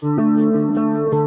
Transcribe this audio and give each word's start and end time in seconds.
Mucho 0.00 1.17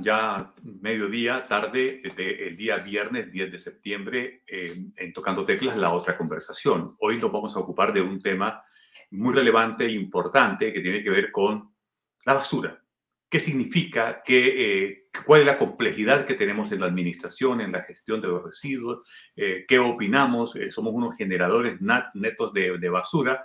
ya 0.00 0.52
mediodía, 0.62 1.46
tarde 1.46 2.02
del 2.16 2.56
día 2.56 2.78
viernes 2.78 3.30
10 3.30 3.52
de 3.52 3.58
septiembre, 3.58 4.42
en 4.46 5.12
Tocando 5.12 5.44
Teclas, 5.44 5.76
la 5.76 5.92
otra 5.92 6.16
conversación. 6.16 6.96
Hoy 7.00 7.18
nos 7.18 7.32
vamos 7.32 7.56
a 7.56 7.60
ocupar 7.60 7.92
de 7.92 8.02
un 8.02 8.20
tema 8.20 8.62
muy 9.10 9.34
relevante 9.34 9.86
e 9.86 9.92
importante 9.92 10.72
que 10.72 10.80
tiene 10.80 11.02
que 11.02 11.10
ver 11.10 11.32
con 11.32 11.74
la 12.24 12.34
basura. 12.34 12.82
¿Qué 13.28 13.40
significa? 13.40 14.22
¿Qué, 14.24 14.84
eh, 14.86 15.08
¿Cuál 15.26 15.40
es 15.40 15.46
la 15.46 15.58
complejidad 15.58 16.24
que 16.24 16.34
tenemos 16.34 16.72
en 16.72 16.80
la 16.80 16.86
administración, 16.86 17.60
en 17.60 17.72
la 17.72 17.82
gestión 17.82 18.22
de 18.22 18.28
los 18.28 18.42
residuos? 18.42 19.06
Eh, 19.36 19.66
¿Qué 19.68 19.78
opinamos? 19.78 20.56
Eh, 20.56 20.70
somos 20.70 20.94
unos 20.94 21.14
generadores 21.16 21.78
netos 22.14 22.52
de, 22.54 22.78
de 22.78 22.88
basura 22.88 23.44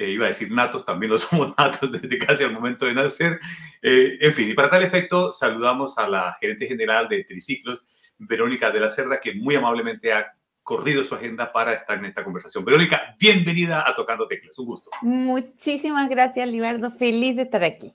eh, 0.00 0.12
iba 0.12 0.24
a 0.24 0.28
decir 0.28 0.50
natos, 0.50 0.86
también 0.86 1.12
lo 1.12 1.18
somos 1.18 1.52
natos 1.58 1.92
desde 1.92 2.18
casi 2.18 2.42
el 2.42 2.52
momento 2.52 2.86
de 2.86 2.94
nacer. 2.94 3.38
Eh, 3.82 4.16
en 4.18 4.32
fin, 4.32 4.48
y 4.48 4.54
para 4.54 4.70
tal 4.70 4.82
efecto, 4.82 5.30
saludamos 5.34 5.98
a 5.98 6.08
la 6.08 6.34
gerente 6.40 6.66
general 6.66 7.06
de 7.06 7.24
Triciclos, 7.24 8.14
Verónica 8.16 8.70
de 8.70 8.80
la 8.80 8.90
Cerda, 8.90 9.20
que 9.20 9.34
muy 9.34 9.56
amablemente 9.56 10.10
ha 10.10 10.34
corrido 10.62 11.04
su 11.04 11.14
agenda 11.14 11.52
para 11.52 11.74
estar 11.74 11.98
en 11.98 12.06
esta 12.06 12.24
conversación. 12.24 12.64
Verónica, 12.64 13.14
bienvenida 13.18 13.84
a 13.86 13.94
Tocando 13.94 14.26
Teclas, 14.26 14.58
un 14.58 14.66
gusto. 14.66 14.90
Muchísimas 15.02 16.08
gracias, 16.08 16.48
Libardo, 16.48 16.90
feliz 16.90 17.36
de 17.36 17.42
estar 17.42 17.62
aquí. 17.62 17.94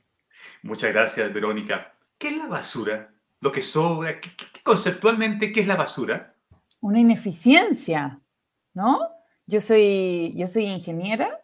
Muchas 0.61 0.93
gracias, 0.93 1.33
Verónica. 1.33 1.91
¿Qué 2.19 2.27
es 2.27 2.37
la 2.37 2.45
basura? 2.45 3.11
Lo 3.41 3.51
que 3.51 3.63
sobra, 3.63 4.19
conceptualmente, 4.61 5.51
¿qué 5.51 5.61
es 5.61 5.67
la 5.67 5.75
basura? 5.75 6.35
Una 6.81 6.99
ineficiencia, 6.99 8.19
¿no? 8.75 8.99
Yo 9.47 9.59
soy, 9.59 10.33
yo 10.35 10.47
soy 10.47 10.65
ingeniera 10.65 11.39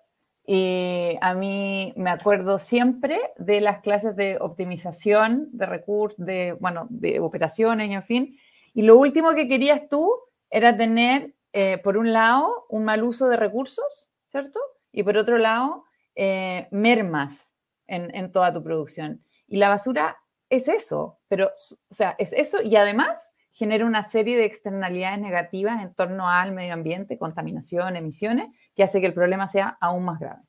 y 0.54 1.18
a 1.22 1.34
mí 1.34 1.94
me 1.96 2.10
acuerdo 2.10 2.60
siempre 2.60 3.22
de 3.38 3.62
las 3.62 3.80
clases 3.80 4.18
de 4.18 4.38
optimización 4.38 5.48
de 5.54 5.66
recursos, 5.66 6.20
de, 6.26 6.58
bueno, 6.60 6.88
de 6.90 7.22
operaciones, 7.22 7.90
en 7.90 8.04
fin. 8.04 8.38
Y 8.74 8.82
lo 8.82 8.98
último 8.98 9.34
que 9.34 9.48
querías 9.48 9.88
tú 9.88 10.14
era 10.50 10.76
tener, 10.76 11.36
eh, 11.54 11.78
por 11.78 11.96
un 11.96 12.12
lado, 12.12 12.66
un 12.68 12.84
mal 12.84 13.02
uso 13.06 13.30
de 13.30 13.38
recursos, 13.38 14.10
¿cierto? 14.28 14.60
Y 14.92 15.04
por 15.04 15.16
otro 15.16 15.38
lado, 15.38 15.86
eh, 16.16 16.68
mermas 16.72 17.54
en, 17.88 18.14
en 18.14 18.34
toda 18.34 18.52
tu 18.52 18.62
producción. 18.62 19.24
Y 19.48 19.56
la 19.56 19.70
basura 19.70 20.18
es 20.50 20.68
eso, 20.68 21.22
pero, 21.30 21.46
o 21.48 21.94
sea, 21.94 22.18
es 22.20 22.34
eso 22.34 22.62
y 22.62 22.76
además 22.76 23.32
genera 23.54 23.86
una 23.86 24.04
serie 24.04 24.36
de 24.36 24.44
externalidades 24.44 25.20
negativas 25.20 25.82
en 25.82 25.94
torno 25.94 26.28
al 26.28 26.52
medio 26.52 26.74
ambiente, 26.74 27.18
contaminación, 27.18 27.96
emisiones, 27.96 28.50
que 28.76 28.84
hace 28.84 29.02
que 29.02 29.08
el 29.08 29.14
problema 29.14 29.48
sea 29.48 29.78
aún 29.80 30.06
más 30.06 30.20
grave. 30.20 30.42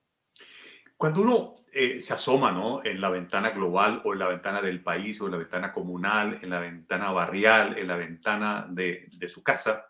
Cuando 0.96 1.22
uno 1.22 1.54
eh, 1.72 2.00
se 2.00 2.14
asoma 2.14 2.52
¿no? 2.52 2.84
en 2.84 3.00
la 3.00 3.08
ventana 3.08 3.50
global 3.50 4.02
o 4.04 4.12
en 4.12 4.18
la 4.18 4.28
ventana 4.28 4.60
del 4.60 4.82
país 4.82 5.20
o 5.20 5.26
en 5.26 5.32
la 5.32 5.38
ventana 5.38 5.72
comunal, 5.72 6.38
en 6.42 6.50
la 6.50 6.60
ventana 6.60 7.10
barrial, 7.10 7.78
en 7.78 7.88
la 7.88 7.96
ventana 7.96 8.66
de, 8.68 9.08
de 9.16 9.28
su 9.28 9.42
casa, 9.42 9.86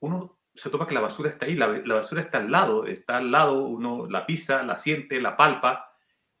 uno 0.00 0.40
se 0.56 0.70
toma 0.70 0.86
que 0.86 0.94
la 0.94 1.00
basura 1.00 1.28
está 1.28 1.46
ahí, 1.46 1.54
la, 1.54 1.68
la, 1.68 1.96
basura 1.96 2.22
está 2.22 2.38
al 2.38 2.50
lado, 2.50 2.86
está 2.86 3.18
al 3.18 3.30
lado, 3.30 3.64
uno 3.64 4.06
la 4.08 4.24
pisa, 4.26 4.62
la 4.62 4.78
siente, 4.78 5.20
la 5.20 5.36
palpa, 5.36 5.92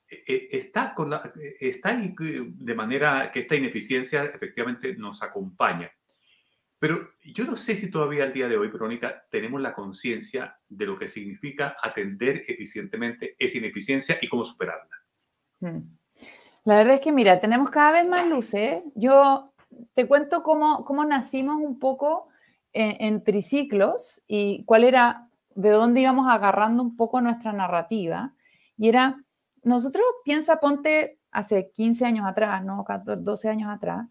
e, 0.08 0.24
e, 0.26 0.58
está, 0.58 0.94
con 0.94 1.10
la, 1.10 1.32
está 1.60 1.90
ahí 1.90 2.14
de 2.18 2.74
manera 2.74 3.30
que 3.30 3.40
esta 3.40 3.56
ineficiencia 3.56 4.24
efectivamente 4.24 4.96
nos 4.96 5.22
acompaña. 5.22 5.90
Pero 6.86 7.08
yo 7.24 7.44
no 7.44 7.56
sé 7.56 7.74
si 7.74 7.90
todavía 7.90 8.22
al 8.22 8.32
día 8.32 8.46
de 8.46 8.56
hoy, 8.56 8.68
Verónica, 8.68 9.26
tenemos 9.28 9.60
la 9.60 9.74
conciencia 9.74 10.56
de 10.68 10.86
lo 10.86 10.96
que 10.96 11.08
significa 11.08 11.76
atender 11.82 12.44
eficientemente 12.46 13.34
esa 13.40 13.58
ineficiencia 13.58 14.18
y 14.22 14.28
cómo 14.28 14.44
superarla. 14.44 14.96
Hmm. 15.58 15.80
La 16.62 16.76
verdad 16.76 16.94
es 16.94 17.00
que, 17.00 17.10
mira, 17.10 17.40
tenemos 17.40 17.70
cada 17.70 17.90
vez 17.90 18.08
más 18.08 18.28
luces. 18.28 18.84
Yo 18.94 19.52
te 19.94 20.06
cuento 20.06 20.44
cómo, 20.44 20.84
cómo 20.84 21.04
nacimos 21.04 21.56
un 21.56 21.80
poco 21.80 22.28
en, 22.72 22.96
en, 23.00 23.24
triciclos 23.24 24.22
y 24.28 24.62
cuál 24.64 24.84
era, 24.84 25.28
de 25.56 25.70
dónde 25.70 26.02
íbamos 26.02 26.32
agarrando 26.32 26.84
un 26.84 26.94
poco 26.96 27.20
nuestra 27.20 27.52
narrativa. 27.52 28.32
Y 28.78 28.90
era, 28.90 29.24
nosotros, 29.64 30.04
piensa, 30.24 30.60
ponte 30.60 31.18
hace 31.32 31.72
15 31.74 32.06
años 32.06 32.26
atrás, 32.28 32.64
¿no? 32.64 32.84
14, 32.84 33.22
12 33.24 33.48
años 33.48 33.70
atrás, 33.70 34.06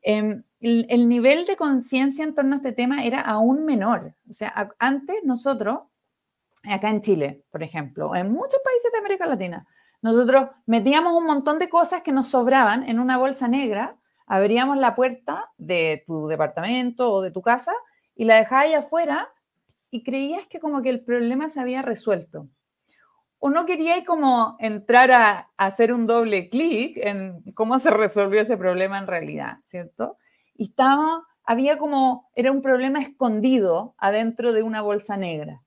eh, 0.00 0.42
el, 0.64 0.86
el, 0.88 1.08
nivel 1.08 1.44
de 1.44 1.56
conciencia 1.56 2.24
en 2.24 2.34
torno 2.34 2.54
a 2.54 2.56
este 2.56 2.72
tema 2.72 3.04
era 3.04 3.20
aún 3.20 3.64
menor. 3.64 4.14
O 4.28 4.32
sea, 4.32 4.70
antes 4.78 5.16
nosotros, 5.24 5.80
acá 6.62 6.90
en 6.90 7.02
Chile, 7.02 7.44
por 7.50 7.62
ejemplo, 7.62 8.14
en 8.16 8.32
muchos 8.32 8.60
países 8.64 8.90
de 8.90 8.98
América 8.98 9.26
Latina, 9.26 9.66
nosotros 10.00 10.48
metíamos 10.66 11.12
un 11.12 11.26
montón 11.26 11.58
de 11.58 11.68
cosas 11.68 12.02
que 12.02 12.12
nos 12.12 12.28
sobraban 12.28 12.88
en 12.88 12.98
una 12.98 13.18
bolsa 13.18 13.46
negra, 13.46 13.94
abríamos 14.26 14.78
la 14.78 14.94
puerta 14.94 15.50
de 15.58 16.02
tu 16.06 16.28
departamento 16.28 17.12
o 17.12 17.20
de 17.20 17.30
tu 17.30 17.42
casa 17.42 17.72
y 18.14 18.24
la 18.24 18.36
dejabas 18.36 18.64
ahí 18.64 18.74
afuera 18.74 19.28
y 19.90 20.02
creías 20.02 20.46
que 20.46 20.60
como 20.60 20.82
que 20.82 20.90
el 20.90 21.04
problema 21.04 21.50
se 21.50 21.60
había 21.60 21.82
resuelto 21.82 22.46
o 23.38 23.50
no 23.50 23.66
quería 23.66 24.02
como 24.06 24.56
entrar 24.58 25.12
a, 25.12 25.50
a 25.58 25.66
hacer 25.66 25.92
un 25.92 26.06
doble 26.06 26.48
clic 26.48 26.96
en 26.96 27.42
cómo 27.52 27.78
se 27.78 27.90
resolvió 27.90 28.40
ese 28.40 28.56
problema 28.56 28.98
en 28.98 29.06
realidad, 29.06 29.56
¿cierto? 29.62 30.16
Y 30.54 30.64
estaba, 30.64 31.24
había 31.44 31.78
como, 31.78 32.30
era 32.34 32.52
un 32.52 32.62
problema 32.62 33.00
escondido 33.00 33.94
adentro 33.98 34.52
de 34.52 34.62
una 34.62 34.82
bolsa 34.82 35.16
negra, 35.16 35.58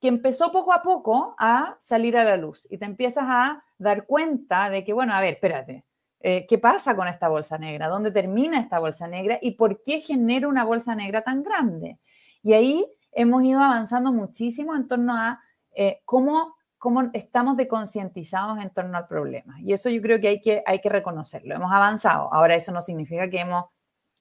que 0.00 0.08
empezó 0.08 0.52
poco 0.52 0.72
a 0.72 0.82
poco 0.82 1.34
a 1.38 1.76
salir 1.80 2.16
a 2.16 2.24
la 2.24 2.36
luz 2.36 2.66
y 2.70 2.78
te 2.78 2.84
empiezas 2.84 3.24
a 3.26 3.64
dar 3.78 4.06
cuenta 4.06 4.70
de 4.70 4.84
que, 4.84 4.92
bueno, 4.92 5.14
a 5.14 5.20
ver, 5.20 5.34
espérate, 5.34 5.84
eh, 6.20 6.46
¿qué 6.48 6.58
pasa 6.58 6.96
con 6.96 7.08
esta 7.08 7.28
bolsa 7.28 7.58
negra? 7.58 7.88
¿Dónde 7.88 8.10
termina 8.10 8.58
esta 8.58 8.78
bolsa 8.78 9.06
negra? 9.06 9.38
¿Y 9.40 9.52
por 9.52 9.82
qué 9.82 10.00
genera 10.00 10.48
una 10.48 10.64
bolsa 10.64 10.94
negra 10.94 11.22
tan 11.22 11.42
grande? 11.42 11.98
Y 12.42 12.52
ahí 12.52 12.86
hemos 13.12 13.42
ido 13.44 13.60
avanzando 13.60 14.12
muchísimo 14.12 14.74
en 14.74 14.88
torno 14.88 15.14
a 15.14 15.40
eh, 15.74 16.00
cómo 16.04 16.56
cómo 16.78 17.02
estamos 17.14 17.56
concientizados 17.68 18.58
en 18.60 18.70
torno 18.70 18.96
al 18.96 19.08
problema. 19.08 19.60
Y 19.60 19.72
eso 19.72 19.90
yo 19.90 20.00
creo 20.00 20.20
que 20.20 20.28
hay, 20.28 20.40
que 20.40 20.62
hay 20.64 20.80
que 20.80 20.88
reconocerlo. 20.88 21.54
Hemos 21.54 21.72
avanzado. 21.72 22.32
Ahora 22.32 22.54
eso 22.54 22.70
no 22.70 22.80
significa 22.80 23.28
que 23.28 23.40
hemos 23.40 23.64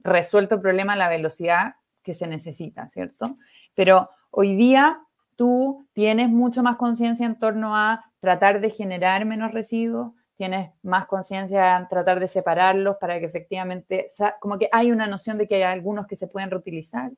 resuelto 0.06 0.56
el 0.56 0.62
problema 0.62 0.94
a 0.94 0.98
la 0.98 1.10
velocidad 1.10 1.76
que 2.04 2.14
se 2.14 2.28
necesita, 2.28 2.88
¿cierto? 2.88 3.36
Pero 3.74 4.10
hoy 4.32 4.56
día 4.56 5.02
tú 5.36 5.88
tienes 5.94 6.30
mucho 6.30 6.64
más 6.64 6.78
conciencia 6.78 7.26
en 7.26 7.38
torno 7.38 7.76
a 7.76 8.06
tratar 8.20 8.62
de 8.62 8.70
generar 8.70 9.26
menos 9.26 9.52
residuos, 9.52 10.14
tienes 10.38 10.72
más 10.84 11.06
conciencia 11.06 11.78
en 11.78 11.88
tratar 11.88 12.20
de 12.20 12.28
separarlos 12.28 12.98
para 13.00 13.20
que 13.20 13.26
efectivamente, 13.26 14.08
como 14.40 14.58
que 14.58 14.70
hay 14.72 14.92
una 14.92 15.08
noción 15.08 15.38
de 15.38 15.48
que 15.48 15.56
hay 15.56 15.64
algunos 15.64 16.08
que 16.08 16.16
se 16.16 16.28
pueden 16.28 16.52
reutilizar. 16.52 17.12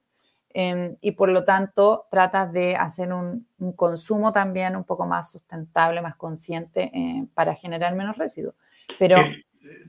Eh, 0.54 0.96
y 1.02 1.12
por 1.12 1.30
lo 1.30 1.44
tanto 1.44 2.08
tratas 2.10 2.52
de 2.52 2.76
hacer 2.76 3.12
un, 3.14 3.48
un, 3.60 3.74
consumo 3.74 4.32
también 4.32 4.76
un 4.76 4.86
poco 4.86 5.06
más 5.06 5.30
sustentable, 5.30 6.02
más 6.02 6.16
consciente 6.16 6.90
eh, 6.94 7.28
para 7.36 7.54
generar 7.54 7.94
menos 7.96 8.18
residuos. 8.18 8.56
Pero, 8.98 9.18
eh, 9.18 9.44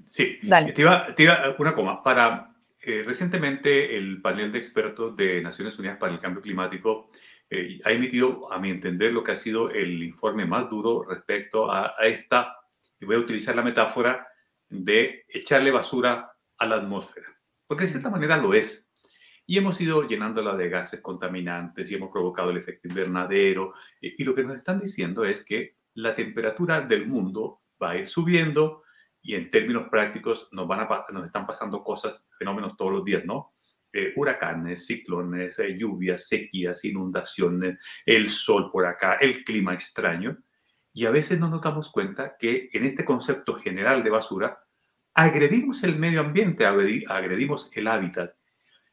sí, 0.05 0.37
dale. 0.43 0.73
Te 0.73 0.83
iba, 0.83 1.15
te 1.15 1.23
iba, 1.23 1.55
una 1.59 1.75
coma. 1.75 2.03
Para, 2.03 2.48
eh, 2.81 3.03
recientemente 3.05 3.97
el 3.97 4.21
panel 4.21 4.53
de 4.53 4.59
expertos 4.59 5.17
de 5.17 5.41
Naciones 5.43 5.79
Unidas 5.79 5.99
para 5.99 6.13
el 6.13 6.21
Cambio 6.21 6.43
Climático 6.43 7.07
ha 7.85 7.93
emitido, 7.93 8.53
a 8.53 8.59
mi 8.59 8.69
entender, 8.69 9.11
lo 9.11 9.25
que 9.25 9.33
ha 9.33 9.37
sido 9.37 9.71
el 9.71 10.03
informe 10.03 10.45
más 10.45 10.69
duro 10.69 11.03
respecto 11.09 11.73
a, 11.73 11.95
a 11.99 12.05
esta, 12.05 12.55
y 13.01 13.07
voy 13.07 13.17
a 13.17 13.21
utilizar 13.21 13.57
la 13.57 13.63
metáfora, 13.63 14.29
de 14.69 15.25
echarle 15.29 15.71
basura 15.71 16.31
a 16.59 16.67
la 16.67 16.77
atmósfera. 16.77 17.27
Porque 17.67 17.85
de 17.85 17.91
cierta 17.91 18.11
manera 18.11 18.37
lo 18.37 18.53
es 18.53 18.89
y 19.51 19.57
hemos 19.57 19.81
ido 19.81 20.07
llenándola 20.07 20.55
de 20.55 20.69
gases 20.69 21.01
contaminantes 21.01 21.91
y 21.91 21.95
hemos 21.95 22.11
provocado 22.11 22.51
el 22.51 22.59
efecto 22.59 22.87
invernadero. 22.87 23.73
Y, 23.99 24.23
lo 24.23 24.35
que 24.35 24.45
nos 24.45 24.55
están 24.55 24.79
diciendo 24.79 25.25
es 25.25 25.43
que 25.43 25.77
la 25.95 26.15
temperatura 26.15 26.83
del 26.83 27.07
mundo 27.07 27.63
va 27.83 27.93
a 27.93 27.97
ir 27.97 28.09
subiendo 28.09 28.83
y 29.23 29.35
en 29.35 29.51
términos 29.51 29.89
prácticos 29.91 30.49
nos, 30.53 30.67
van 30.67 30.81
a, 30.81 31.05
nos 31.13 31.27
están 31.27 31.47
pasando 31.47 31.83
cosas, 31.83 32.25
fenómenos 32.39 32.77
todos 32.77 32.93
los 32.93 33.05
días, 33.05 33.25
¿no? 33.25 33.55
Eh, 33.93 34.13
huracanes, 34.17 34.87
ciclones, 34.87 35.59
eh, 35.59 35.75
lluvias, 35.77 36.29
sequías, 36.29 36.85
inundaciones, 36.85 37.79
el 38.05 38.29
sol 38.29 38.71
por 38.71 38.87
acá, 38.87 39.15
el 39.15 39.45
clima 39.45 39.75
extraño. 39.75 40.37
Y 40.93 41.07
a 41.07 41.11
veces 41.11 41.41
no 41.41 41.49
nos 41.49 41.63
damos 41.63 41.91
cuenta 41.91 42.37
que 42.39 42.69
en 42.73 42.85
este 42.85 43.05
concepto 43.05 43.55
general 43.55 44.05
de 44.05 44.11
basura 44.11 44.59
agredimos 45.15 45.83
el 45.85 45.99
medio 45.99 46.21
ambiente, 46.21 46.67
agredimos 46.67 47.71
el 47.75 47.89
hábitat. 47.89 48.35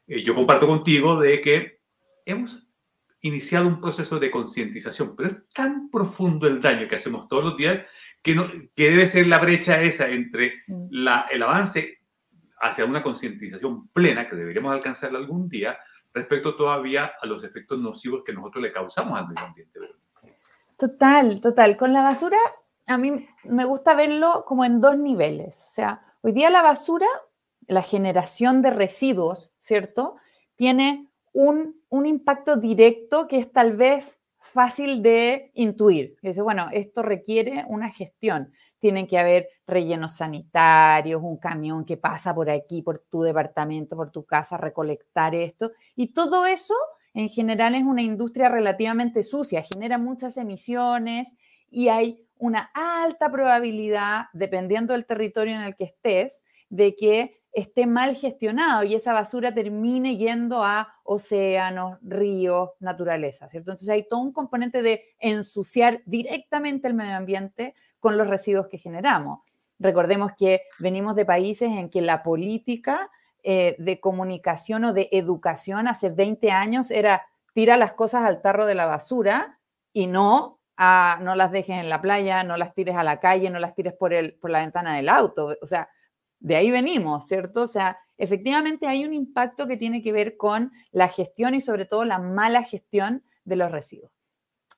Eh, 0.07 0.23
yo 0.23 0.33
comparto 0.33 0.65
contigo 0.65 1.19
de 1.19 1.41
que 1.41 1.81
hemos 2.25 2.67
iniciado 3.21 3.67
un 3.67 3.81
proceso 3.81 4.19
de 4.19 4.31
concientización, 4.31 5.15
pero 5.15 5.29
es 5.29 5.49
tan 5.49 5.89
profundo 5.89 6.47
el 6.47 6.61
daño 6.61 6.87
que 6.87 6.95
hacemos 6.95 7.27
todos 7.27 7.43
los 7.43 7.57
días 7.57 7.85
que, 8.25 8.33
no, 8.33 8.47
que 8.75 8.89
debe 8.89 9.07
ser 9.07 9.27
la 9.27 9.37
brecha 9.37 9.79
esa 9.83 10.07
entre 10.07 10.63
mm. 10.65 10.87
la, 10.89 11.27
el 11.29 11.43
avance 11.43 11.99
hacia 12.59 12.83
una 12.83 13.03
concientización 13.03 13.87
plena 13.89 14.27
que 14.27 14.35
deberíamos 14.35 14.73
alcanzar 14.73 15.15
algún 15.15 15.47
día 15.47 15.77
respecto 16.11 16.55
todavía 16.55 17.11
a 17.21 17.25
los 17.27 17.43
efectos 17.43 17.77
nocivos 17.77 18.23
que 18.25 18.33
nosotros 18.33 18.63
le 18.63 18.73
causamos 18.73 19.19
al 19.19 19.27
medio 19.27 19.45
ambiente. 19.45 19.79
Total, 20.75 21.39
total. 21.39 21.77
Con 21.77 21.93
la 21.93 22.01
basura, 22.01 22.39
a 22.87 22.97
mí 22.97 23.27
me 23.43 23.65
gusta 23.65 23.93
verlo 23.93 24.43
como 24.47 24.65
en 24.65 24.81
dos 24.81 24.97
niveles. 24.97 25.63
O 25.69 25.73
sea, 25.73 26.01
hoy 26.21 26.31
día 26.31 26.49
la 26.49 26.63
basura, 26.63 27.07
la 27.67 27.83
generación 27.83 28.63
de 28.63 28.71
residuos, 28.71 29.53
¿cierto? 29.59 30.15
Tiene 30.55 31.11
un, 31.31 31.75
impacto 31.91 32.55
directo 32.55 33.27
que 33.27 33.37
es 33.37 33.51
tal 33.51 33.73
vez 33.73 34.19
fácil 34.55 35.03
de 35.03 35.51
intuir. 35.53 36.15
Dice, 36.21 36.41
bueno, 36.41 36.69
esto 36.71 37.03
requiere 37.03 37.65
una 37.67 37.91
gestión. 37.91 38.53
Tienen 38.79 39.05
que 39.05 39.19
haber 39.19 39.49
rellenos 39.67 40.15
sanitarios, 40.15 41.21
un 41.21 41.37
camión 41.37 41.83
que 41.85 41.97
pasa 41.97 42.33
por 42.33 42.49
aquí, 42.49 42.81
por 42.81 42.99
tu 43.11 43.21
departamento, 43.21 43.97
por 43.97 44.11
tu 44.11 44.23
casa, 44.23 44.55
recolectar 44.55 45.35
esto. 45.35 45.73
Y 45.95 46.13
todo 46.13 46.45
eso, 46.45 46.73
en 47.13 47.27
general, 47.27 47.75
es 47.75 47.83
una 47.83 48.01
industria 48.01 48.47
relativamente 48.47 49.23
sucia, 49.23 49.61
genera 49.61 49.97
muchas 49.97 50.37
emisiones 50.37 51.27
y 51.69 51.89
hay 51.89 52.25
una 52.37 52.71
alta 52.73 53.29
probabilidad, 53.29 54.27
dependiendo 54.31 54.93
del 54.93 55.05
territorio 55.05 55.55
en 55.55 55.61
el 55.61 55.75
que 55.75 55.83
estés, 55.83 56.45
de 56.69 56.95
que 56.95 57.41
esté 57.55 57.87
mal 57.87 58.15
gestionado 58.15 58.83
y 58.83 58.95
esa 58.95 59.13
basura 59.13 59.53
termine 59.53 60.17
yendo 60.17 60.61
a 60.61 60.93
océanos, 61.05 61.97
ríos, 62.01 62.71
naturaleza, 62.81 63.47
¿cierto? 63.47 63.71
Entonces 63.71 63.89
hay 63.89 64.07
todo 64.07 64.19
un 64.19 64.33
componente 64.33 64.83
de 64.83 65.15
ensuciar 65.19 66.01
directamente 66.05 66.89
el 66.89 66.93
medio 66.93 67.15
ambiente 67.15 67.73
con 68.01 68.17
los 68.17 68.27
residuos 68.27 68.67
que 68.67 68.77
generamos. 68.77 69.39
Recordemos 69.79 70.33
que 70.37 70.63
venimos 70.79 71.15
de 71.15 71.25
países 71.25 71.69
en 71.69 71.89
que 71.89 72.01
la 72.01 72.23
política 72.23 73.09
eh, 73.41 73.77
de 73.79 74.01
comunicación 74.01 74.83
o 74.83 74.93
de 74.93 75.07
educación 75.13 75.87
hace 75.87 76.09
20 76.09 76.51
años 76.51 76.91
era 76.91 77.25
tira 77.53 77.77
las 77.77 77.93
cosas 77.93 78.25
al 78.25 78.41
tarro 78.41 78.65
de 78.65 78.75
la 78.75 78.85
basura 78.85 79.59
y 79.93 80.07
no, 80.07 80.59
no 80.77 81.35
las 81.35 81.51
dejes 81.51 81.77
en 81.77 81.87
la 81.87 82.01
playa, 82.01 82.43
no 82.43 82.57
las 82.57 82.73
tires 82.73 82.97
a 82.97 83.03
la 83.03 83.21
calle, 83.21 83.49
no 83.49 83.59
las 83.59 83.75
tires 83.75 83.93
por, 83.93 84.13
el, 84.13 84.33
por 84.33 84.49
la 84.49 84.59
ventana 84.59 84.93
del 84.93 85.07
auto. 85.07 85.55
O 85.61 85.65
sea, 85.65 85.87
de 86.45 86.55
ahí 86.55 86.69
venimos, 86.69 87.25
¿cierto? 87.25 87.63
O 87.63 87.67
sea, 87.67 87.97
efectivamente 88.19 88.85
hay 88.85 89.03
un 89.03 89.15
impacto 89.15 89.65
que 89.65 89.77
tiene 89.77 90.03
que 90.03 90.11
ver 90.11 90.37
con 90.37 90.71
la 90.91 91.07
gestión 91.07 91.55
y 91.55 91.61
sobre 91.61 91.85
todo 91.87 92.05
la 92.05 92.19
mala 92.19 92.61
gestión 92.61 93.23
de 93.45 93.55
los 93.55 93.71
residuos. 93.71 94.11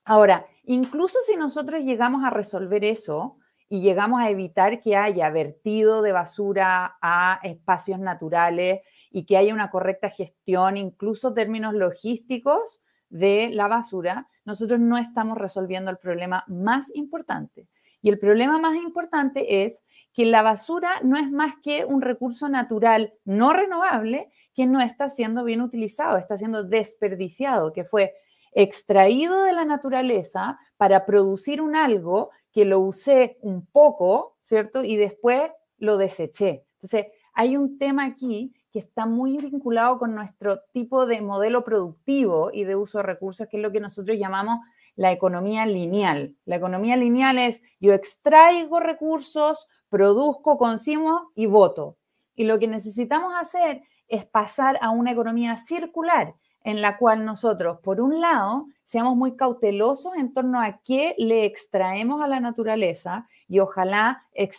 Ahora, 0.06 0.46
incluso 0.64 1.18
si 1.26 1.36
nosotros 1.36 1.82
llegamos 1.82 2.24
a 2.24 2.30
resolver 2.30 2.86
eso 2.86 3.36
y 3.68 3.82
llegamos 3.82 4.22
a 4.22 4.30
evitar 4.30 4.80
que 4.80 4.96
haya 4.96 5.28
vertido 5.28 6.00
de 6.00 6.12
basura 6.12 6.96
a 7.02 7.38
espacios 7.42 8.00
naturales 8.00 8.80
y 9.10 9.26
que 9.26 9.36
haya 9.36 9.52
una 9.52 9.70
correcta 9.70 10.08
gestión, 10.08 10.78
incluso 10.78 11.34
términos 11.34 11.74
logísticos 11.74 12.80
de 13.10 13.50
la 13.52 13.68
basura, 13.68 14.26
nosotros 14.46 14.80
no 14.80 14.96
estamos 14.96 15.36
resolviendo 15.36 15.90
el 15.90 15.98
problema 15.98 16.44
más 16.46 16.86
importante, 16.94 17.68
y 18.00 18.10
el 18.10 18.18
problema 18.18 18.58
más 18.58 18.76
importante 18.76 19.64
es 19.64 19.82
que 20.12 20.24
la 20.24 20.42
basura 20.42 21.00
no 21.02 21.16
es 21.16 21.30
más 21.30 21.54
que 21.62 21.84
un 21.84 22.00
recurso 22.00 22.48
natural 22.48 23.14
no 23.24 23.52
renovable 23.52 24.30
que 24.54 24.66
no 24.66 24.80
está 24.80 25.08
siendo 25.08 25.44
bien 25.44 25.62
utilizado, 25.62 26.16
está 26.16 26.36
siendo 26.36 26.64
desperdiciado, 26.64 27.72
que 27.72 27.84
fue 27.84 28.14
extraído 28.52 29.42
de 29.42 29.52
la 29.52 29.64
naturaleza 29.64 30.58
para 30.76 31.06
producir 31.06 31.60
un 31.60 31.76
algo 31.76 32.30
que 32.52 32.64
lo 32.64 32.80
usé 32.80 33.38
un 33.42 33.66
poco, 33.66 34.36
¿cierto? 34.40 34.84
Y 34.84 34.96
después 34.96 35.50
lo 35.78 35.96
deseché. 35.96 36.64
Entonces, 36.74 37.06
hay 37.34 37.56
un 37.56 37.78
tema 37.78 38.04
aquí 38.04 38.54
que 38.72 38.80
está 38.80 39.06
muy 39.06 39.36
vinculado 39.38 39.98
con 39.98 40.14
nuestro 40.14 40.60
tipo 40.72 41.06
de 41.06 41.20
modelo 41.20 41.64
productivo 41.64 42.50
y 42.52 42.64
de 42.64 42.76
uso 42.76 42.98
de 42.98 43.04
recursos, 43.04 43.46
que 43.48 43.56
es 43.56 43.62
lo 43.62 43.72
que 43.72 43.80
nosotros 43.80 44.18
llamamos 44.18 44.58
la 44.98 45.12
economía 45.12 45.64
lineal. 45.64 46.34
La 46.44 46.56
economía 46.56 46.96
lineal 46.96 47.38
es 47.38 47.62
yo 47.78 47.94
extraigo 47.94 48.80
recursos, 48.80 49.68
produzco, 49.88 50.58
consumo 50.58 51.28
y 51.36 51.46
voto. 51.46 51.96
Y 52.34 52.44
lo 52.44 52.58
que 52.58 52.66
necesitamos 52.66 53.32
hacer 53.40 53.82
es 54.08 54.26
pasar 54.26 54.76
a 54.80 54.90
una 54.90 55.12
economía 55.12 55.56
circular 55.56 56.34
en 56.64 56.82
la 56.82 56.98
cual 56.98 57.24
nosotros, 57.24 57.78
por 57.80 58.00
un 58.00 58.20
lado, 58.20 58.66
seamos 58.82 59.14
muy 59.14 59.36
cautelosos 59.36 60.16
en 60.16 60.32
torno 60.32 60.60
a 60.60 60.80
qué 60.82 61.14
le 61.16 61.44
extraemos 61.44 62.20
a 62.20 62.26
la 62.26 62.40
naturaleza 62.40 63.24
y 63.46 63.60
ojalá 63.60 64.26
eh, 64.34 64.50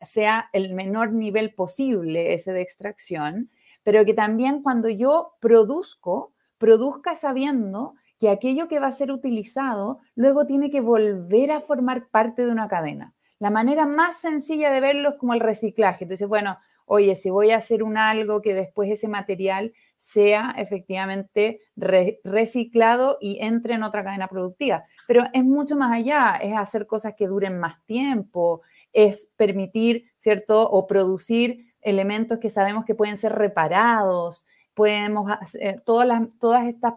sea 0.00 0.48
el 0.54 0.72
menor 0.72 1.12
nivel 1.12 1.54
posible 1.54 2.32
ese 2.32 2.52
de 2.52 2.62
extracción, 2.62 3.50
pero 3.82 4.06
que 4.06 4.14
también 4.14 4.62
cuando 4.62 4.88
yo 4.88 5.34
produzco, 5.40 6.32
produzca 6.56 7.14
sabiendo 7.14 7.94
que 8.18 8.30
aquello 8.30 8.68
que 8.68 8.80
va 8.80 8.88
a 8.88 8.92
ser 8.92 9.12
utilizado 9.12 9.98
luego 10.14 10.46
tiene 10.46 10.70
que 10.70 10.80
volver 10.80 11.52
a 11.52 11.60
formar 11.60 12.08
parte 12.08 12.44
de 12.44 12.52
una 12.52 12.68
cadena. 12.68 13.14
La 13.38 13.50
manera 13.50 13.86
más 13.86 14.18
sencilla 14.18 14.70
de 14.70 14.80
verlo 14.80 15.10
es 15.10 15.14
como 15.16 15.34
el 15.34 15.40
reciclaje. 15.40 16.04
Entonces, 16.04 16.26
bueno, 16.26 16.58
oye, 16.86 17.14
si 17.14 17.30
voy 17.30 17.50
a 17.52 17.58
hacer 17.58 17.82
un 17.82 17.96
algo 17.96 18.42
que 18.42 18.54
después 18.54 18.90
ese 18.90 19.06
material 19.06 19.72
sea 19.96 20.54
efectivamente 20.56 21.60
reciclado 21.76 23.18
y 23.20 23.38
entre 23.40 23.74
en 23.74 23.82
otra 23.82 24.02
cadena 24.02 24.28
productiva. 24.28 24.84
Pero 25.06 25.24
es 25.32 25.44
mucho 25.44 25.76
más 25.76 25.92
allá, 25.92 26.38
es 26.42 26.56
hacer 26.56 26.86
cosas 26.86 27.14
que 27.16 27.26
duren 27.26 27.58
más 27.58 27.84
tiempo, 27.84 28.62
es 28.92 29.28
permitir, 29.36 30.10
¿cierto? 30.16 30.68
O 30.68 30.86
producir 30.86 31.74
elementos 31.80 32.38
que 32.38 32.50
sabemos 32.50 32.84
que 32.84 32.94
pueden 32.94 33.16
ser 33.16 33.32
reparados, 33.32 34.46
podemos 34.74 35.30
hacer 35.30 35.80
todas, 35.82 36.22
todas 36.40 36.66
estas 36.66 36.94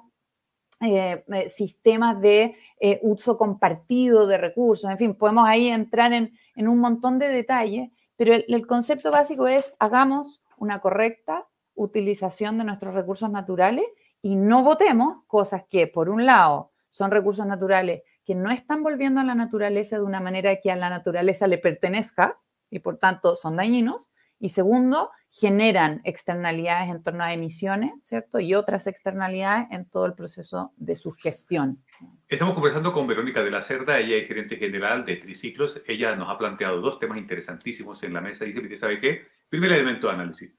eh, 0.84 1.24
eh, 1.28 1.50
sistemas 1.50 2.20
de 2.22 2.56
eh, 2.80 3.00
uso 3.04 3.38
compartido 3.38 4.26
de 4.26 4.40
recursos, 4.40 4.90
en 4.90 4.98
fin, 4.98 5.14
podemos 5.14 5.46
ahí 5.48 5.68
entrar 5.68 6.12
en, 6.12 6.32
un 6.56 6.80
montón 6.80 7.20
de 7.20 7.28
detalles, 7.28 7.92
pero 8.16 8.34
el, 8.34 8.66
concepto 8.66 9.12
básico 9.12 9.48
es 9.48 9.76
hagamos 9.78 10.42
una 10.58 10.80
correcta 10.80 11.48
utilización 11.76 12.58
de 12.58 12.64
nuestros 12.64 12.96
recursos 12.96 13.30
naturales 13.30 13.86
y 14.24 14.36
no 14.36 14.64
votemos 14.64 15.24
cosas 15.28 15.66
que, 15.70 15.86
por 15.86 16.10
un 16.10 16.26
lado, 16.26 16.72
son 16.90 17.12
recursos 17.12 17.46
naturales 17.46 18.02
que 18.26 18.34
no 18.34 18.50
están 18.50 18.82
volviendo 18.82 19.22
a 19.22 19.24
la 19.24 19.36
naturaleza 19.36 19.98
de 19.98 20.04
una 20.04 20.20
manera 20.20 20.56
que 20.62 20.72
a 20.72 20.76
la 20.76 20.90
naturaleza 20.90 21.46
le 21.46 21.60
pertenezca 21.60 22.40
y 22.72 22.80
por 22.80 22.98
tanto 22.98 23.36
son 23.36 23.56
dañinos, 23.56 24.10
y 24.42 24.50
segundo, 24.50 25.12
generan 25.30 26.02
externalidades 26.04 26.90
en 26.90 27.04
torno 27.04 27.24
a 27.24 27.32
emisiones, 27.32 27.92
¿cierto? 28.04 28.40
Y 28.40 28.56
otras 28.56 28.88
externalidades 28.88 29.68
en 29.70 29.88
todo 29.88 30.08
el 30.08 30.14
proceso 30.14 30.74
de 30.78 30.96
su 30.96 31.12
gestión. 31.12 31.84
Estamos 32.28 32.56
conversando 32.56 32.92
con 32.92 33.06
Verónica 33.06 33.44
de 33.44 33.52
la 33.52 33.62
Cerda, 33.62 34.00
ella 34.00 34.18
es 34.18 34.28
gerente 34.28 34.58
general 34.58 35.06
de 35.06 35.18
Triciclos. 35.18 35.82
Ella 35.86 36.16
nos 36.16 36.28
ha 36.28 36.36
planteado 36.36 36.82
dos 36.82 36.98
temas 36.98 37.20
interesantísimos 37.20 38.02
en 38.02 38.14
la 38.14 38.22
mesa. 38.22 38.44
Dice, 38.44 38.76
¿sabe 38.76 39.00
qué? 39.00 39.28
Primer 39.48 39.72
elemento 39.74 40.08
de 40.08 40.14
análisis. 40.14 40.56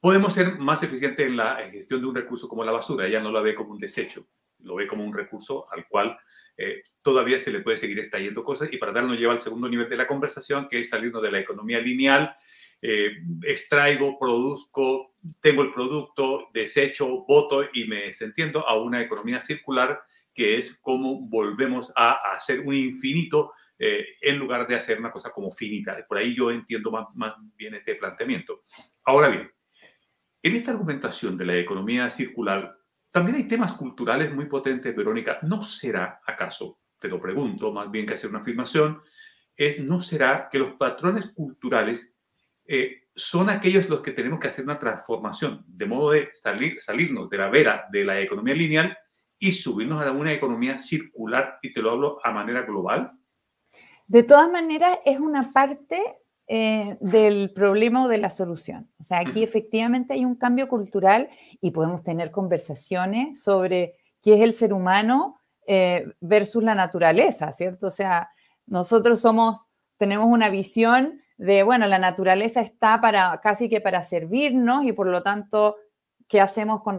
Podemos 0.00 0.32
ser 0.32 0.58
más 0.58 0.82
eficientes 0.82 1.26
en 1.26 1.36
la 1.36 1.56
gestión 1.70 2.00
de 2.00 2.06
un 2.06 2.14
recurso 2.14 2.48
como 2.48 2.64
la 2.64 2.72
basura. 2.72 3.06
Ella 3.06 3.20
no 3.20 3.30
la 3.30 3.42
ve 3.42 3.54
como 3.54 3.72
un 3.72 3.78
desecho, 3.78 4.26
lo 4.60 4.76
ve 4.76 4.86
como 4.86 5.04
un 5.04 5.12
recurso 5.12 5.70
al 5.70 5.86
cual 5.86 6.16
eh, 6.56 6.82
todavía 7.02 7.38
se 7.38 7.50
le 7.50 7.60
puede 7.60 7.76
seguir 7.76 7.98
extrayendo 7.98 8.42
cosas. 8.42 8.72
Y 8.72 8.78
para 8.78 8.92
darnos 8.92 9.18
lleva 9.18 9.34
al 9.34 9.40
segundo 9.42 9.68
nivel 9.68 9.90
de 9.90 9.96
la 9.98 10.06
conversación, 10.06 10.66
que 10.66 10.80
es 10.80 10.88
salirnos 10.88 11.22
de 11.22 11.30
la 11.30 11.40
economía 11.40 11.78
lineal 11.78 12.34
eh, 12.80 13.10
extraigo, 13.42 14.18
produzco, 14.18 15.16
tengo 15.40 15.62
el 15.62 15.72
producto, 15.72 16.48
desecho, 16.52 17.24
voto 17.26 17.64
y 17.72 17.86
me 17.86 18.12
entiendo 18.20 18.66
a 18.66 18.76
una 18.76 19.02
economía 19.02 19.40
circular 19.40 20.00
que 20.32 20.58
es 20.58 20.78
como 20.80 21.20
volvemos 21.28 21.92
a, 21.96 22.32
hacer 22.34 22.60
un 22.60 22.74
infinito 22.74 23.52
eh, 23.76 24.06
en 24.22 24.38
lugar 24.38 24.68
de 24.68 24.76
hacer 24.76 24.98
una 24.98 25.10
cosa 25.10 25.30
como 25.30 25.50
finita. 25.50 25.96
Por 26.06 26.18
ahí 26.18 26.34
yo 26.34 26.52
entiendo 26.52 26.92
más, 26.92 27.06
más 27.14 27.34
bien 27.56 27.74
este 27.74 27.96
planteamiento. 27.96 28.62
Ahora 29.04 29.28
bien, 29.28 29.50
En 30.40 30.54
esta 30.54 30.70
argumentación 30.70 31.36
de 31.36 31.44
la 31.44 31.58
economía 31.58 32.08
circular, 32.10 32.78
también 33.10 33.38
hay 33.38 33.48
temas 33.48 33.74
culturales 33.74 34.32
muy 34.32 34.46
potentes, 34.46 34.94
Verónica. 34.94 35.40
¿No 35.42 35.64
será 35.64 36.20
acaso, 36.24 36.78
te 37.00 37.08
lo 37.08 37.20
pregunto, 37.20 37.72
más 37.72 37.90
bien 37.90 38.06
que 38.06 38.14
hacer 38.14 38.30
una 38.30 38.38
afirmación, 38.38 39.02
es, 39.56 39.80
¿no 39.80 40.00
será 40.00 40.48
que 40.48 40.60
los 40.60 40.74
patrones 40.74 41.32
culturales 41.32 42.17
eh, 42.68 43.04
son 43.14 43.48
aquellos 43.48 43.88
los 43.88 44.00
que 44.00 44.12
tenemos 44.12 44.38
que 44.38 44.48
hacer 44.48 44.64
una 44.64 44.78
transformación, 44.78 45.64
de 45.66 45.86
modo 45.86 46.10
de 46.10 46.28
salir, 46.34 46.80
salirnos 46.80 47.30
de 47.30 47.38
la 47.38 47.48
vera 47.48 47.86
de 47.90 48.04
la 48.04 48.20
economía 48.20 48.54
lineal 48.54 48.96
y 49.38 49.52
subirnos 49.52 50.02
a 50.02 50.12
una 50.12 50.32
economía 50.32 50.78
circular, 50.78 51.58
y 51.62 51.72
te 51.72 51.80
lo 51.80 51.92
hablo 51.92 52.18
a 52.22 52.30
manera 52.30 52.62
global? 52.62 53.10
De 54.06 54.22
todas 54.22 54.50
maneras, 54.50 54.98
es 55.04 55.18
una 55.18 55.52
parte 55.52 56.00
eh, 56.46 56.96
del 57.00 57.52
problema 57.54 58.04
o 58.04 58.08
de 58.08 58.18
la 58.18 58.30
solución. 58.30 58.90
O 59.00 59.04
sea, 59.04 59.20
aquí 59.20 59.42
efectivamente 59.42 60.12
hay 60.12 60.24
un 60.24 60.34
cambio 60.34 60.68
cultural 60.68 61.30
y 61.60 61.70
podemos 61.70 62.02
tener 62.02 62.30
conversaciones 62.30 63.42
sobre 63.42 63.96
qué 64.22 64.34
es 64.34 64.40
el 64.42 64.52
ser 64.52 64.72
humano 64.72 65.40
eh, 65.66 66.06
versus 66.20 66.62
la 66.62 66.74
naturaleza, 66.74 67.52
¿cierto? 67.52 67.86
O 67.86 67.90
sea, 67.90 68.30
nosotros 68.66 69.20
somos, 69.20 69.68
tenemos 69.96 70.26
una 70.26 70.50
visión 70.50 71.20
de, 71.38 71.62
bueno, 71.62 71.86
la 71.86 71.98
naturaleza 71.98 72.60
está 72.60 73.00
para 73.00 73.40
casi 73.40 73.68
que 73.68 73.80
para 73.80 74.02
servirnos 74.02 74.84
y 74.84 74.92
por 74.92 75.06
lo 75.06 75.22
tanto, 75.22 75.76
¿qué 76.26 76.40
hacemos 76.40 76.82
con, 76.82 76.98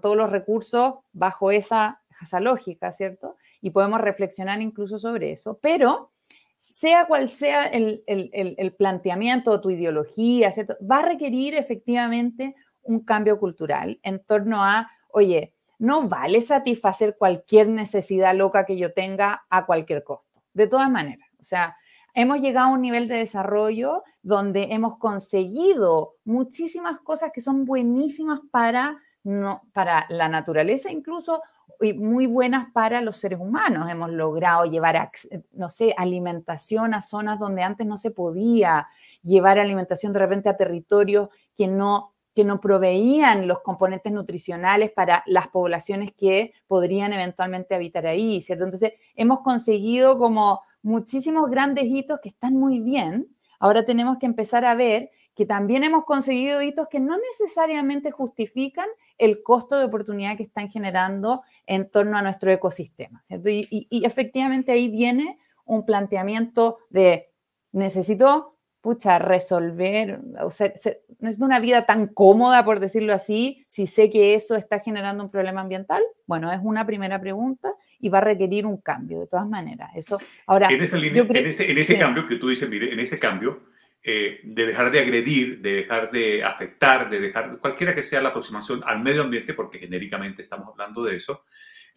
todos 0.00 0.16
los 0.16 0.28
recursos 0.28 0.96
bajo 1.12 1.52
esa, 1.52 2.02
esa 2.20 2.40
lógica, 2.40 2.92
¿cierto? 2.92 3.36
Y 3.62 3.70
podemos 3.70 4.00
reflexionar 4.00 4.60
incluso 4.60 4.98
sobre 4.98 5.32
eso, 5.32 5.58
pero 5.62 6.10
sea 6.58 7.06
cual 7.06 7.28
sea 7.28 7.64
el, 7.66 8.74
planteamiento 8.76 9.52
o 9.52 9.60
tu 9.60 9.70
ideología, 9.70 10.50
va 10.90 10.98
a 10.98 11.02
requerir 11.02 11.54
efectivamente 11.54 12.56
un 12.82 13.00
cambio 13.00 13.38
cultural 13.38 14.00
en 14.02 14.18
torno 14.24 14.64
a, 14.64 14.90
oye, 15.10 15.54
no 15.78 16.08
vale 16.08 16.40
satisfacer 16.40 17.16
cualquier 17.16 17.68
necesidad 17.68 18.34
loca 18.34 18.66
que 18.66 18.76
yo 18.76 18.92
tenga 18.92 19.46
a 19.48 19.64
cualquier 19.64 20.02
costo, 20.02 20.42
de 20.54 20.66
todas 20.66 20.90
maneras. 20.90 21.28
O 21.38 21.44
sea, 21.44 21.76
hemos 22.16 22.40
llegado 22.40 22.68
a 22.68 22.72
un 22.72 22.80
nivel 22.80 23.08
de 23.08 23.16
desarrollo 23.16 24.02
donde 24.22 24.68
hemos 24.70 24.98
conseguido 24.98 26.14
muchísimas 26.24 26.98
cosas 27.00 27.30
que 27.32 27.42
son 27.42 27.66
buenísimas 27.66 28.40
para, 28.50 28.98
no, 29.22 29.62
para 29.72 30.06
la 30.08 30.28
naturaleza 30.28 30.90
incluso 30.90 31.42
y 31.78 31.92
muy 31.92 32.26
buenas 32.26 32.72
para 32.72 33.02
los 33.02 33.18
seres 33.18 33.38
humanos. 33.38 33.90
Hemos 33.90 34.10
logrado 34.10 34.64
llevar, 34.64 35.10
no 35.52 35.68
sé, 35.68 35.94
alimentación 35.98 36.94
a 36.94 37.02
zonas 37.02 37.38
donde 37.38 37.62
antes 37.62 37.86
no 37.86 37.98
se 37.98 38.10
podía, 38.10 38.88
llevar 39.22 39.58
alimentación 39.58 40.14
de 40.14 40.20
repente 40.20 40.48
a 40.48 40.56
territorios 40.56 41.28
que 41.54 41.68
no, 41.68 42.14
que 42.36 42.44
no 42.44 42.60
proveían 42.60 43.48
los 43.48 43.60
componentes 43.60 44.12
nutricionales 44.12 44.92
para 44.92 45.24
las 45.24 45.48
poblaciones 45.48 46.12
que 46.12 46.52
podrían 46.66 47.14
eventualmente 47.14 47.74
habitar 47.74 48.06
ahí, 48.06 48.42
¿cierto? 48.42 48.64
Entonces, 48.64 48.92
hemos 49.14 49.40
conseguido 49.40 50.18
como 50.18 50.60
muchísimos 50.82 51.50
grandes 51.50 51.86
hitos 51.86 52.20
que 52.22 52.28
están 52.28 52.52
muy 52.52 52.80
bien. 52.80 53.34
Ahora 53.58 53.86
tenemos 53.86 54.18
que 54.18 54.26
empezar 54.26 54.66
a 54.66 54.74
ver 54.74 55.10
que 55.34 55.46
también 55.46 55.82
hemos 55.82 56.04
conseguido 56.04 56.60
hitos 56.60 56.88
que 56.88 57.00
no 57.00 57.16
necesariamente 57.16 58.10
justifican 58.10 58.86
el 59.16 59.42
costo 59.42 59.78
de 59.78 59.86
oportunidad 59.86 60.36
que 60.36 60.42
están 60.42 60.68
generando 60.68 61.42
en 61.66 61.90
torno 61.90 62.18
a 62.18 62.22
nuestro 62.22 62.52
ecosistema. 62.52 63.24
Y, 63.30 64.04
efectivamente 64.04 64.72
ahí 64.72 64.90
viene 64.90 65.38
un 65.64 65.86
planteamiento 65.86 66.76
de 66.90 67.30
necesito, 67.72 68.55
pucha, 68.86 69.18
resolver, 69.18 70.20
o 70.40 70.48
sea, 70.48 70.72
no 71.18 71.28
es 71.28 71.40
una 71.40 71.58
vida 71.58 71.86
tan 71.86 72.06
cómoda, 72.06 72.64
por 72.64 72.78
decirlo 72.78 73.14
así, 73.14 73.66
si 73.66 73.88
sé 73.88 74.10
que 74.10 74.36
eso 74.36 74.54
está 74.54 74.78
generando 74.78 75.24
un 75.24 75.30
problema 75.32 75.62
ambiental. 75.62 76.04
Bueno, 76.24 76.52
es 76.52 76.60
una 76.62 76.86
primera 76.86 77.20
pregunta 77.20 77.72
y 77.98 78.10
va 78.10 78.18
a 78.18 78.20
requerir 78.20 78.64
un 78.64 78.80
cambio, 78.80 79.18
de 79.18 79.26
todas 79.26 79.48
maneras. 79.48 79.90
Eso, 79.96 80.20
ahora, 80.46 80.68
en, 80.68 80.80
esa 80.80 80.98
línea, 80.98 81.26
en 81.28 81.78
ese, 81.78 81.98
cambio 81.98 82.28
que 82.28 82.36
tú 82.36 82.48
dices, 82.48 82.70
mire, 82.70 82.92
en 82.92 83.00
ese 83.00 83.18
cambio, 83.18 83.64
eh, 84.04 84.38
de 84.44 84.66
dejar 84.66 84.92
de 84.92 85.00
agredir, 85.00 85.60
de 85.60 85.72
dejar 85.72 86.12
de 86.12 86.44
afectar, 86.44 87.10
de 87.10 87.18
dejar 87.18 87.58
cualquiera 87.58 87.92
que 87.92 88.04
sea 88.04 88.22
la 88.22 88.28
aproximación 88.28 88.84
al 88.86 89.02
medio 89.02 89.22
ambiente, 89.22 89.52
porque 89.52 89.80
genéricamente 89.80 90.42
estamos 90.42 90.68
hablando 90.68 91.02
de 91.02 91.16
eso. 91.16 91.42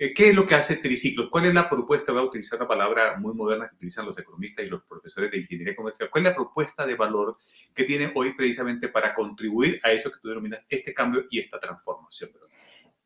Eh, 0.02 0.14
¿Qué 0.14 0.30
es 0.30 0.36
lo 0.36 0.46
que 0.46 0.56
hace 0.56 0.78
Triciclos? 0.78 1.28
¿Cuál 1.30 1.48
es 1.48 1.54
la 1.54 1.70
propuesta? 1.70 2.14
Voy 2.14 2.22
a 2.22 2.26
utilizar 2.26 2.58
una 2.58 2.70
palabra 2.70 3.18
muy 3.18 3.34
moderna 3.34 3.68
que 3.68 3.76
utilizan 3.76 4.06
los 4.06 4.18
economistas 4.18 4.66
y 4.66 4.70
los 4.70 4.84
profesores 4.84 5.30
de 5.30 5.40
ingeniería 5.40 5.76
comercial. 5.76 6.10
¿Cuál 6.10 6.26
es 6.26 6.32
la 6.32 6.36
propuesta 6.38 6.86
de 6.86 6.96
valor 6.96 7.36
que 7.76 7.84
tiene 7.84 8.10
hoy 8.16 8.34
precisamente 8.34 8.88
para 8.88 9.14
contribuir 9.14 9.82
a 9.84 9.92
eso 9.92 10.10
que 10.10 10.20
tú 10.22 10.30
denominas 10.30 10.66
este 10.70 10.94
cambio 10.94 11.26
y 11.30 11.40
esta 11.40 11.60
transformación? 11.60 12.30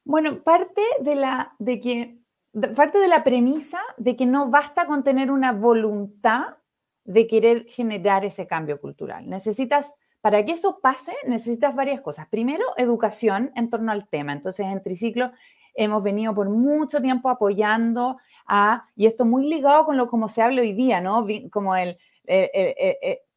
Bueno, 0.04 0.44
parte 0.44 0.84
de 1.00 1.16
la, 1.16 1.54
de 1.58 1.80
que, 1.80 2.20
parte 2.76 3.00
de 3.00 3.08
la 3.08 3.24
premisa 3.24 3.82
de 3.98 4.16
que 4.16 4.28
no 4.28 4.52
basta 4.52 4.86
con 4.86 5.04
tener 5.04 5.32
una 5.32 5.52
voluntad 5.52 6.58
de 7.06 7.26
querer 7.26 7.66
generar 7.70 8.24
ese 8.24 8.46
cambio 8.46 8.80
cultural. 8.80 9.28
Necesitas, 9.28 9.92
para 10.22 10.46
que 10.46 10.52
eso 10.52 10.80
pase, 10.80 11.14
necesitas 11.26 11.76
varias 11.76 12.02
cosas. 12.02 12.28
Primero, 12.28 12.66
educación 12.78 13.52
en 13.56 13.72
torno 13.72 13.92
al 13.92 14.08
tema. 14.08 14.32
Entonces, 14.32 14.68
en 14.68 14.84
Triciclo 14.84 15.32
hemos 15.74 16.04
venido 16.04 16.34
por 16.34 16.50
mucho 16.50 17.02
tiempo 17.02 17.30
apoyando 17.30 18.18
a, 18.46 18.86
y 18.96 19.06
esto 19.06 19.26
muy 19.26 19.48
ligado 19.48 19.86
con 19.86 19.98
lo 19.98 20.08
como 20.08 20.28
se 20.30 20.42
habla 20.42 20.62
hoy 20.62 20.74
día, 20.74 21.02
¿no? 21.02 21.26
Como 21.52 21.76
el, 21.76 21.98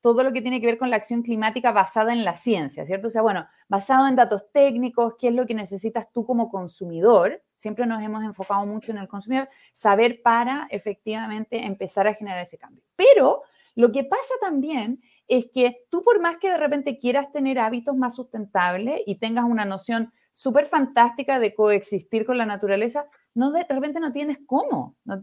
todo 0.00 0.23
lo 0.23 0.33
que 0.33 0.40
tiene 0.40 0.61
que 0.61 0.66
ver 0.66 0.78
con 0.78 0.88
la 0.88 0.97
acción 0.97 1.23
climática 1.23 1.73
basada 1.73 2.12
en 2.12 2.25
la 2.25 2.37
ciencia, 2.37 2.87
¿cierto? 2.87 3.09
O 3.09 3.11
sea, 3.11 3.23
bueno, 3.23 3.45
basado 3.69 4.07
en 4.07 4.14
datos 4.14 4.52
técnicos, 4.52 5.14
qué 5.19 5.28
es 5.28 5.35
lo 5.35 5.47
que 5.47 5.55
necesitas 5.55 6.12
tú 6.12 6.25
como 6.25 6.49
consumidor, 6.49 7.43
siempre 7.57 7.87
nos 7.87 8.00
hemos 8.00 8.23
enfocado 8.23 8.64
mucho 8.66 8.93
en 8.93 8.99
el 8.99 9.09
consumidor, 9.09 9.49
saber 9.73 10.23
para 10.23 10.69
efectivamente 10.71 11.66
empezar 11.66 12.07
a 12.07 12.14
generar 12.14 12.40
ese 12.40 12.57
cambio. 12.57 12.85
Pero 12.95 13.43
lo 13.75 13.90
que 13.90 14.05
pasa 14.05 14.35
también 14.40 15.00
es 15.28 15.49
que 15.52 15.78
tú 15.90 16.02
por 16.02 16.21
más 16.21 16.38
que 16.38 16.50
de 16.50 16.56
repente 16.56 16.99
quieras 16.99 17.33
tener 17.33 17.59
hábitos 17.59 17.97
más 17.97 18.14
sustentables 18.14 19.00
y 19.06 19.18
tengas 19.18 19.45
una 19.45 19.64
noción 19.64 20.12
súper 20.33 20.66
fantástica 20.66 21.38
de 21.38 21.54
coexistir 21.54 22.26
con 22.26 22.38
la 22.38 22.47
naturaleza, 22.47 23.06
no 23.35 23.52
de, 23.52 23.64
repente 23.68 24.00
no 24.00 24.12
tienes 24.12 24.38
cómo, 24.47 24.97
no, 25.04 25.21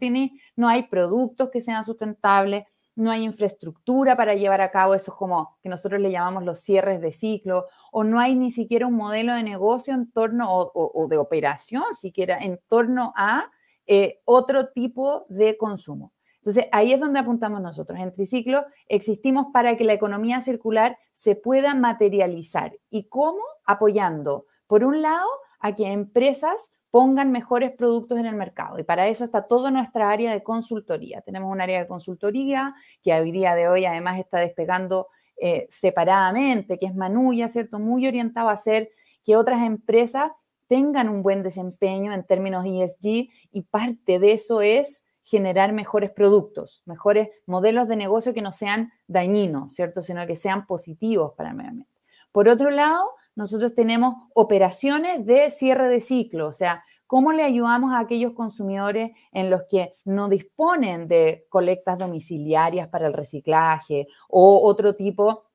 no 0.56 0.68
hay 0.68 0.84
productos 0.84 1.50
que 1.50 1.62
sean 1.62 1.84
sustentables, 1.84 2.64
no 2.96 3.12
hay 3.12 3.24
infraestructura 3.24 4.16
para 4.16 4.36
llevar 4.36 4.62
a 4.62 4.72
cabo 4.72 4.94
eso 4.94 5.16
como 5.16 5.58
que 5.62 5.70
nosotros 5.70 6.00
le 6.00 6.12
llamamos 6.12 6.44
los 6.44 6.60
cierres 6.60 7.02
de 7.02 7.12
ciclo, 7.12 7.66
o 7.92 8.04
no 8.04 8.20
hay 8.20 8.36
ni 8.36 8.52
siquiera 8.52 8.88
un 8.88 8.96
modelo 8.96 9.34
de 9.34 9.44
negocio 9.44 9.94
en 9.94 10.12
torno, 10.12 10.48
o, 10.50 11.08
de 11.08 11.18
operación 11.18 11.84
siquiera, 12.00 12.38
en 12.38 12.60
torno 12.68 13.14
a 13.16 13.50
eh, 13.86 14.22
otro 14.26 14.70
tipo 14.70 15.26
de 15.30 15.58
consumo. 15.58 16.13
Entonces, 16.44 16.66
ahí 16.74 16.92
es 16.92 17.00
donde 17.00 17.20
apuntamos 17.20 17.62
nosotros. 17.62 17.98
En 17.98 18.12
Triciclo 18.12 18.66
existimos 18.90 19.48
para 19.54 19.78
que 19.78 19.86
la 19.86 19.94
economía 19.94 20.42
circular 20.42 20.98
se 21.14 21.38
pueda 21.38 21.74
materializar. 21.74 22.74
¿Y 22.90 23.08
cómo? 23.08 23.40
Apoyando, 23.66 24.46
por 24.68 24.84
un 24.84 25.02
lado, 25.02 25.26
a 25.62 25.74
que 25.74 25.90
empresas 25.90 26.70
pongan 26.92 27.32
mejores 27.32 27.72
productos 27.72 28.20
en 28.20 28.26
el 28.26 28.36
mercado. 28.36 28.78
Y 28.78 28.84
para 28.84 29.08
eso 29.08 29.24
está 29.24 29.44
toda 29.48 29.72
nuestra 29.72 30.10
área 30.12 30.34
de 30.34 30.44
consultoría. 30.44 31.22
Tenemos 31.22 31.50
un 31.50 31.62
área 31.62 31.80
de 31.80 31.88
consultoría 31.88 32.76
que 33.02 33.14
hoy 33.14 33.32
día 33.32 33.56
de 33.56 33.70
hoy 33.70 33.86
además 33.86 34.20
está 34.20 34.40
despegando 34.40 35.08
eh, 35.38 35.66
separadamente, 35.70 36.78
que 36.78 36.88
es 36.88 36.94
Manuya, 36.94 37.48
¿cierto? 37.48 37.80
Muy 37.80 38.06
orientado 38.06 38.50
a 38.50 38.54
hacer 38.54 38.90
que 39.24 39.38
otras 39.38 39.64
empresas 39.64 40.34
tengan 40.68 41.08
un 41.08 41.24
buen 41.24 41.42
desempeño 41.42 42.14
en 42.14 42.26
términos 42.26 42.66
ESG 42.66 43.30
y 43.52 43.62
parte 43.72 44.20
de 44.20 44.34
eso 44.34 44.60
es 44.60 45.06
generar 45.24 45.74
mejores 45.74 46.12
productos, 46.12 46.84
mejores 46.86 47.30
modelos 47.46 47.88
de 47.88 47.96
negocio 47.96 48.34
que 48.34 48.42
no 48.42 48.52
sean 48.52 48.92
dañinos, 49.08 49.74
¿cierto? 49.74 50.02
Sino 50.02 50.28
que 50.28 50.36
sean 50.36 50.68
positivos 50.68 51.34
para 51.36 51.50
el 51.50 51.56
medio 51.56 51.72
ambiente. 51.72 51.94
Por 52.32 52.50
otro 52.50 52.70
lado, 52.70 53.10
nosotros 53.36 53.74
tenemos 53.74 54.16
operaciones 54.36 55.26
de 55.26 55.50
cierre 55.50 55.88
de 55.88 56.02
ciclo, 56.02 56.48
o 56.48 56.54
sea, 56.54 56.84
cómo 57.08 57.32
le 57.32 57.44
ayudamos 57.44 57.94
a 57.94 58.00
aquellos 58.00 58.34
consumidores 58.34 59.12
en 59.32 59.50
los 59.50 59.64
que 59.70 59.94
no 60.04 60.30
disponen 60.30 61.08
de 61.08 61.46
colectas 61.50 61.98
domiciliarias 61.98 62.88
para 62.90 63.08
el 63.08 63.14
reciclaje 63.14 64.08
o 64.30 64.62
otro 64.68 64.96
tipo 64.96 65.46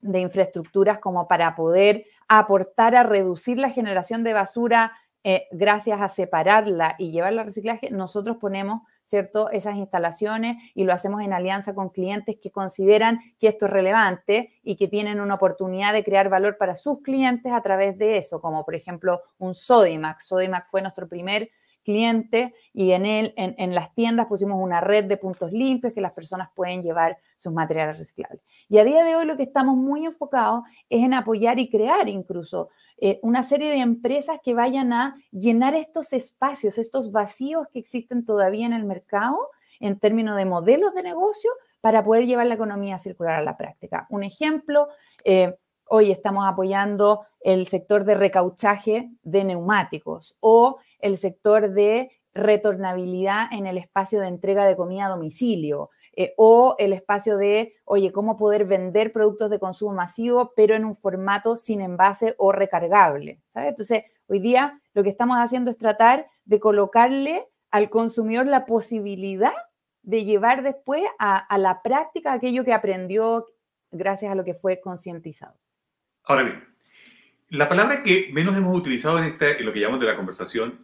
de 0.00 0.20
infraestructuras 0.20 0.98
como 0.98 1.26
para 1.28 1.54
poder 1.54 2.04
aportar 2.28 2.94
a 2.94 3.04
reducir 3.04 3.58
la 3.58 3.70
generación 3.70 4.22
de 4.22 4.32
basura 4.32 4.92
eh, 5.26 5.46
gracias 5.50 6.02
a 6.02 6.08
separarla 6.08 6.96
y 6.98 7.10
llevarla 7.10 7.40
al 7.40 7.46
reciclaje, 7.46 7.90
nosotros 7.90 8.36
ponemos 8.36 8.82
¿cierto? 9.04 9.50
Esas 9.50 9.76
instalaciones 9.76 10.56
y 10.74 10.84
lo 10.84 10.92
hacemos 10.92 11.22
en 11.22 11.32
alianza 11.32 11.74
con 11.74 11.90
clientes 11.90 12.36
que 12.40 12.50
consideran 12.50 13.20
que 13.38 13.48
esto 13.48 13.66
es 13.66 13.72
relevante 13.72 14.52
y 14.62 14.76
que 14.76 14.88
tienen 14.88 15.20
una 15.20 15.34
oportunidad 15.34 15.92
de 15.92 16.04
crear 16.04 16.28
valor 16.28 16.56
para 16.58 16.76
sus 16.76 17.02
clientes 17.02 17.52
a 17.52 17.62
través 17.62 17.98
de 17.98 18.16
eso, 18.16 18.40
como 18.40 18.64
por 18.64 18.74
ejemplo 18.74 19.20
un 19.38 19.54
Sodimac. 19.54 20.20
Sodimac 20.20 20.66
fue 20.66 20.82
nuestro 20.82 21.08
primer 21.08 21.50
cliente 21.84 22.54
y 22.72 22.90
en, 22.92 23.06
él, 23.06 23.32
en, 23.36 23.74
las 23.74 23.94
tiendas 23.94 24.26
pusimos 24.26 24.60
una 24.60 24.80
red 24.80 25.04
de 25.04 25.16
puntos 25.16 25.52
limpios 25.52 25.92
que 25.92 26.00
las 26.00 26.12
personas 26.12 26.48
pueden 26.54 26.82
llevar 26.82 27.18
sus 27.36 27.52
materiales 27.52 27.98
reciclables. 27.98 28.42
Y 28.68 28.78
a 28.78 28.84
día 28.84 29.04
de 29.04 29.14
hoy 29.14 29.26
lo 29.26 29.36
que 29.36 29.44
estamos 29.44 29.76
muy 29.76 30.04
enfocados 30.04 30.64
es 30.88 31.02
en 31.02 31.14
apoyar 31.14 31.58
y 31.58 31.70
crear 31.70 32.08
incluso 32.08 32.70
eh, 32.98 33.20
una 33.22 33.42
serie 33.42 33.70
de 33.70 33.78
empresas 33.78 34.40
que 34.42 34.54
vayan 34.54 34.92
a 34.92 35.14
llenar 35.30 35.74
estos 35.74 36.12
espacios, 36.12 36.78
estos 36.78 37.12
vacíos 37.12 37.68
que 37.72 37.78
existen 37.78 38.24
todavía 38.24 38.66
en 38.66 38.72
el 38.72 38.84
mercado 38.84 39.38
en 39.80 39.98
términos 39.98 40.36
de 40.36 40.44
modelos 40.44 40.94
de 40.94 41.02
negocio 41.02 41.50
para 41.80 42.02
poder 42.02 42.24
llevar 42.24 42.46
la 42.46 42.54
economía 42.54 42.98
circular 42.98 43.34
a 43.34 43.42
la 43.42 43.56
práctica. 43.56 44.06
Un 44.08 44.22
ejemplo, 44.22 44.88
eh, 45.24 45.54
hoy 45.88 46.10
estamos 46.10 46.46
apoyando 46.46 47.26
el 47.40 47.66
sector 47.66 48.04
de 48.04 48.14
recauchaje 48.14 49.10
de 49.22 49.44
neumáticos 49.44 50.36
o 50.40 50.78
el 50.98 51.16
sector 51.18 51.70
de 51.72 52.10
retornabilidad 52.32 53.46
en 53.52 53.66
el 53.66 53.78
espacio 53.78 54.20
de 54.20 54.28
entrega 54.28 54.66
de 54.66 54.76
comida 54.76 55.06
a 55.06 55.10
domicilio. 55.10 55.90
Eh, 56.16 56.32
o 56.36 56.76
el 56.78 56.92
espacio 56.92 57.36
de, 57.36 57.74
oye, 57.84 58.12
cómo 58.12 58.36
poder 58.36 58.66
vender 58.66 59.12
productos 59.12 59.50
de 59.50 59.58
consumo 59.58 59.94
masivo, 59.94 60.52
pero 60.54 60.76
en 60.76 60.84
un 60.84 60.94
formato 60.94 61.56
sin 61.56 61.80
envase 61.80 62.36
o 62.38 62.52
recargable. 62.52 63.40
Entonces, 63.54 64.04
hoy 64.28 64.38
día 64.38 64.80
lo 64.92 65.02
que 65.02 65.08
estamos 65.08 65.38
haciendo 65.38 65.72
es 65.72 65.78
tratar 65.78 66.28
de 66.44 66.60
colocarle 66.60 67.48
al 67.72 67.90
consumidor 67.90 68.46
la 68.46 68.64
posibilidad 68.64 69.52
de 70.02 70.24
llevar 70.24 70.62
después 70.62 71.02
a, 71.18 71.58
la 71.58 71.82
práctica 71.82 72.32
aquello 72.32 72.64
que 72.64 72.72
aprendió 72.72 73.46
gracias 73.90 74.30
a 74.30 74.34
lo 74.34 74.44
que 74.44 74.54
fue 74.54 74.80
concientizado. 74.80 75.58
Ahora 76.26 76.42
bien, 76.42 76.64
la 77.50 77.68
palabra 77.68 78.02
que 78.02 78.30
menos 78.32 78.56
hemos 78.56 78.74
utilizado 78.74 79.18
en, 79.18 79.24
este, 79.24 79.58
en 79.58 79.66
lo 79.66 79.72
que 79.74 79.80
llamamos 79.80 80.00
de 80.00 80.06
la 80.06 80.16
conversación, 80.16 80.80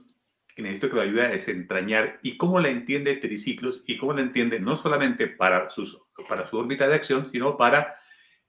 que 0.54 0.60
necesito 0.60 0.90
que 0.90 0.96
lo 0.96 1.02
ayude 1.02 1.22
a 1.22 1.28
desentrañar, 1.28 2.18
y 2.22 2.36
cómo 2.36 2.60
la 2.60 2.68
entiende 2.68 3.16
Triciclos 3.16 3.82
y 3.86 3.96
cómo 3.96 4.12
la 4.12 4.20
entiende 4.20 4.60
no 4.60 4.76
solamente 4.76 5.28
para, 5.28 5.70
sus, 5.70 5.98
para 6.28 6.46
su 6.46 6.58
órbita 6.58 6.86
de 6.86 6.94
acción, 6.94 7.30
sino 7.32 7.56
para 7.56 7.96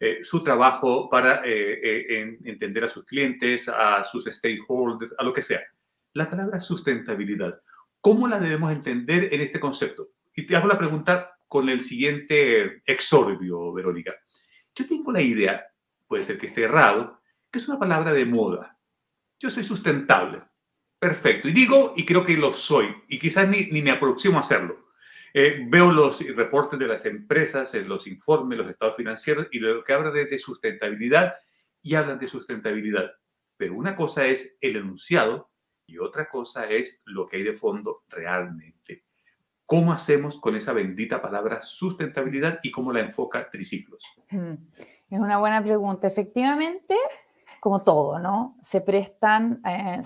eh, 0.02 0.18
su 0.22 0.44
trabajo, 0.44 1.10
para 1.10 1.42
eh, 1.46 1.80
eh, 1.84 2.38
entender 2.44 2.84
a 2.84 2.90
sus 2.90 3.06
clientes, 3.06 3.70
a 3.70 4.04
sus 4.04 4.26
stakeholders, 4.26 5.14
a 5.18 5.24
lo 5.24 5.32
que 5.32 5.44
sea. 5.44 5.62
La 6.14 6.30
palabra 6.30 6.60
sustentabilidad, 6.60 7.62
¿cómo 8.02 8.28
la 8.28 8.38
debemos 8.38 8.70
entender 8.72 9.34
en 9.34 9.40
este 9.40 9.62
concepto? 9.62 10.10
Y 10.36 10.46
te 10.46 10.58
hago 10.58 10.68
la 10.68 10.78
pregunta 10.78 11.38
con 11.48 11.70
el 11.70 11.84
siguiente 11.86 12.82
exordio, 12.86 13.72
Verónica. 13.72 14.14
Yo 14.76 14.86
tengo 14.88 15.12
la 15.14 15.22
idea, 15.22 15.71
puede 16.12 16.24
ser 16.26 16.38
que 16.38 16.48
esté 16.48 16.64
errado, 16.64 17.22
que 17.50 17.60
es 17.60 17.70
una 17.70 17.80
palabra 17.80 18.12
de 18.12 18.26
moda. 18.26 18.78
Yo 19.40 19.50
soy 19.50 19.64
sustentable. 19.64 20.42
Perfecto. 21.00 21.48
Y 21.48 21.54
digo, 21.54 21.94
y 21.96 22.06
creo 22.06 22.26
que 22.26 22.36
lo 22.36 22.52
soy, 22.52 22.94
y 23.08 23.18
quizás 23.18 23.48
ni, 23.48 23.68
ni 23.72 23.82
me 23.82 23.92
aproximo 23.92 24.38
a 24.38 24.42
hacerlo. 24.42 24.90
Eh, 25.34 25.66
veo 25.70 25.90
los 25.90 26.20
reportes 26.36 26.78
de 26.78 26.88
las 26.88 27.06
empresas, 27.06 27.74
los 27.76 28.08
informes, 28.08 28.58
los 28.58 28.70
estados 28.70 28.98
financieros, 28.98 29.48
y 29.52 29.60
lo 29.60 29.86
que 29.86 29.94
hablan 29.94 30.14
de, 30.14 30.26
de 30.26 30.38
sustentabilidad, 30.38 31.36
y 31.82 31.96
hablan 31.96 32.20
de 32.20 32.28
sustentabilidad. 32.28 33.10
Pero 33.56 33.76
una 33.76 33.96
cosa 33.96 34.28
es 34.28 34.58
el 34.60 34.76
enunciado 34.76 35.50
y 35.88 35.98
otra 35.98 36.28
cosa 36.28 36.70
es 36.70 37.02
lo 37.06 37.26
que 37.26 37.38
hay 37.38 37.44
de 37.44 37.54
fondo 37.54 38.04
realmente. 38.10 39.06
¿Cómo 39.66 39.94
hacemos 39.94 40.42
con 40.42 40.58
esa 40.58 40.74
bendita 40.74 41.22
palabra 41.22 41.62
sustentabilidad 41.62 42.60
y 42.64 42.70
cómo 42.70 42.92
la 42.92 43.00
enfoca 43.00 43.50
Triciclos? 43.50 44.04
Es 45.12 45.20
una 45.20 45.40
buena 45.40 45.62
pregunta. 45.62 46.08
Efectivamente, 46.08 46.96
como 47.60 47.84
todo, 47.84 48.18
¿no? 48.18 48.56
Se 48.64 48.80
prestan, 48.80 49.62
eh, 49.68 50.02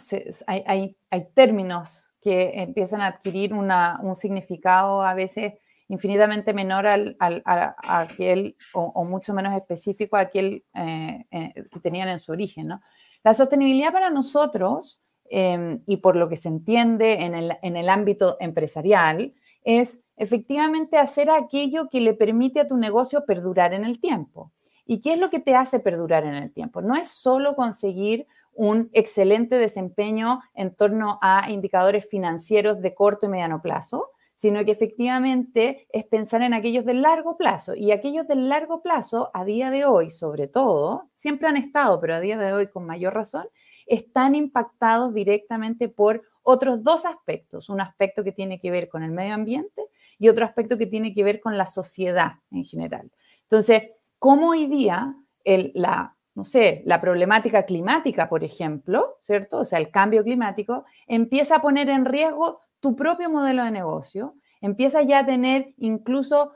hay, 0.47 0.97
términos 1.35 2.11
que 2.19 2.53
empiezan 2.55 3.01
a 3.01 3.07
adquirir 3.07 3.53
un 3.53 4.15
significado 4.15 5.03
a 5.03 5.13
veces 5.13 5.53
infinitamente 5.89 6.55
menor 6.55 6.87
al, 6.87 7.15
a, 7.19 7.75
aquel 8.01 8.57
o, 8.73 9.05
mucho 9.05 9.35
menos 9.35 9.55
específico 9.55 10.17
a 10.17 10.21
aquel 10.21 10.65
eh, 10.73 11.25
eh, 11.29 11.53
que 11.71 11.79
tenían 11.79 12.09
en 12.09 12.19
su 12.19 12.31
origen, 12.31 12.67
¿no? 12.67 12.81
La 13.23 13.35
sostenibilidad 13.35 13.91
para 13.91 14.09
nosotros, 14.09 15.03
em, 15.29 15.83
y 15.85 15.97
por 15.97 16.15
lo 16.15 16.29
que 16.29 16.35
se 16.35 16.49
entiende 16.49 17.25
en 17.25 17.35
el, 17.35 17.57
en 17.61 17.77
el 17.77 17.89
ámbito 17.89 18.37
empresarial, 18.39 19.35
es 19.63 20.03
efectivamente 20.17 20.97
hacer 20.97 21.29
aquello 21.29 21.89
que 21.89 22.01
le 22.01 22.15
permite 22.15 22.59
a 22.59 22.67
tu 22.67 22.77
negocio 22.77 23.23
perdurar 23.25 23.73
en 23.73 23.85
el 23.85 23.99
tiempo. 23.99 24.51
¿Y 24.85 25.01
qué 25.01 25.13
es 25.13 25.19
lo 25.19 25.29
que 25.29 25.39
te 25.39 25.55
hace 25.55 25.79
perdurar 25.79 26.25
en 26.25 26.35
el 26.35 26.51
tiempo? 26.51 26.81
No 26.81 26.95
es 26.95 27.09
solo 27.09 27.55
conseguir 27.55 28.27
un 28.53 28.89
excelente 28.93 29.57
desempeño 29.57 30.41
en 30.53 30.73
torno 30.73 31.19
a 31.21 31.49
indicadores 31.51 32.07
financieros 32.07 32.81
de 32.81 32.95
corto 32.95 33.25
y 33.25 33.29
mediano 33.29 33.61
plazo, 33.61 34.11
sino 34.35 34.63
que 34.65 34.71
efectivamente 34.71 35.87
es 35.91 36.05
pensar 36.05 36.41
en 36.41 36.53
aquellos 36.53 36.85
de 36.85 36.93
largo 36.93 37.37
plazo. 37.37 37.73
Y 37.75 37.91
aquellos 37.91 38.27
de 38.27 38.35
largo 38.35 38.81
plazo, 38.81 39.31
a 39.33 39.45
día 39.45 39.71
de 39.71 39.85
hoy, 39.85 40.11
sobre 40.11 40.47
todo, 40.47 41.09
siempre 41.13 41.47
han 41.47 41.57
estado, 41.57 41.99
pero 41.99 42.15
a 42.15 42.19
día 42.19 42.37
de 42.37 42.53
hoy 42.53 42.67
con 42.67 42.85
mayor 42.85 43.13
razón, 43.13 43.47
están 43.87 44.35
impactados 44.35 45.13
directamente 45.13 45.89
por 45.89 46.23
otros 46.43 46.83
dos 46.83 47.05
aspectos. 47.05 47.69
Un 47.69 47.81
aspecto 47.81 48.23
que 48.23 48.31
tiene 48.31 48.59
que 48.59 48.71
ver 48.71 48.89
con 48.89 49.03
el 49.03 49.11
medio 49.11 49.33
ambiente 49.33 49.83
y 50.19 50.29
otro 50.29 50.45
aspecto 50.45 50.77
que 50.77 50.85
tiene 50.85 51.13
que 51.13 51.23
ver 51.23 51.39
con 51.39 51.57
la 51.57 51.65
sociedad 51.65 52.33
en 52.51 52.63
general. 52.63 53.11
Entonces, 53.43 53.91
¿cómo 54.19 54.49
hoy 54.49 54.67
día 54.67 55.15
la, 55.45 56.15
no 56.33 56.43
sé, 56.43 56.81
la 56.85 56.99
problemática 56.99 57.63
climática, 57.63 58.27
por 58.29 58.43
ejemplo, 58.43 59.17
¿cierto? 59.21 59.59
O 59.59 59.65
sea, 59.65 59.79
el 59.79 59.91
cambio 59.91 60.23
climático 60.23 60.85
empieza 61.07 61.57
a 61.57 61.61
poner 61.61 61.89
en 61.89 62.05
riesgo 62.05 62.61
tu 62.79 62.95
propio 62.95 63.29
modelo 63.29 63.63
de 63.63 63.71
negocio, 63.71 64.35
empieza 64.61 65.01
ya 65.01 65.19
a 65.19 65.25
tener 65.25 65.73
incluso 65.77 66.51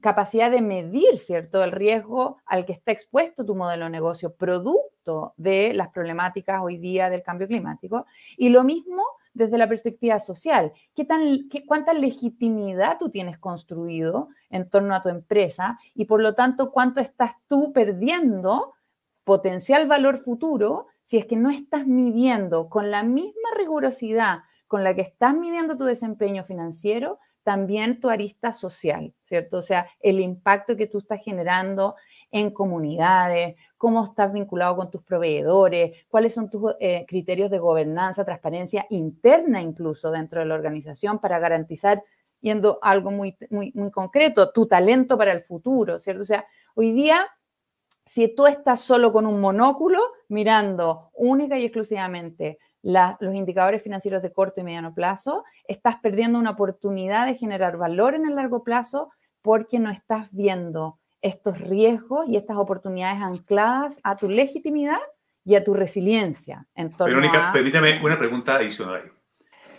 capacidad 0.00 0.50
de 0.50 0.62
medir, 0.62 1.18
¿cierto?, 1.18 1.62
el 1.62 1.72
riesgo 1.72 2.38
al 2.46 2.64
que 2.64 2.72
está 2.72 2.92
expuesto 2.92 3.44
tu 3.44 3.54
modelo 3.54 3.84
de 3.84 3.90
negocio, 3.90 4.34
producto 4.34 5.34
de 5.36 5.74
las 5.74 5.90
problemáticas 5.90 6.62
hoy 6.62 6.78
día 6.78 7.10
del 7.10 7.22
cambio 7.22 7.46
climático. 7.46 8.06
Y 8.38 8.48
lo 8.48 8.64
mismo 8.64 9.02
desde 9.34 9.58
la 9.58 9.68
perspectiva 9.68 10.18
social. 10.20 10.72
¿Qué 10.94 11.04
tan, 11.04 11.48
qué, 11.50 11.66
¿Cuánta 11.66 11.92
legitimidad 11.92 12.96
tú 12.98 13.10
tienes 13.10 13.38
construido 13.38 14.28
en 14.48 14.70
torno 14.70 14.94
a 14.94 15.02
tu 15.02 15.10
empresa? 15.10 15.78
Y 15.94 16.06
por 16.06 16.22
lo 16.22 16.34
tanto, 16.34 16.72
¿cuánto 16.72 17.00
estás 17.00 17.32
tú 17.48 17.72
perdiendo 17.72 18.74
potencial 19.24 19.86
valor 19.86 20.18
futuro 20.18 20.86
si 21.02 21.18
es 21.18 21.26
que 21.26 21.36
no 21.36 21.50
estás 21.50 21.86
midiendo 21.86 22.68
con 22.68 22.90
la 22.90 23.02
misma 23.02 23.50
rigurosidad 23.58 24.38
con 24.66 24.82
la 24.82 24.94
que 24.94 25.02
estás 25.02 25.34
midiendo 25.34 25.76
tu 25.76 25.84
desempeño 25.84 26.42
financiero, 26.42 27.20
también 27.44 28.00
tu 28.00 28.08
arista 28.08 28.52
social, 28.52 29.14
¿cierto? 29.22 29.58
O 29.58 29.62
sea, 29.62 29.88
el 30.00 30.18
impacto 30.18 30.76
que 30.76 30.86
tú 30.88 30.98
estás 30.98 31.22
generando 31.22 31.94
en 32.34 32.50
comunidades, 32.50 33.54
cómo 33.78 34.04
estás 34.04 34.32
vinculado 34.32 34.76
con 34.76 34.90
tus 34.90 35.04
proveedores, 35.04 36.04
cuáles 36.08 36.34
son 36.34 36.50
tus 36.50 36.72
eh, 36.80 37.06
criterios 37.06 37.48
de 37.48 37.60
gobernanza, 37.60 38.24
transparencia 38.24 38.86
interna 38.90 39.62
incluso 39.62 40.10
dentro 40.10 40.40
de 40.40 40.46
la 40.46 40.56
organización 40.56 41.20
para 41.20 41.38
garantizar, 41.38 42.02
yendo 42.40 42.80
algo 42.82 43.12
muy, 43.12 43.36
muy, 43.50 43.70
muy 43.76 43.92
concreto, 43.92 44.50
tu 44.50 44.66
talento 44.66 45.16
para 45.16 45.30
el 45.30 45.42
futuro, 45.42 46.00
¿cierto? 46.00 46.22
O 46.22 46.26
sea, 46.26 46.44
hoy 46.74 46.90
día, 46.90 47.24
si 48.04 48.34
tú 48.34 48.48
estás 48.48 48.80
solo 48.80 49.12
con 49.12 49.26
un 49.26 49.40
monóculo 49.40 50.00
mirando 50.26 51.10
única 51.14 51.56
y 51.56 51.64
exclusivamente 51.64 52.58
los 52.82 53.32
indicadores 53.32 53.80
financieros 53.80 54.22
de 54.22 54.32
corto 54.32 54.60
y 54.60 54.64
mediano 54.64 54.92
plazo, 54.92 55.44
estás 55.68 56.00
perdiendo 56.02 56.40
una 56.40 56.50
oportunidad 56.50 57.26
de 57.26 57.36
generar 57.36 57.76
valor 57.76 58.16
en 58.16 58.26
el 58.26 58.34
largo 58.34 58.64
plazo 58.64 59.12
porque 59.40 59.78
no 59.78 59.90
estás 59.90 60.34
viendo 60.34 60.98
estos 61.24 61.58
riesgos 61.58 62.28
y 62.28 62.36
estas 62.36 62.58
oportunidades 62.58 63.22
ancladas 63.22 63.98
a 64.04 64.14
tu 64.14 64.28
legitimidad 64.28 65.00
y 65.42 65.54
a 65.54 65.64
tu 65.64 65.72
resiliencia. 65.72 66.66
En 66.74 66.94
Verónica, 66.98 67.50
permítame 67.50 67.98
una 68.02 68.18
pregunta 68.18 68.56
adicional. 68.56 69.10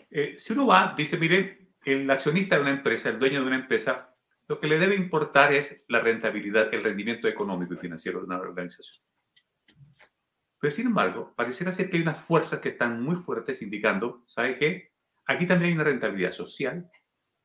Eh, 0.10 0.34
si 0.38 0.54
uno 0.54 0.66
va, 0.66 0.96
dice, 0.98 1.18
mire, 1.18 1.70
el 1.86 2.10
accionista 2.10 2.56
de 2.56 2.62
una 2.64 2.72
empresa, 2.72 3.10
el 3.10 3.20
dueño 3.20 3.42
de 3.42 3.48
una 3.48 3.58
empresa, 3.58 4.16
lo 4.48 4.60
que 4.60 4.68
le 4.68 4.80
debe 4.80 4.96
importar 4.96 5.54
es 5.54 5.86
la 5.88 6.00
rentabilidad, 6.00 6.74
el 6.74 6.84
rendimiento 6.84 7.28
económico 7.28 7.76
y 7.76 7.78
financiero 7.78 8.20
de 8.20 8.26
una 8.26 8.40
organización. 8.40 9.06
Pero 10.60 10.74
sin 10.74 10.88
embargo, 10.88 11.32
pareciera 11.36 11.72
ser 11.72 11.92
que 11.92 11.98
hay 11.98 12.04
unas 12.04 12.20
fuerzas 12.20 12.60
que 12.60 12.70
están 12.70 13.04
muy 13.04 13.18
fuertes 13.18 13.62
indicando, 13.62 14.24
¿sabe 14.26 14.58
qué? 14.58 14.94
Aquí 15.28 15.46
también 15.46 15.70
hay 15.70 15.76
una 15.76 15.84
rentabilidad 15.84 16.32
social, 16.32 16.90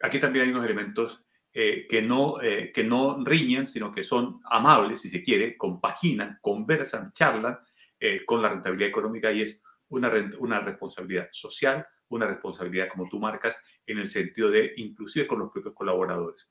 aquí 0.00 0.18
también 0.18 0.46
hay 0.46 0.52
unos 0.52 0.64
elementos 0.64 1.22
eh, 1.52 1.86
que, 1.88 2.02
no, 2.02 2.40
eh, 2.40 2.70
que 2.72 2.84
no 2.84 3.24
riñen, 3.24 3.66
sino 3.66 3.92
que 3.92 4.04
son 4.04 4.40
amables, 4.44 5.00
si 5.00 5.10
se 5.10 5.22
quiere, 5.22 5.56
compaginan, 5.56 6.38
conversan, 6.40 7.12
charlan 7.12 7.58
eh, 7.98 8.24
con 8.24 8.40
la 8.40 8.48
rentabilidad 8.48 8.88
económica 8.88 9.32
y 9.32 9.42
es 9.42 9.62
una, 9.88 10.10
una 10.38 10.60
responsabilidad 10.60 11.28
social, 11.32 11.86
una 12.08 12.26
responsabilidad, 12.26 12.88
como 12.88 13.08
tú 13.08 13.18
marcas, 13.18 13.62
en 13.86 13.98
el 13.98 14.08
sentido 14.08 14.50
de 14.50 14.72
inclusive 14.76 15.26
con 15.26 15.40
los 15.40 15.50
propios 15.50 15.74
colaboradores. 15.74 16.48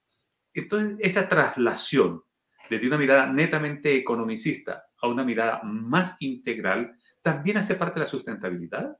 Entonces, 0.54 0.98
esa 1.00 1.30
traslación 1.30 2.24
desde 2.70 2.88
una 2.88 2.98
mirada 2.98 3.28
netamente 3.28 3.96
economicista 3.96 4.86
a 5.02 5.08
una 5.08 5.24
mirada 5.24 5.62
más 5.64 6.18
integral, 6.20 6.96
también 7.22 7.58
hace 7.58 7.76
parte 7.76 8.00
de 8.00 8.06
la 8.06 8.10
sustentabilidad? 8.10 8.98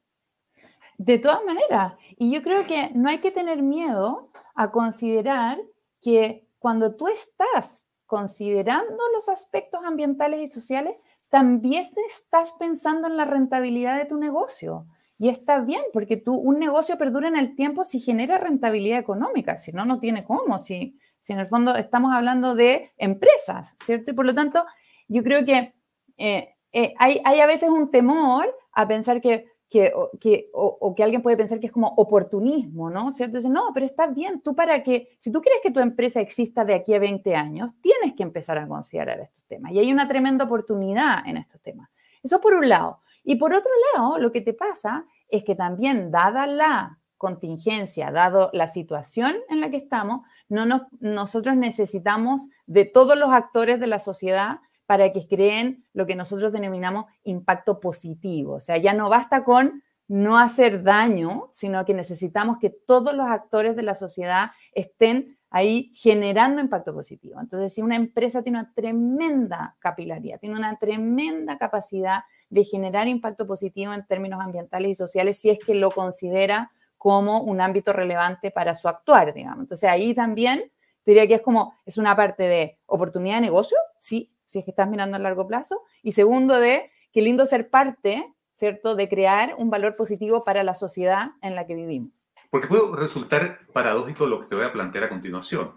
De 0.98 1.18
todas 1.18 1.44
maneras, 1.46 1.96
y 2.18 2.34
yo 2.34 2.42
creo 2.42 2.66
que 2.66 2.92
no 2.94 3.10
hay 3.10 3.20
que 3.20 3.32
tener 3.32 3.62
miedo 3.62 4.32
a 4.56 4.72
considerar 4.72 5.58
que 6.02 6.48
cuando 6.60 6.96
tú 6.96 7.08
estás 7.08 7.88
considerando 8.06 8.98
los 9.14 9.30
aspectos 9.30 9.82
ambientales 9.84 10.40
y 10.42 10.52
sociales, 10.52 10.96
también 11.30 11.86
estás 12.10 12.54
pensando 12.54 13.08
en 13.08 13.18
la 13.18 13.26
rentabilidad 13.26 13.98
de 13.98 14.06
tu 14.06 14.18
negocio. 14.18 14.88
Y 15.18 15.30
está 15.30 15.60
bien, 15.60 15.84
porque 15.94 16.18
tú, 16.18 16.34
un 16.34 16.60
negocio 16.60 16.98
perdura 16.98 17.28
en 17.28 17.36
el 17.36 17.56
tiempo 17.56 17.84
si 17.84 18.00
genera 18.00 18.38
rentabilidad 18.38 19.00
económica, 19.00 19.58
si 19.58 19.72
no, 19.72 19.86
no 19.86 20.00
tiene 20.00 20.24
cómo, 20.24 20.60
si, 20.60 20.98
si 21.20 21.34
en 21.34 21.40
el 21.40 21.48
fondo 21.48 21.76
estamos 21.76 22.14
hablando 22.14 22.56
de 22.56 22.92
empresas, 22.98 23.76
¿cierto? 23.86 24.12
Y 24.12 24.14
por 24.14 24.26
lo 24.26 24.34
tanto, 24.34 24.66
yo 25.08 25.22
creo 25.22 25.46
que 25.46 25.76
eh, 26.18 26.56
eh, 26.72 26.94
hay, 26.98 27.22
hay 27.26 27.42
a 27.42 27.46
veces 27.46 27.70
un 27.70 27.92
temor 27.92 28.56
a 28.72 28.88
pensar 28.88 29.22
que 29.22 29.46
que, 29.70 29.94
que, 30.20 30.50
o, 30.54 30.96
que 30.96 31.04
alguien 31.04 31.22
puede 31.22 31.38
pensar 31.38 31.60
que 31.60 31.68
es 31.68 31.72
como 31.72 31.88
oportunismo, 31.90 32.90
¿no? 32.90 33.12
¿Cierto? 33.12 33.40
No, 33.48 33.70
pero 33.74 33.86
está 33.86 34.08
bien, 34.08 34.42
tú 34.42 34.56
para 34.56 34.84
que, 34.84 35.16
si 35.20 35.32
tú 35.32 35.42
quieres 35.42 35.62
que 35.62 35.72
tu 35.72 35.80
empresa 35.80 36.20
exista 36.20 36.66
de 36.66 36.74
aquí 36.74 36.94
a 36.96 37.00
20 37.00 37.36
años, 37.36 37.72
tienes 37.80 38.16
que 38.16 38.24
empezar 38.24 38.58
a 38.58 38.68
considerar 38.68 39.20
estos 39.20 39.46
temas. 39.46 39.72
Y 39.72 39.80
hay 39.80 39.92
una 39.92 40.08
tremenda 40.08 40.46
oportunidad 40.46 41.26
en 41.28 41.38
estos 41.38 41.62
temas. 41.62 41.90
Eso 42.24 42.42
por 42.42 42.56
un 42.56 42.68
lado. 42.68 43.02
Y 43.24 43.36
por 43.36 43.54
otro 43.54 43.70
lado, 43.94 44.18
lo 44.18 44.32
que 44.32 44.42
te 44.42 44.54
pasa 44.54 45.06
es 45.30 45.44
que 45.44 45.54
también, 45.54 46.10
dada 46.10 46.48
la 46.48 46.98
contingencia, 47.18 48.12
dado 48.12 48.50
la 48.54 48.68
situación 48.68 49.36
en 49.50 49.60
la 49.60 49.70
que 49.70 49.78
estamos, 49.78 50.26
no 50.48 50.66
nos, 50.66 50.84
nosotros 51.00 51.56
necesitamos 51.56 52.48
de 52.66 52.86
todos 52.86 53.18
los 53.18 53.30
actores 53.32 53.80
de 53.80 53.88
la 53.88 54.00
sociedad 54.00 54.62
para 54.90 55.12
que 55.12 55.28
creen 55.28 55.86
lo 55.94 56.08
que 56.08 56.16
nosotros 56.16 56.52
denominamos 56.52 57.06
impacto 57.22 57.80
positivo. 57.80 58.54
O 58.54 58.60
sea, 58.60 58.76
ya 58.78 58.92
no 58.92 59.08
basta 59.08 59.44
con 59.44 59.84
no 60.08 60.40
hacer 60.40 60.82
daño, 60.82 61.52
sino 61.54 61.86
que 61.86 61.94
necesitamos 61.94 62.58
que 62.58 62.72
todos 62.72 63.14
los 63.14 63.28
actores 63.28 63.76
de 63.76 63.84
la 63.84 63.94
sociedad 63.94 64.50
estén 64.74 65.38
ahí 65.52 65.92
generando 65.94 66.60
impacto 66.60 66.92
positivo. 66.92 67.40
Entonces, 67.40 67.72
si 67.72 67.84
una 67.84 67.98
empresa 67.98 68.42
tiene 68.42 68.58
una 68.58 68.74
tremenda 68.74 69.76
capilaridad, 69.78 70.40
tiene 70.40 70.56
una 70.56 70.76
tremenda 70.80 71.60
capacidad 71.60 72.22
de 72.50 72.64
generar 72.64 73.08
impacto 73.08 73.46
positivo 73.46 73.94
en 73.94 74.08
términos 74.08 74.42
ambientales 74.42 74.90
y 74.90 74.96
sociales, 74.96 75.40
si 75.40 75.52
es 75.52 75.60
que 75.60 75.76
lo 75.76 75.92
considera 75.92 76.72
como 76.98 77.44
un 77.44 77.62
ámbito 77.62 77.94
relevante 77.94 78.50
para 78.50 78.74
su 78.74 78.88
actuar, 78.88 79.36
digamos. 79.36 79.60
Entonces, 79.60 79.88
ahí 79.88 80.16
también 80.16 80.72
diría 81.06 81.28
que 81.28 81.36
es 81.36 81.42
como, 81.44 81.76
es 81.86 82.00
una 82.00 82.16
parte 82.16 82.48
de 82.48 82.80
oportunidad 82.88 83.36
de 83.36 83.42
negocio, 83.42 83.78
sí, 84.00 84.34
si 84.50 84.58
es 84.58 84.66
que 84.66 84.72
estás 84.72 84.90
mirando 84.90 85.16
a 85.16 85.20
largo 85.20 85.48
plazo. 85.48 85.84
Y 86.02 86.14
segundo, 86.14 86.60
de 86.60 86.90
qué 87.14 87.22
lindo 87.22 87.46
ser 87.46 87.70
parte, 87.70 88.26
¿cierto?, 88.52 88.96
de 88.96 89.08
crear 89.08 89.54
un 89.60 89.70
valor 89.70 89.96
positivo 89.96 90.44
para 90.44 90.64
la 90.64 90.74
sociedad 90.74 91.34
en 91.44 91.54
la 91.54 91.68
que 91.68 91.76
vivimos. 91.76 92.14
Porque 92.50 92.68
puede 92.68 92.82
resultar 92.98 93.60
paradójico 93.74 94.26
lo 94.26 94.42
que 94.42 94.48
te 94.48 94.56
voy 94.56 94.66
a 94.66 94.74
plantear 94.74 95.04
a 95.04 95.10
continuación. 95.10 95.76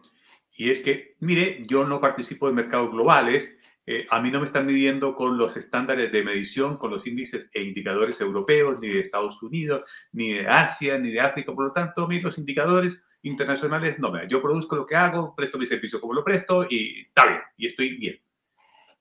Y 0.57 0.71
es 0.71 0.81
que, 0.81 1.17
mire, 1.21 1.63
yo 1.67 1.85
no 1.85 2.01
participo 2.01 2.47
de 2.47 2.55
mercados 2.55 2.91
globales, 2.91 3.59
eh, 3.85 4.07
a 4.09 4.21
mí 4.23 4.31
no 4.31 4.41
me 4.41 4.47
están 4.47 4.65
midiendo 4.65 5.15
con 5.17 5.37
los 5.37 5.59
estándares 5.59 6.11
de 6.11 6.25
medición, 6.25 6.79
con 6.79 6.91
los 6.91 7.07
índices 7.07 7.51
e 7.53 7.63
indicadores 7.63 8.23
europeos, 8.23 8.81
ni 8.81 8.89
de 8.89 9.01
Estados 9.01 9.43
Unidos, 9.43 9.83
ni 10.13 10.33
de 10.33 10.49
Asia, 10.49 10.97
ni 10.97 11.11
de 11.11 11.21
África. 11.21 11.53
Por 11.53 11.67
lo 11.67 11.73
tanto, 11.73 12.05
a 12.05 12.09
mí 12.09 12.21
los 12.21 12.39
indicadores 12.39 13.05
internacionales 13.21 13.99
no 13.99 14.11
me 14.11 14.27
Yo 14.29 14.41
produzco 14.41 14.77
lo 14.77 14.87
que 14.87 14.97
hago, 14.97 15.35
presto 15.35 15.59
mi 15.59 15.67
servicio 15.67 16.01
como 16.01 16.15
lo 16.15 16.25
presto 16.25 16.67
y 16.69 17.03
está 17.03 17.27
bien, 17.27 17.41
y 17.59 17.67
estoy 17.67 17.97
bien. 17.99 18.19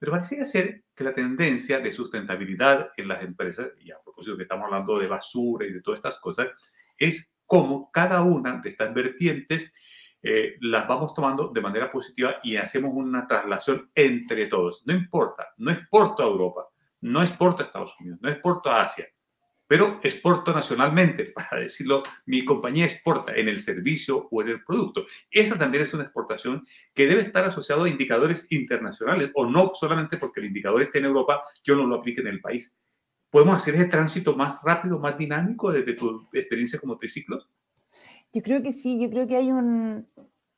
Pero 0.02 0.14
parecía 0.14 0.46
ser 0.46 0.86
que 0.96 1.04
la 1.04 1.14
tendencia 1.14 1.80
de 1.80 1.94
sustentabilidad 1.94 2.90
en 2.98 3.08
las 3.08 3.22
empresas, 3.22 3.70
y 3.80 3.92
a 3.92 4.02
propósito 4.04 4.36
que 4.36 4.42
estamos 4.42 4.66
hablando 4.66 4.98
de 4.98 5.08
basura 5.08 5.68
y 5.68 5.72
de 5.72 5.80
todas 5.80 6.00
estas 6.00 6.20
cosas, 6.20 6.48
es 6.98 7.32
cómo 7.46 7.92
cada 7.92 8.24
una 8.24 8.60
de 8.64 8.70
estas 8.70 8.92
vertientes 8.96 9.72
eh, 10.24 10.56
las 10.62 10.88
vamos 10.88 11.14
tomando 11.14 11.50
de 11.50 11.62
manera 11.62 11.92
positiva 11.92 12.38
y 12.42 12.56
hacemos 12.56 12.94
una 12.96 13.28
traslación 13.28 13.92
entre 13.94 14.48
todos. 14.48 14.82
No 14.88 14.96
importa, 14.96 15.50
no 15.58 15.70
exporto 15.70 16.24
a 16.24 16.26
Europa, 16.26 16.66
no 17.02 17.22
exporto 17.22 17.62
a 17.62 17.66
Estados 17.68 17.96
Unidos, 18.00 18.18
no 18.24 18.30
exporto 18.32 18.72
a 18.72 18.82
Asia, 18.82 19.06
pero 19.72 20.02
exporto 20.04 20.52
nacionalmente, 20.52 21.32
para 21.34 21.62
decirlo, 21.62 22.04
mi 22.26 22.44
compañía 22.44 22.84
exporta 22.84 23.34
en 23.34 23.48
el 23.48 23.62
servicio 23.62 24.28
o 24.30 24.42
en 24.42 24.50
el 24.50 24.66
producto. 24.66 25.06
Esa 25.32 25.58
también 25.58 25.84
es 25.84 25.94
una 25.94 26.04
exportación 26.04 26.68
que 26.94 27.08
debe 27.08 27.22
estar 27.22 27.46
asociada 27.46 27.86
a 27.86 27.88
indicadores 27.88 28.52
internacionales, 28.52 29.32
o 29.34 29.46
no 29.46 29.72
solamente 29.74 30.18
porque 30.18 30.42
el 30.42 30.48
indicador 30.48 30.82
esté 30.82 31.00
en 31.00 31.06
Europa, 31.06 31.44
yo 31.64 31.78
no 31.78 31.88
lo 31.88 31.96
aplique 31.96 32.20
en 32.20 32.28
el 32.28 32.42
país. 32.42 32.78
¿Podemos 33.30 33.56
hacer 33.56 33.76
ese 33.76 33.86
tránsito 33.86 34.36
más 34.36 34.62
rápido, 34.62 35.00
más 35.00 35.18
dinámico 35.18 35.72
desde 35.72 35.94
tu 35.94 36.28
experiencia 36.34 36.78
como 36.78 36.98
triciclos? 36.98 37.48
Yo 38.34 38.42
creo 38.42 38.62
que 38.62 38.74
sí, 38.74 39.00
yo 39.02 39.10
creo 39.10 39.26
que 39.26 39.38
hay 39.38 39.54
un, 39.54 40.06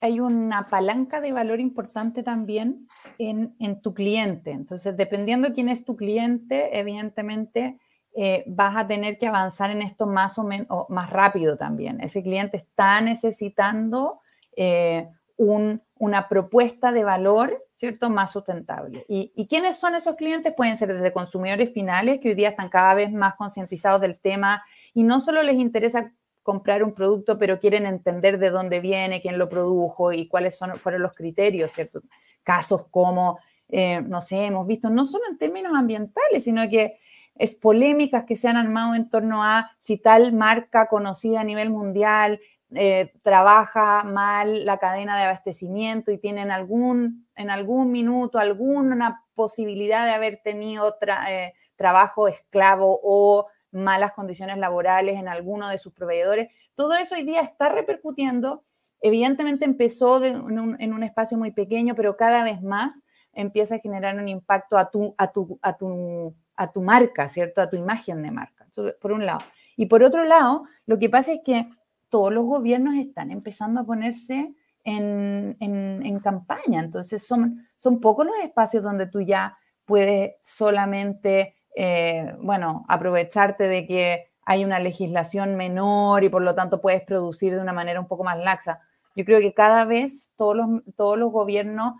hay 0.01 0.21
una 0.21 0.69
palanca 0.69 1.21
de 1.21 1.33
valor 1.33 1.59
importante 1.59 2.23
también 2.23 2.87
en, 3.19 3.53
en, 3.59 3.79
tu 3.79 3.93
cliente. 3.93 4.49
Entonces, 4.49 4.97
dependiendo 4.97 5.49
de 5.49 5.53
quién 5.53 5.69
es 5.69 5.85
tu 5.85 5.95
cliente, 5.95 6.79
evidentemente 6.79 7.77
eh, 8.15 8.43
vas 8.45 8.77
a 8.77 8.87
tener 8.87 9.17
que 9.17 9.27
avanzar 9.27 9.71
en 9.71 9.81
esto 9.81 10.05
más 10.05 10.37
o 10.37 10.43
menos 10.43 10.67
más 10.89 11.09
rápido 11.09 11.57
también. 11.57 11.99
Ese 12.01 12.21
cliente 12.21 12.57
está 12.57 13.01
necesitando 13.01 14.19
eh, 14.55 15.09
una 15.35 16.27
propuesta 16.29 16.91
de 16.91 17.03
valor, 17.03 17.65
¿cierto?, 17.73 18.09
más 18.11 18.31
sustentable. 18.31 19.03
¿Y, 19.07 19.47
quiénes 19.47 19.79
son 19.79 19.95
esos 19.95 20.15
clientes? 20.15 20.53
Pueden 20.55 20.77
ser 20.77 20.93
desde 20.93 21.11
consumidores 21.11 21.73
finales 21.73 22.19
que 22.19 22.29
hoy 22.29 22.35
día 22.35 22.49
están 22.49 22.69
cada 22.69 22.93
vez 22.93 23.11
más 23.11 23.35
concientizados 23.35 23.99
del 23.99 24.19
tema 24.19 24.63
y 24.93 25.03
no 25.03 25.19
solo 25.19 25.41
les 25.41 25.55
interesa 25.55 26.13
comprar 26.43 26.83
un 26.83 26.93
producto, 26.93 27.39
pero 27.39 27.59
quieren 27.59 27.85
entender 27.85 28.37
de 28.37 28.51
dónde 28.51 28.79
viene, 28.79 29.21
quién 29.21 29.39
lo 29.39 29.49
produjo 29.49 30.13
y 30.13 30.27
cuáles 30.27 30.55
son, 30.55 30.77
fueron 30.77 31.01
los 31.01 31.13
criterios, 31.13 31.71
¿cierto? 31.71 32.01
Casos 32.43 32.85
como, 32.91 33.39
eh, 33.69 34.01
no 34.01 34.21
sé, 34.21 34.45
hemos 34.45 34.67
visto 34.67 34.89
no 34.89 35.05
solo 35.05 35.23
en 35.31 35.37
términos 35.37 35.71
ambientales, 35.73 36.43
sino 36.43 36.69
que 36.69 36.99
es 37.35 37.55
polémicas 37.55 38.25
que 38.25 38.35
se 38.35 38.47
han 38.47 38.57
armado 38.57 38.95
en 38.95 39.09
torno 39.09 39.43
a 39.43 39.71
si 39.79 39.97
tal 39.97 40.33
marca 40.33 40.87
conocida 40.87 41.41
a 41.41 41.43
nivel 41.43 41.69
mundial 41.69 42.39
eh, 42.75 43.11
trabaja 43.21 44.03
mal 44.03 44.65
la 44.65 44.79
cadena 44.79 45.17
de 45.17 45.25
abastecimiento 45.25 46.11
y 46.11 46.17
tienen 46.17 46.49
algún, 46.49 47.27
en 47.35 47.51
algún 47.51 47.91
minuto 47.91 48.39
alguna 48.39 49.23
posibilidad 49.35 50.05
de 50.05 50.13
haber 50.13 50.41
tenido 50.43 50.97
eh, 51.27 51.53
trabajo 51.75 52.27
esclavo 52.27 52.99
o 53.03 53.47
malas 53.71 54.13
condiciones 54.13 54.57
laborales 54.57 55.19
en 55.19 55.27
alguno 55.27 55.69
de 55.69 55.77
sus 55.77 55.93
proveedores. 55.93 56.49
Todo 56.75 56.95
eso 56.95 57.15
hoy 57.15 57.23
día 57.23 57.41
está 57.41 57.69
repercutiendo. 57.69 58.63
Evidentemente 59.01 59.65
empezó 59.65 60.23
en, 60.23 60.59
un, 60.59 61.03
espacio 61.03 61.37
muy 61.37 61.51
pequeño, 61.51 61.93
pero 61.93 62.15
cada 62.15 62.43
vez 62.43 62.61
más 62.61 63.03
empieza 63.33 63.75
a 63.75 63.79
generar 63.79 64.17
un 64.17 64.29
impacto 64.29 64.77
a 64.77 64.89
a 65.17 65.31
tu, 65.31 65.59
a 65.61 65.77
tu 65.77 66.35
a 66.55 66.71
tu 66.71 66.81
marca, 66.81 67.27
¿cierto? 67.29 67.61
A 67.61 67.69
tu 67.69 67.75
imagen 67.75 68.21
de 68.21 68.31
marca, 68.31 68.67
por 69.01 69.11
un 69.11 69.25
lado. 69.25 69.41
Y 69.75 69.87
por 69.87 70.03
otro 70.03 70.23
lado, 70.23 70.65
lo 70.85 70.99
que 70.99 71.09
pasa 71.09 71.33
es 71.33 71.39
que 71.43 71.67
todos 72.09 72.31
los 72.31 72.45
gobiernos 72.45 72.95
están 72.95 73.31
empezando 73.31 73.81
a 73.81 73.85
ponerse 73.85 74.53
en, 74.83 75.57
en, 75.59 76.19
campaña, 76.19 76.81
entonces 76.81 77.25
son, 77.25 77.67
son 77.75 77.99
pocos 77.99 78.25
los 78.25 78.35
espacios 78.43 78.83
donde 78.83 79.07
tú 79.07 79.21
ya 79.21 79.57
puedes 79.85 80.35
solamente, 80.41 81.55
eh, 81.75 82.35
bueno, 82.39 82.85
aprovecharte 82.87 83.67
de 83.67 83.87
que 83.87 84.27
hay 84.45 84.65
una 84.65 84.79
legislación 84.79 85.55
menor 85.55 86.23
y 86.23 86.29
por 86.29 86.41
lo 86.41 86.53
tanto 86.53 86.81
puedes 86.81 87.01
producir 87.01 87.55
de 87.55 87.61
una 87.61 87.73
manera 87.73 87.99
un 87.99 88.07
poco 88.07 88.23
más 88.23 88.37
laxa. 88.37 88.81
Yo 89.15 89.25
creo 89.25 89.39
que 89.39 89.53
cada 89.53 89.85
vez 89.85 90.33
todos 90.35 90.55
los, 90.55 90.67
todos 90.95 91.17
los 91.17 91.31
gobiernos 91.31 91.93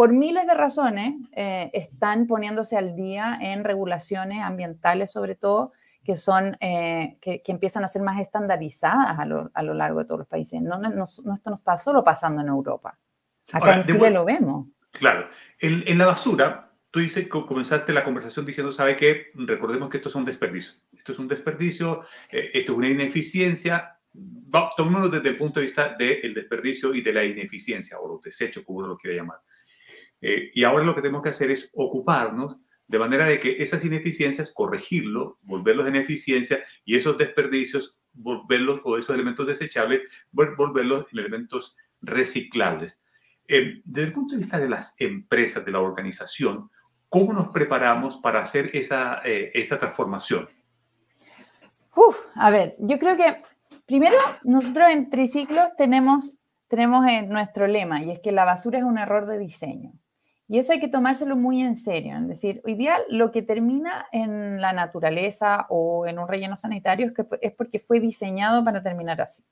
por 0.00 0.14
miles 0.14 0.46
de 0.46 0.54
razones, 0.54 1.14
eh, 1.32 1.70
están 1.74 2.26
poniéndose 2.26 2.78
al 2.78 2.96
día 2.96 3.38
en 3.38 3.64
regulaciones 3.64 4.40
ambientales, 4.40 5.12
sobre 5.12 5.34
todo, 5.34 5.74
que, 6.02 6.16
son, 6.16 6.56
eh, 6.62 7.18
que, 7.20 7.42
empiezan 7.48 7.84
a 7.84 7.88
ser 7.88 8.00
más 8.00 8.18
estandarizadas 8.18 9.18
a 9.18 9.26
lo, 9.26 9.50
a 9.52 9.62
lo, 9.62 9.74
largo 9.74 9.98
de 9.98 10.06
todos 10.06 10.20
los 10.20 10.26
países. 10.26 10.62
No, 10.62 10.78
no, 10.78 11.04
esto 11.04 11.50
no 11.50 11.54
está 11.54 11.76
solo 11.76 12.02
pasando 12.02 12.40
en 12.40 12.48
Europa. 12.48 12.98
Acá 13.52 13.74
en 13.74 13.84
Chile 13.84 14.10
lo 14.10 14.24
vemos. 14.24 14.68
Claro. 14.92 15.28
En, 15.58 15.84
en, 15.86 15.98
la 15.98 16.06
basura, 16.06 16.72
tú 16.90 17.00
dices, 17.00 17.28
comenzaste 17.28 17.92
la 17.92 18.02
conversación 18.02 18.46
diciendo, 18.46 18.72
¿sabe 18.72 18.96
qué? 18.96 19.26
Recordemos 19.34 19.90
que 19.90 19.98
esto 19.98 20.08
es 20.08 20.14
un 20.14 20.24
desperdicio. 20.24 20.80
Esto 20.96 21.12
es 21.12 21.18
un 21.18 21.28
desperdicio, 21.28 22.04
eh, 22.32 22.48
esto 22.54 22.72
es 22.72 22.78
una 22.78 22.88
ineficiencia. 22.88 23.98
tomémoslo 24.78 25.10
desde 25.10 25.28
el 25.28 25.36
punto 25.36 25.60
de 25.60 25.66
vista 25.66 25.94
del 25.98 26.32
desperdicio 26.32 26.94
y 26.94 27.02
de 27.02 27.12
la 27.12 27.22
ineficiencia, 27.22 27.98
o 28.00 28.08
los 28.08 28.22
desechos, 28.22 28.64
como 28.64 28.78
uno 28.78 28.88
lo 28.88 28.96
quiere 28.96 29.18
llamar. 29.18 29.40
Eh, 30.20 30.50
y 30.52 30.64
ahora 30.64 30.84
lo 30.84 30.94
que 30.94 31.02
tenemos 31.02 31.22
que 31.22 31.30
hacer 31.30 31.50
es 31.50 31.70
ocuparnos 31.74 32.56
de 32.86 32.98
manera 32.98 33.24
de 33.24 33.38
que 33.38 33.62
esas 33.62 33.84
ineficiencias, 33.84 34.52
corregirlo, 34.52 35.38
volverlos 35.42 35.86
en 35.86 35.94
eficiencia 35.94 36.64
y 36.84 36.96
esos 36.96 37.16
desperdicios, 37.16 37.96
volverlos 38.12 38.80
o 38.82 38.98
esos 38.98 39.14
elementos 39.14 39.46
desechables, 39.46 40.02
volverlos 40.32 41.06
en 41.12 41.18
elementos 41.20 41.76
reciclables. 42.00 43.00
Eh, 43.46 43.80
desde 43.84 44.08
el 44.08 44.12
punto 44.12 44.34
de 44.34 44.40
vista 44.40 44.58
de 44.58 44.68
las 44.68 44.94
empresas, 44.98 45.64
de 45.64 45.70
la 45.70 45.80
organización, 45.80 46.68
¿cómo 47.08 47.32
nos 47.32 47.52
preparamos 47.52 48.16
para 48.16 48.42
hacer 48.42 48.70
esa, 48.72 49.20
eh, 49.24 49.50
esa 49.54 49.78
transformación? 49.78 50.48
a 52.34 52.50
ver, 52.50 52.74
yo 52.78 52.98
creo 52.98 53.16
que 53.16 53.34
primero 53.86 54.16
nosotros 54.42 54.86
en 54.90 55.10
triciclos 55.10 55.68
tenemos, 55.76 56.38
tenemos 56.68 57.04
nuestro 57.28 57.66
lema 57.66 58.02
y 58.02 58.10
es 58.10 58.20
que 58.20 58.32
la 58.32 58.44
basura 58.44 58.78
es 58.78 58.84
un 58.84 58.98
error 58.98 59.26
de 59.26 59.38
diseño. 59.38 59.92
Y 60.52 60.58
eso 60.58 60.72
hay 60.72 60.80
que 60.80 60.88
tomárselo 60.88 61.36
muy 61.36 61.62
en 61.62 61.76
serio. 61.76 62.16
Es 62.16 62.26
decir, 62.26 62.60
hoy 62.64 62.74
día 62.74 62.98
lo 63.08 63.30
que 63.30 63.40
termina 63.40 64.08
en 64.10 64.60
la 64.60 64.72
naturaleza 64.72 65.66
o 65.68 66.08
en 66.08 66.18
un 66.18 66.26
relleno 66.26 66.56
sanitario 66.56 67.06
es, 67.06 67.12
que, 67.12 67.24
es 67.40 67.52
porque 67.52 67.78
fue 67.78 68.00
diseñado 68.00 68.64
para 68.64 68.82
terminar 68.82 69.20
así. 69.20 69.44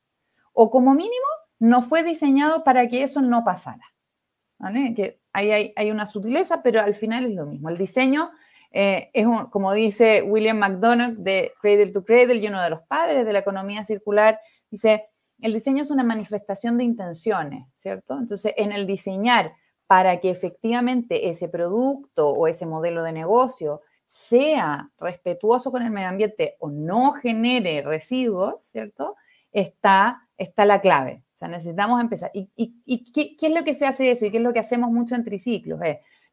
O 0.53 0.73
como 0.73 0.95
mínimo, 0.95 1.29
no 1.61 1.83
fue 1.83 2.03
diseñado 2.03 2.65
para 2.65 2.89
que 2.89 3.05
eso 3.05 3.23
no 3.23 3.45
pasara. 3.45 3.85
¿Vale? 4.59 4.93
Que 4.97 5.21
ahí 5.33 5.53
hay, 5.53 5.73
hay, 5.77 5.93
una 5.93 6.05
sutileza, 6.05 6.65
pero 6.65 6.81
al 6.81 6.97
final 6.97 7.27
es 7.27 7.35
lo 7.37 7.47
mismo. 7.47 7.69
El 7.69 7.79
diseño 7.79 8.33
eh, 8.73 9.11
es, 9.13 9.25
como 9.53 9.73
dice 9.75 10.23
William 10.23 10.59
McDonough 10.59 11.17
de 11.19 11.53
Cradle 11.63 11.93
to 11.93 12.05
Cradle 12.05 12.39
y 12.39 12.49
uno 12.49 12.61
de 12.61 12.71
los 12.71 12.81
padres 12.89 13.25
de 13.25 13.33
la 13.33 13.39
economía 13.39 13.85
circular, 13.85 14.41
dice, 14.69 15.07
el 15.41 15.53
diseño 15.53 15.85
es 15.85 15.93
una 15.93 16.03
manifestación 16.03 16.77
de 16.77 16.83
intenciones, 16.83 17.69
¿cierto? 17.77 18.19
Entonces, 18.19 18.53
en 18.57 18.73
el 18.73 18.85
diseñar 18.85 19.53
para 19.89 20.21
que 20.21 20.31
efectivamente 20.31 21.31
ese 21.31 21.49
producto 21.49 22.29
o 22.29 22.47
ese 22.47 22.67
modelo 22.67 23.03
de 23.03 23.11
negocio 23.11 23.81
sea 24.07 24.91
respetuoso 25.01 25.73
con 25.73 25.83
el 25.83 25.91
medio 25.91 26.09
ambiente 26.09 26.57
o 26.61 26.71
no 26.71 27.13
genere 27.13 27.83
residuos, 27.83 28.57
¿cierto? 28.61 29.17
Está, 29.51 30.29
está 30.37 30.67
la 30.67 30.81
clave. 30.83 31.23
O 31.35 31.37
sea, 31.39 31.49
necesitamos 31.49 32.01
empezar. 32.03 32.31
¿Y, 32.35 33.13
qué, 33.13 33.37
es 33.41 33.53
lo 33.53 33.65
que 33.65 33.73
se 33.73 33.87
hace 33.87 34.11
eso? 34.11 34.27
¿Y 34.27 34.31
qué 34.31 34.37
es 34.37 34.43
lo 34.43 34.53
que 34.53 34.61
hacemos 34.61 34.91
mucho 34.91 35.15
en 35.15 35.25
triciclos? 35.25 35.81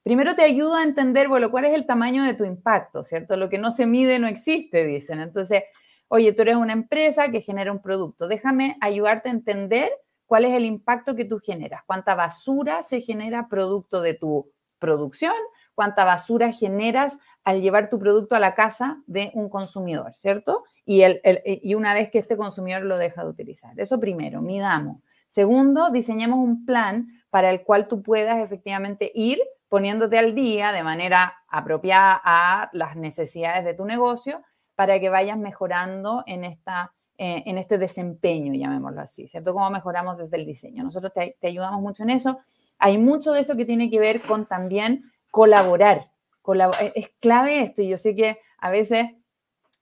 primero 0.04 0.36
te 0.36 0.44
ayuda 0.44 0.82
a 0.82 0.84
entender, 0.84 1.30
bueno, 1.30 1.50
cuál 1.50 1.66
es 1.66 1.74
el 1.74 1.88
tamaño 1.88 2.24
de 2.26 2.36
tu 2.36 2.44
impacto, 2.44 3.04
¿cierto? 3.04 3.38
Lo 3.38 3.50
que 3.50 3.58
no 3.58 3.72
se 3.72 3.88
mide 3.88 4.20
no 4.20 4.28
existe, 4.28 4.86
dicen. 4.86 5.20
Entonces, 5.22 5.64
oye, 6.10 6.34
tú 6.34 6.42
eres 6.42 6.58
una 6.58 6.74
empresa 6.74 7.32
que 7.32 7.42
genera 7.42 7.72
un 7.72 7.82
producto. 7.82 8.28
Déjame 8.28 8.78
ayudarte 8.82 9.30
a 9.30 9.32
entender 9.32 9.92
cuál 10.26 10.46
es 10.46 10.54
el 10.54 10.66
impacto 10.66 11.16
que 11.16 11.26
tú 11.26 11.40
generas, 11.40 11.84
cuánta 11.86 12.16
basura 12.16 12.84
se 12.84 13.02
genera 13.02 13.48
producto 13.48 14.02
de 14.02 14.14
tu 14.16 14.52
producción, 14.80 15.34
cuánta 15.74 16.06
basura 16.06 16.52
generas 16.52 17.18
al 17.44 17.62
llevar 17.62 17.90
tu 17.90 18.00
producto 18.00 18.36
a 18.36 18.40
la 18.40 18.56
casa 18.56 19.02
de 19.08 19.32
un 19.34 19.50
consumidor, 19.50 20.14
¿cierto? 20.16 20.64
Y, 20.86 21.02
el, 21.02 21.22
y 21.46 21.76
una 21.76 21.94
vez 21.94 22.10
que 22.10 22.20
este 22.20 22.38
consumidor 22.38 22.84
lo 22.84 22.98
deja 22.98 23.24
de 23.24 23.30
utilizar. 23.30 23.80
Eso 23.80 24.00
primero, 24.00 24.42
midamos. 24.42 24.98
Segundo, 25.28 25.90
diseñemos 25.92 26.40
un 26.40 26.66
plan 26.66 27.08
para 27.30 27.50
el 27.50 27.64
cual 27.64 27.88
tú 27.88 28.02
puedas 28.02 28.40
efectivamente 28.40 29.12
ir 29.14 29.40
poniéndote 29.68 30.18
al 30.18 30.34
día 30.36 30.72
de 30.72 30.84
manera 30.84 31.36
apropiada 31.50 32.22
a 32.24 32.70
las 32.72 32.96
necesidades 32.96 33.66
de 33.66 33.74
tu 33.74 33.86
negocio 33.86 34.42
para 34.76 35.00
que 35.00 35.10
vayas 35.10 35.38
mejorando 35.38 36.24
en 36.28 36.44
esta 36.46 36.94
eh, 37.18 37.44
en 37.46 37.58
este 37.58 37.78
desempeño, 37.78 38.54
llamémoslo 38.54 39.00
así, 39.02 39.28
¿cierto? 39.28 39.54
Cómo 39.54 39.70
mejoramos 39.70 40.18
desde 40.18 40.36
el 40.36 40.46
diseño. 40.46 40.84
Nosotros 40.84 41.14
te, 41.14 41.38
ayudamos 41.48 41.82
mucho 41.82 42.04
en 42.04 42.10
eso. 42.10 42.40
Hay 42.78 42.98
mucho 42.98 43.32
de 43.32 43.40
eso 43.40 43.56
que 43.56 43.64
tiene 43.64 43.90
que 43.90 44.00
ver 44.00 44.22
con 44.22 44.46
también 44.46 45.12
colaborar. 45.32 46.12
Eh, 46.82 46.92
es 46.96 47.10
clave 47.20 47.62
esto 47.62 47.82
y 47.82 47.88
yo 47.88 47.98
sé 47.98 48.16
que 48.16 48.38
a 48.58 48.70
veces 48.70 49.14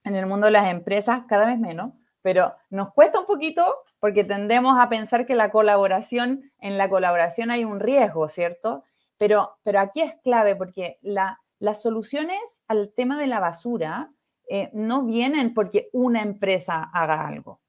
en 0.04 0.14
el 0.14 0.26
mundo 0.26 0.46
de 0.46 0.52
las 0.52 0.70
empresas, 0.70 1.24
cada 1.26 1.46
vez 1.46 1.58
menos, 1.58 1.92
pero 2.22 2.54
nos 2.70 2.92
cuesta 2.92 3.18
un 3.18 3.26
poquito 3.26 3.64
porque 3.98 4.22
tendemos 4.22 4.78
a 4.78 4.88
pensar 4.88 5.26
que 5.26 5.34
la 5.34 5.50
colaboración, 5.50 6.52
en 6.60 6.78
la 6.78 6.88
colaboración 6.88 7.50
hay 7.50 7.64
un 7.64 7.80
riesgo, 7.80 8.28
¿cierto? 8.28 8.84
Pero, 9.18 9.56
pero 9.62 9.80
aquí 9.80 10.02
es 10.02 10.14
clave 10.22 10.54
porque 10.54 10.98
la, 11.02 11.40
las 11.58 11.82
soluciones 11.82 12.62
al 12.68 12.92
tema 12.94 13.18
de 13.18 13.26
la 13.26 13.40
basura 13.40 14.10
eh, 14.48 14.70
no 14.72 15.04
vienen 15.04 15.54
porque 15.54 15.88
una 15.92 16.22
empresa 16.22 16.90
haga 16.92 17.26
algo, 17.26 17.60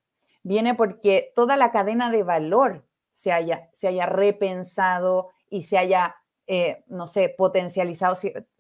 viene 0.43 0.75
porque 0.75 1.31
toda 1.35 1.57
la 1.57 1.71
cadena 1.71 2.11
de 2.11 2.23
valor 2.23 2.85
se 3.13 3.31
haya, 3.31 3.69
se 3.73 3.88
haya 3.88 4.05
repensado 4.05 5.29
y 5.49 5.63
se 5.63 5.77
haya, 5.77 6.15
eh, 6.47 6.83
no 6.88 7.07
sé, 7.07 7.33
potencializado, 7.35 8.17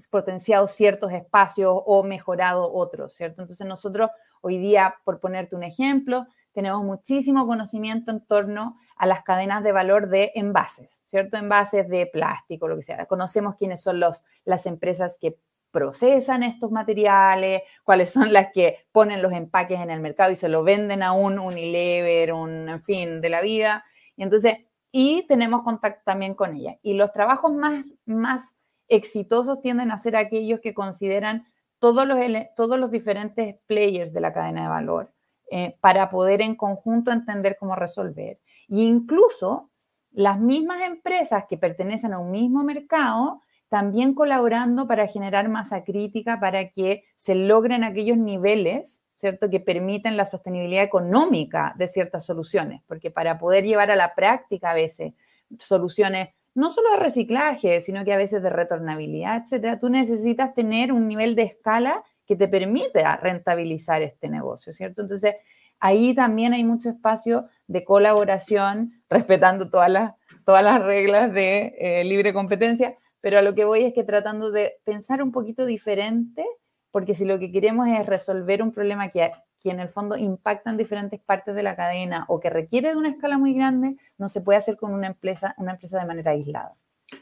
potenciado 0.09 0.67
ciertos 0.67 1.11
espacios 1.11 1.73
o 1.85 2.03
mejorado 2.03 2.73
otros, 2.73 3.13
¿cierto? 3.13 3.41
Entonces 3.41 3.67
nosotros 3.67 4.09
hoy 4.41 4.57
día, 4.57 4.95
por 5.03 5.19
ponerte 5.19 5.55
un 5.55 5.63
ejemplo, 5.63 6.25
tenemos 6.53 6.83
muchísimo 6.83 7.45
conocimiento 7.45 8.11
en 8.11 8.25
torno 8.25 8.77
a 8.95 9.05
las 9.05 9.23
cadenas 9.23 9.61
de 9.61 9.73
valor 9.73 10.07
de 10.07 10.31
envases, 10.35 11.03
¿cierto? 11.05 11.35
Envases 11.35 11.89
de 11.89 12.07
plástico, 12.07 12.69
lo 12.69 12.77
que 12.77 12.83
sea. 12.83 13.05
Conocemos 13.07 13.55
quiénes 13.55 13.81
son 13.81 13.99
los, 13.99 14.23
las 14.45 14.65
empresas 14.65 15.17
que 15.19 15.37
procesan 15.75 16.41
estos 16.41 16.71
materiales, 16.71 17.63
cuáles 17.83 18.09
son 18.09 18.31
las 18.31 18.53
que 18.53 18.77
ponen 18.93 19.21
los 19.21 19.33
empaques 19.33 19.81
en 19.81 19.89
el 19.89 19.99
mercado 19.99 20.31
y 20.31 20.37
se 20.37 20.47
lo 20.47 20.63
venden 20.63 21.03
a 21.03 21.11
un 21.11 21.37
Unilever, 21.37 22.31
un, 22.31 22.69
en 22.69 22.81
fin, 22.81 23.19
de 23.19 23.27
la 23.27 23.41
vida. 23.41 23.83
Y 24.15 24.23
entonces, 24.23 24.59
y 24.89 25.27
tenemos 25.27 25.63
contacto 25.63 26.01
también 26.05 26.33
con 26.33 26.55
ella. 26.55 26.77
Y 26.81 26.93
los 26.93 27.11
trabajos 27.11 27.53
más, 27.53 27.83
más 28.05 28.55
exitosos 28.87 29.59
tienden 29.59 29.91
a 29.91 29.97
ser 29.97 30.15
aquellos 30.15 30.61
que 30.61 30.73
consideran 30.73 31.45
todos 31.79 32.07
los, 32.07 32.17
todos 32.55 32.79
los 32.79 32.89
diferentes 32.89 33.57
players 33.67 34.13
de 34.13 34.21
la 34.21 34.31
cadena 34.31 34.61
de 34.61 34.69
valor 34.69 35.11
eh, 35.51 35.75
para 35.81 36.09
poder 36.09 36.41
en 36.41 36.55
conjunto 36.55 37.11
entender 37.11 37.57
cómo 37.59 37.75
resolver. 37.75 38.39
E 38.69 38.77
incluso 38.77 39.71
las 40.13 40.39
mismas 40.39 40.83
empresas 40.83 41.43
que 41.49 41.57
pertenecen 41.57 42.13
a 42.13 42.19
un 42.19 42.31
mismo 42.31 42.63
mercado 42.63 43.41
también 43.75 44.13
colaborando 44.13 44.87
para 44.87 45.05
generar 45.05 45.49
masa 45.49 45.83
crítica 45.83 46.39
para 46.39 46.69
que 46.69 47.03
se 47.17 47.35
logren 47.35 47.83
aquellos 47.83 48.17
niveles, 48.17 49.03
¿cierto?, 49.15 49.49
que 49.49 49.59
permiten 49.59 50.15
la 50.15 50.25
sostenibilidad 50.25 50.81
económica 50.81 51.73
de 51.75 51.89
ciertas 51.89 52.25
soluciones, 52.25 52.81
porque 52.87 53.11
para 53.11 53.37
poder 53.37 53.65
llevar 53.65 53.91
a 53.91 53.97
la 53.97 54.15
práctica 54.15 54.71
a 54.71 54.75
veces 54.75 55.11
soluciones 55.59 56.29
no 56.53 56.69
solo 56.69 56.91
de 56.91 56.99
reciclaje, 56.99 57.81
sino 57.81 58.05
que 58.05 58.13
a 58.13 58.17
veces 58.17 58.41
de 58.41 58.49
retornabilidad, 58.49 59.41
etcétera, 59.43 59.77
tú 59.77 59.89
necesitas 59.89 60.53
tener 60.53 60.93
un 60.93 61.09
nivel 61.09 61.35
de 61.35 61.43
escala 61.43 62.01
que 62.25 62.37
te 62.37 62.47
permita 62.47 63.17
rentabilizar 63.17 64.01
este 64.03 64.29
negocio, 64.29 64.71
¿cierto? 64.71 65.01
Entonces, 65.01 65.35
ahí 65.81 66.15
también 66.15 66.53
hay 66.53 66.63
mucho 66.63 66.87
espacio 66.87 67.49
de 67.67 67.83
colaboración, 67.83 68.93
respetando 69.09 69.69
todas 69.69 69.89
las, 69.89 70.13
todas 70.45 70.63
las 70.63 70.81
reglas 70.81 71.33
de 71.33 71.75
eh, 71.77 72.05
libre 72.05 72.31
competencia, 72.33 72.95
pero 73.25 73.39
a 73.39 73.41
lo 73.41 73.55
que 73.55 73.65
voy 73.65 73.83
es 73.83 73.91
que 73.95 74.03
tratando 74.03 74.51
de 74.51 74.73
pensar 74.83 75.23
un 75.23 75.31
poquito 75.31 75.65
diferente, 75.65 76.45
porque 76.91 77.15
si 77.15 77.25
lo 77.25 77.39
que 77.39 77.51
queremos 77.51 77.87
es 77.87 78.05
resolver 78.05 78.61
un 78.61 78.71
problema 78.71 79.09
que, 79.09 79.31
que 79.59 79.71
en 79.71 79.79
el 79.79 79.89
fondo 79.89 80.15
impacta 80.15 80.69
en 80.69 80.77
diferentes 80.77 81.19
partes 81.21 81.55
de 81.55 81.63
la 81.63 81.75
cadena 81.75 82.25
o 82.27 82.39
que 82.39 82.51
requiere 82.51 82.89
de 82.89 82.97
una 82.97 83.09
escala 83.09 83.39
muy 83.39 83.55
grande, 83.55 83.95
no 84.19 84.29
se 84.29 84.41
puede 84.41 84.59
hacer 84.59 84.77
con 84.77 84.93
una 84.93 85.07
empresa, 85.07 85.55
una 85.57 85.71
empresa 85.71 85.99
de 85.99 86.05
manera 86.05 86.33
aislada. 86.33 86.75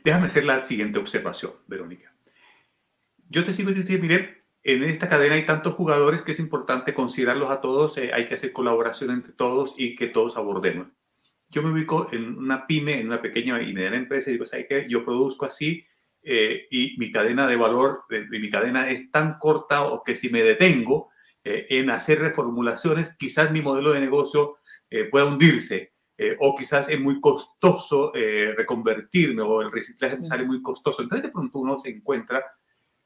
Déjame 0.04 0.26
hacer 0.26 0.44
la 0.44 0.62
siguiente 0.63 1.00
observación, 1.00 1.54
Verónica. 1.68 2.13
Yo 3.30 3.46
te 3.46 3.54
sigo 3.54 3.72
diciendo, 3.72 4.06
miren, 4.06 4.44
en 4.62 4.84
esta 4.84 5.08
cadena 5.08 5.36
hay 5.36 5.46
tantos 5.46 5.74
jugadores 5.74 6.22
que 6.22 6.34
es 6.34 6.39
importante 6.42 6.94
considerarlos 6.94 7.50
a 7.50 7.62
todos, 7.62 7.98
eh, 7.98 8.12
hay 8.13 8.28
que 8.28 8.36
hacer 8.36 8.52
colaboración 8.52 9.12
entre 9.12 9.32
todos 9.32 9.74
y 9.78 9.96
que 9.96 10.08
todos 10.08 10.36
abordemos. 10.36 10.89
Yo 11.48 11.63
me 11.63 11.72
ubico 11.72 12.10
en 12.12 12.38
una 12.38 12.68
pyme, 12.68 13.00
en 13.00 13.08
una 13.08 13.22
pequeña 13.22 13.62
y 13.62 13.74
mediana 13.74 13.96
empresa 13.96 14.30
y 14.30 14.34
digo, 14.34 14.46
¿sabes 14.46 14.66
qué? 14.68 14.86
Yo 14.89 15.06
produzco 15.06 15.46
así, 15.46 15.86
eh, 16.26 16.68
y 16.72 16.96
mi 16.98 17.12
cadena 17.12 17.46
de 17.48 17.58
valor, 17.58 18.06
eh, 18.10 18.26
mi 18.30 18.50
cadena 18.50 18.90
es 18.90 19.12
tan 19.12 19.38
corta 19.38 19.84
o 19.84 20.04
que 20.04 20.16
si 20.16 20.30
me 20.30 20.42
detengo 20.42 21.10
eh, 21.44 21.68
en 21.70 21.90
hacer 21.90 22.20
reformulaciones, 22.20 23.16
quizás 23.18 23.52
mi 23.52 23.62
modelo 23.62 23.92
de 23.92 24.00
negocio 24.00 24.58
pueda 25.10 25.26
hundirse 25.26 25.92
o 26.38 26.56
quizás 26.56 26.88
es 26.88 27.00
muy 27.00 27.20
costoso 27.20 28.12
reconvertirme 28.14 29.42
o 29.42 29.64
el 29.64 29.72
reciclaje 29.72 30.18
me 30.18 30.26
sale 30.28 30.46
muy 30.46 30.62
costoso. 30.62 31.02
Entonces 31.02 31.24
de 31.24 31.32
pronto 31.32 31.58
uno 31.58 31.80
se 31.80 31.90
encuentra 31.90 32.46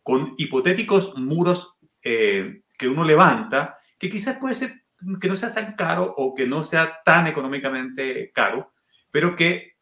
con 0.04 0.34
hipotéticos 0.38 1.18
muros 1.18 1.78
que 2.02 2.88
uno 2.90 3.06
levanta 3.06 3.78
que 3.98 4.10
quizás 4.10 4.36
puede 4.38 4.56
ser 4.56 4.84
que 5.22 5.30
no 5.30 5.38
sea 5.38 5.54
tan 5.54 5.76
caro 5.76 6.14
o 6.18 6.36
que 6.36 6.46
no 6.46 6.62
sea 6.62 7.00
tan 7.06 7.28
económicamente 7.28 8.34
caro, 8.34 8.74
pero 9.10 9.34
que 9.34 9.78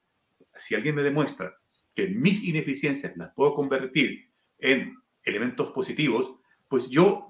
si 0.54 0.76
alguien 0.76 0.94
me 0.94 1.02
demuestra 1.02 1.56
que 1.96 2.08
mis 2.08 2.44
ineficiencias 2.44 3.16
las 3.16 3.34
puedo 3.34 3.54
convertir 3.54 4.30
en 4.60 4.96
elementos 5.24 5.72
positivos, 5.72 6.36
pues 6.68 6.90
yo 6.90 7.28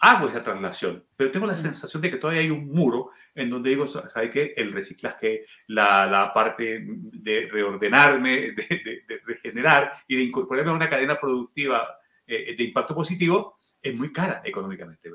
hago 0.00 0.28
esa 0.28 0.42
traslación, 0.42 1.04
pero 1.16 1.30
tengo 1.30 1.46
la 1.46 1.56
sensación 1.56 2.00
de 2.00 2.10
que 2.10 2.18
todavía 2.18 2.42
hay 2.42 2.50
un 2.50 2.68
muro 2.68 3.10
en 3.34 3.50
donde 3.50 3.70
digo, 3.70 3.86
¿sabe 3.86 4.30
qué? 4.30 4.54
El 4.56 4.72
reciclaje, 4.72 5.44
la, 5.66 6.06
la 6.06 6.32
parte 6.32 6.84
de 6.86 7.48
reordenarme, 7.50 8.52
de, 8.52 9.20
regenerar 9.24 9.92
y 10.06 10.16
de 10.16 10.22
incorporarme 10.22 10.70
a 10.70 10.74
una 10.74 10.88
cadena 10.88 11.18
productiva 11.18 11.86
eh, 12.26 12.54
de 12.56 12.64
impacto 12.64 12.94
positivo 12.94 13.58
es 13.82 13.94
muy 13.94 14.12
cara 14.12 14.40
económicamente. 14.44 15.10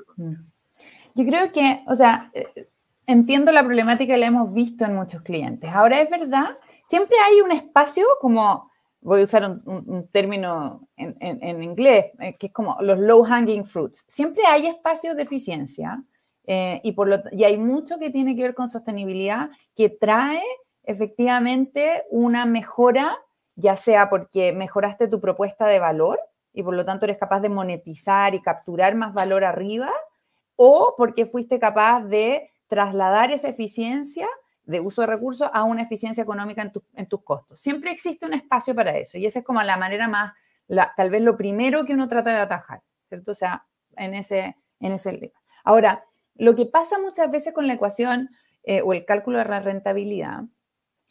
Yo 1.14 1.24
creo 1.24 1.52
que, 1.52 1.82
o 1.86 1.94
sea, 1.94 2.30
eh, 2.34 2.66
entiendo 3.06 3.52
la 3.52 3.64
problemática 3.64 4.16
y 4.16 4.20
la 4.20 4.26
hemos 4.26 4.52
visto 4.52 4.84
en 4.84 4.96
muchos 4.96 5.22
clientes. 5.22 5.70
Ahora 5.72 6.00
es 6.00 6.10
verdad, 6.10 6.58
siempre 6.86 7.16
hay 7.24 7.40
un 7.40 7.52
espacio 7.52 8.04
como 8.20 8.70
voy 9.04 9.20
a 9.20 9.24
usar 9.24 9.44
un, 9.44 10.08
término 10.10 10.80
en, 10.96 11.62
inglés, 11.62 12.06
eh, 12.20 12.36
que 12.38 12.46
es 12.46 12.52
como 12.52 12.76
los 12.80 12.98
low 12.98 13.22
hanging 13.22 13.66
fruits. 13.66 14.04
Siempre 14.08 14.44
hay 14.46 14.66
espacios 14.66 15.14
de 15.14 15.22
eficiencia 15.22 16.02
eh, 16.46 16.80
y, 16.82 16.92
por 16.92 17.08
lo, 17.08 17.18
y 17.30 17.44
hay 17.44 17.58
mucho 17.58 17.98
que 17.98 18.10
tiene 18.10 18.34
que 18.34 18.42
ver 18.42 18.54
con 18.54 18.68
sostenibilidad 18.68 19.50
que 19.76 19.90
trae 19.90 20.42
efectivamente 20.84 22.04
una 22.10 22.46
mejora, 22.46 23.18
ya 23.56 23.76
sea 23.76 24.08
porque 24.08 24.52
mejoraste 24.52 25.06
tu 25.06 25.20
propuesta 25.20 25.66
de 25.66 25.78
valor 25.78 26.18
y 26.54 26.62
por 26.62 26.74
lo 26.74 26.86
tanto 26.86 27.04
eres 27.04 27.18
capaz 27.18 27.40
de 27.40 27.50
monetizar 27.50 28.34
y 28.34 28.40
capturar 28.40 28.94
más 28.94 29.12
valor 29.12 29.44
arriba, 29.44 29.92
o 30.56 30.94
porque 30.96 31.26
fuiste 31.26 31.58
capaz 31.58 32.04
de 32.04 32.50
trasladar 32.68 33.32
esa 33.32 33.48
eficiencia 33.48 34.26
de 34.64 34.80
uso 34.80 35.02
de 35.02 35.08
recursos 35.08 35.48
a 35.52 35.64
una 35.64 35.82
eficiencia 35.82 36.22
económica 36.22 36.62
en, 36.62 36.72
en, 36.94 37.06
tus 37.06 37.22
costos. 37.22 37.60
Siempre 37.60 37.90
existe 37.90 38.26
un 38.26 38.34
espacio 38.34 38.74
para 38.74 38.96
eso 38.96 39.18
y 39.18 39.26
esa 39.26 39.40
es 39.40 39.44
como 39.44 39.62
la 39.62 39.76
manera 39.76 40.08
más, 40.08 40.32
tal 40.96 41.10
vez 41.10 41.22
lo 41.22 41.36
primero 41.36 41.84
que 41.84 41.94
uno 41.94 42.08
trata 42.08 42.30
de 42.30 42.38
atajar, 42.38 42.82
¿cierto? 43.08 43.32
O 43.32 43.34
sea, 43.34 43.66
en 43.96 44.14
ese, 44.14 44.56
en 44.80 44.92
ese 44.92 45.32
Ahora, 45.64 46.04
lo 46.34 46.54
que 46.56 46.66
pasa 46.66 46.98
muchas 46.98 47.30
veces 47.30 47.52
con 47.52 47.66
la 47.66 47.74
ecuación 47.74 48.30
eh, 48.64 48.82
o 48.82 48.92
el 48.92 49.04
cálculo 49.04 49.38
de 49.38 49.44
la 49.44 49.60
rentabilidad 49.60 50.44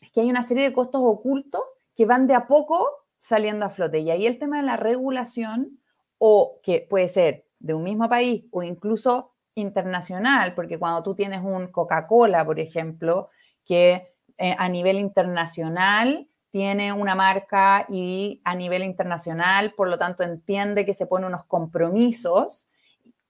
es 0.01 0.11
que 0.11 0.21
hay 0.21 0.29
una 0.29 0.43
serie 0.43 0.63
de 0.63 0.73
costos 0.73 1.01
ocultos 1.03 1.61
que 1.95 2.05
van 2.05 2.27
de 2.27 2.33
a 2.33 2.47
poco 2.47 2.87
saliendo 3.19 3.65
a 3.65 3.69
flote. 3.69 3.99
Y 3.99 4.11
ahí 4.11 4.25
el 4.25 4.37
tema 4.37 4.57
de 4.57 4.63
la 4.63 4.75
regulación, 4.75 5.79
o 6.17 6.59
que 6.61 6.85
puede 6.89 7.07
ser 7.07 7.45
de 7.59 7.73
un 7.73 7.83
mismo 7.83 8.09
país 8.09 8.45
o 8.51 8.63
incluso 8.63 9.33
internacional, 9.55 10.53
porque 10.55 10.77
cuando 10.77 11.03
tú 11.03 11.15
tienes 11.15 11.41
un 11.43 11.71
Coca-Cola, 11.71 12.45
por 12.45 12.59
ejemplo, 12.59 13.29
que 13.65 14.13
eh, 14.37 14.55
a 14.57 14.69
nivel 14.69 14.97
internacional 14.97 16.27
tiene 16.51 16.93
una 16.93 17.15
marca 17.15 17.85
y 17.89 18.41
a 18.43 18.55
nivel 18.55 18.83
internacional, 18.83 19.73
por 19.75 19.89
lo 19.89 19.97
tanto, 19.97 20.23
entiende 20.23 20.85
que 20.85 20.93
se 20.93 21.07
pone 21.07 21.25
unos 21.25 21.45
compromisos, 21.45 22.67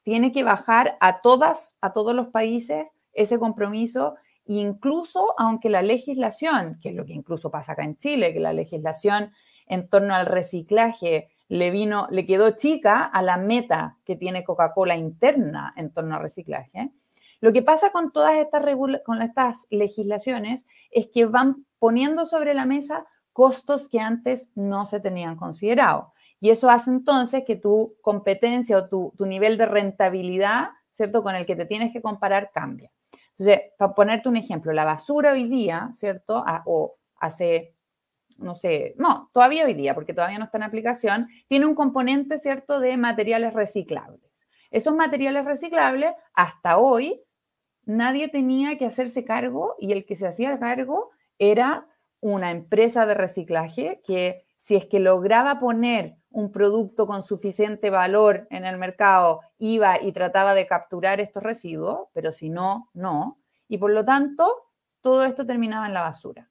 tiene 0.04 0.32
que 0.32 0.44
bajar 0.44 0.98
a 1.00 1.22
todas, 1.22 1.78
a 1.80 1.94
todos 1.94 2.14
los 2.14 2.28
países 2.28 2.86
ese 3.14 3.40
compromiso, 3.40 4.16
incluso 4.46 5.34
aunque 5.38 5.70
la 5.70 5.82
legislación, 5.82 6.80
que 6.82 6.90
es 6.90 6.96
lo 6.96 7.06
que 7.06 7.14
incluso 7.14 7.50
pasa 7.50 7.74
acá 7.74 7.84
en 7.84 7.98
Chile, 7.98 8.34
que 8.34 8.40
la 8.40 8.52
legislación 8.52 9.32
en 9.68 9.88
torno 9.88 10.14
al 10.14 10.26
reciclaje 10.26 11.30
le 11.48 11.72
vino, 11.72 12.08
le 12.10 12.26
quedó 12.26 12.58
chica 12.58 13.06
a 13.06 13.22
la 13.22 13.38
meta 13.38 13.98
que 14.04 14.16
tiene 14.16 14.44
Coca-Cola 14.44 14.98
interna 14.98 15.74
en 15.78 15.92
torno 15.92 16.16
al 16.16 16.22
reciclaje. 16.22 16.92
Lo 17.44 17.52
que 17.52 17.62
pasa 17.62 17.92
con 17.92 18.14
todas 18.14 18.38
estas, 18.38 18.64
con 19.04 19.22
estas 19.22 19.68
legislaciones 19.70 20.66
es 20.92 21.10
que 21.14 21.26
van 21.26 21.66
poniendo 21.78 22.26
sobre 22.26 22.54
la 22.54 22.66
mesa 22.66 23.06
costos 23.34 23.90
que 23.90 24.00
antes 24.00 24.50
no 24.56 24.86
se 24.86 25.02
tenían 25.02 25.36
considerado. 25.36 26.14
Y 26.40 26.52
eso 26.52 26.70
hace 26.70 26.90
entonces 26.90 27.44
que 27.46 27.58
tu 27.58 27.98
competencia 28.00 28.78
o 28.78 28.88
tu, 28.88 29.14
tu 29.18 29.26
nivel 29.26 29.58
de 29.58 29.66
rentabilidad, 29.66 30.70
¿cierto? 30.94 31.22
Con 31.22 31.36
el 31.36 31.46
que 31.46 31.58
te 31.58 31.66
tienes 31.66 31.92
que 31.92 32.02
comparar 32.02 32.50
cambia. 32.54 32.94
Entonces, 33.32 33.74
para 33.78 33.94
ponerte 33.94 34.30
un 34.30 34.38
ejemplo, 34.38 34.72
la 34.72 34.86
basura 34.86 35.34
hoy 35.34 35.44
día, 35.50 35.90
¿cierto? 35.96 36.46
o 36.66 36.94
hace 37.18 37.72
no 38.38 38.56
sé, 38.56 38.96
no, 38.98 39.30
todavía 39.34 39.66
hoy 39.66 39.74
día, 39.74 39.94
porque 39.94 40.14
todavía 40.14 40.40
no 40.40 40.46
está 40.46 40.60
en 40.60 40.64
aplicación, 40.64 41.28
tiene 41.50 41.66
un 41.66 41.76
componente, 41.76 42.38
¿cierto?, 42.38 42.80
de 42.80 42.96
materiales 42.96 43.54
reciclables. 43.54 44.32
Esos 44.72 44.96
materiales 44.96 45.46
reciclables, 45.46 46.14
hasta 46.34 46.78
hoy, 46.78 47.22
nadie 47.86 48.28
tenía 48.28 48.78
que 48.78 48.86
hacerse 48.86 49.26
cargo 49.26 49.76
y 49.80 49.92
el 49.92 50.06
que 50.06 50.16
se 50.16 50.28
hacía 50.28 50.60
cargo 50.60 51.12
era 51.38 51.88
una 52.20 52.52
empresa 52.52 53.06
de 53.06 53.14
reciclaje 53.14 54.02
que 54.06 54.46
si 54.58 54.76
es 54.76 54.86
que 54.86 55.00
lograba 55.00 55.60
poner 55.60 56.16
un 56.30 56.52
producto 56.52 57.06
con 57.06 57.22
suficiente 57.22 57.90
valor 57.90 58.48
en 58.50 58.66
el 58.66 58.78
mercado, 58.78 59.42
iba 59.58 60.02
y 60.02 60.14
trataba 60.14 60.54
de 60.54 60.66
capturar 60.68 61.20
estos 61.20 61.44
residuos, 61.44 62.08
pero 62.14 62.32
si 62.32 62.50
no, 62.50 62.90
no. 62.94 63.40
Y 63.68 63.78
por 63.78 63.92
lo 63.92 64.06
tanto, 64.06 64.64
todo 65.02 65.26
esto 65.26 65.46
terminaba 65.46 65.86
en 65.86 65.94
la 65.94 66.02
basura. 66.02 66.50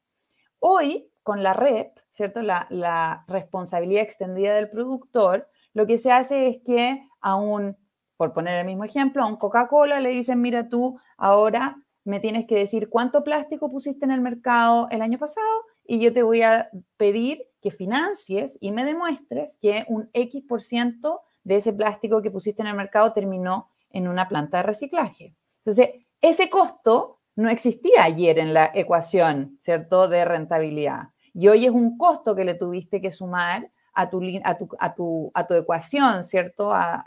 Hoy 0.59 1.11
con 1.23 1.43
la 1.43 1.53
REP, 1.53 1.99
¿cierto? 2.11 2.43
La, 2.43 3.25
responsabilidad 3.29 4.03
extendida 4.03 4.55
del 4.55 4.69
productor, 4.69 5.49
lo 5.73 5.87
que 5.87 5.99
se 5.99 6.13
hace 6.13 6.49
es 6.49 6.59
que 6.65 7.09
a 7.21 7.37
un, 7.37 7.77
por 8.23 8.35
poner 8.35 8.57
el 8.59 8.67
mismo 8.67 8.85
ejemplo, 8.85 9.25
a 9.25 9.27
un 9.27 9.35
Coca-Cola 9.35 9.99
le 9.99 10.11
dicen, 10.11 10.41
mira 10.41 10.69
tú, 10.69 10.97
ahora 11.17 11.77
me 12.05 12.21
tienes 12.21 12.47
que 12.47 12.55
decir 12.55 12.89
cuánto 12.89 13.25
plástico 13.25 13.69
pusiste 13.69 14.05
en 14.05 14.13
el 14.13 14.21
mercado 14.21 14.87
el 14.93 15.03
año 15.03 15.19
pasado 15.19 15.45
y 15.85 15.99
yo 15.99 16.15
te 16.15 16.23
voy 16.23 16.43
a 16.43 16.71
pedir 16.97 17.43
que 17.61 17.73
financies 17.73 18.59
y 18.61 18.71
me 18.71 18.85
demuestres 18.85 19.59
que 19.61 19.85
un 19.89 20.09
X 20.13 20.45
por 20.49 20.61
ciento 20.61 21.23
de 21.43 21.57
ese 21.57 21.73
plástico 21.73 22.23
que 22.23 22.31
pusiste 22.31 22.63
en 22.63 22.69
el 22.69 22.77
mercado 22.77 23.13
terminó 23.13 23.71
en 23.91 24.07
una 24.07 24.29
planta 24.29 24.59
de 24.59 24.63
reciclaje. 24.63 25.35
Entonces, 25.65 25.91
ese 26.21 26.49
costo 26.49 27.19
no 27.35 27.51
existía 27.51 28.05
ayer 28.05 28.39
en 28.39 28.55
la 28.55 28.71
ecuación, 28.73 29.57
¿cierto?, 29.59 30.07
de 30.07 30.25
rentabilidad. 30.25 31.09
Y 31.35 31.49
hoy 31.49 31.67
es 31.67 31.73
un 31.73 31.99
costo 31.99 32.37
que 32.37 32.45
le 32.45 32.55
tuviste 32.55 33.01
que 33.01 33.11
sumar 33.11 33.69
a 33.95 34.11
tu, 34.11 34.23
a 34.45 34.59
tu, 34.59 34.69
a 34.79 34.95
tu, 34.95 35.31
a 35.35 35.47
tu 35.47 35.55
ecuación, 35.55 36.25
¿cierto?, 36.25 36.73
a, 36.73 37.05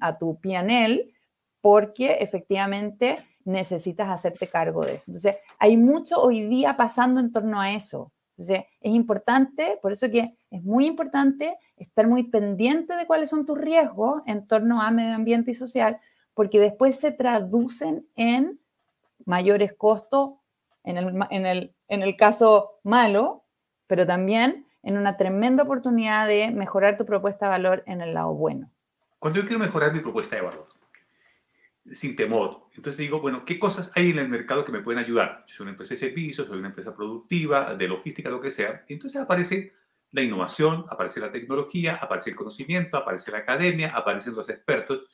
a, 0.00 0.18
tu 0.18 0.38
PNL, 0.40 1.12
porque 1.60 2.18
efectivamente 2.20 3.16
necesitas 3.44 4.08
hacerte 4.08 4.48
cargo 4.48 4.84
de 4.84 4.96
eso. 4.96 5.04
Entonces, 5.08 5.36
hay 5.58 5.76
mucho 5.76 6.20
hoy 6.20 6.46
día 6.48 6.76
pasando 6.76 7.20
en 7.20 7.32
torno 7.32 7.60
a 7.60 7.72
eso. 7.72 8.12
Entonces, 8.36 8.66
es 8.80 8.92
importante, 8.92 9.78
por 9.82 9.92
eso 9.92 10.08
que 10.10 10.36
es 10.50 10.62
muy 10.62 10.86
importante 10.86 11.56
estar 11.76 12.06
muy 12.06 12.24
pendiente 12.24 12.94
de 12.94 13.06
cuáles 13.06 13.30
son 13.30 13.44
tus 13.44 13.58
riesgos 13.58 14.22
en 14.26 14.46
torno 14.46 14.80
a 14.80 14.90
medio 14.90 15.14
ambiente 15.14 15.50
y 15.50 15.54
social, 15.54 15.98
porque 16.34 16.60
después 16.60 17.00
se 17.00 17.10
traducen 17.10 18.06
en 18.14 18.60
mayores 19.24 19.72
costos 19.74 20.34
en 20.84 20.96
el, 20.96 21.26
en 21.30 21.46
el, 21.46 21.74
en 21.88 22.02
el 22.02 22.16
caso 22.16 22.78
malo, 22.84 23.44
pero 23.88 24.06
también 24.06 24.67
en 24.82 24.96
una 24.96 25.16
tremenda 25.16 25.64
oportunidad 25.64 26.26
de 26.26 26.50
mejorar 26.50 26.96
tu 26.96 27.04
propuesta 27.04 27.46
de 27.46 27.50
valor 27.50 27.82
en 27.86 28.00
el 28.00 28.14
lado 28.14 28.32
bueno. 28.34 28.70
Cuando 29.18 29.40
yo 29.40 29.46
quiero 29.46 29.58
mejorar 29.58 29.92
mi 29.92 30.00
propuesta 30.00 30.36
de 30.36 30.42
valor, 30.42 30.68
sin 31.80 32.14
temor, 32.16 32.68
entonces 32.76 32.98
digo, 32.98 33.20
bueno, 33.20 33.44
¿qué 33.44 33.58
cosas 33.58 33.90
hay 33.94 34.10
en 34.10 34.18
el 34.18 34.28
mercado 34.28 34.64
que 34.64 34.72
me 34.72 34.80
pueden 34.80 35.02
ayudar? 35.02 35.44
Soy 35.46 35.64
una 35.64 35.72
empresa 35.72 35.94
de 35.94 36.00
servicios, 36.00 36.46
soy 36.46 36.58
una 36.58 36.68
empresa 36.68 36.94
productiva, 36.94 37.74
de 37.74 37.88
logística, 37.88 38.30
lo 38.30 38.40
que 38.40 38.50
sea. 38.50 38.84
entonces 38.88 39.20
aparece 39.20 39.72
la 40.10 40.22
innovación, 40.22 40.86
aparece 40.88 41.20
la 41.20 41.30
tecnología, 41.30 41.96
aparece 41.96 42.30
el 42.30 42.36
conocimiento, 42.36 42.96
aparece 42.96 43.30
la 43.30 43.38
academia, 43.38 43.92
aparecen 43.94 44.34
los 44.34 44.48
expertos. 44.48 45.06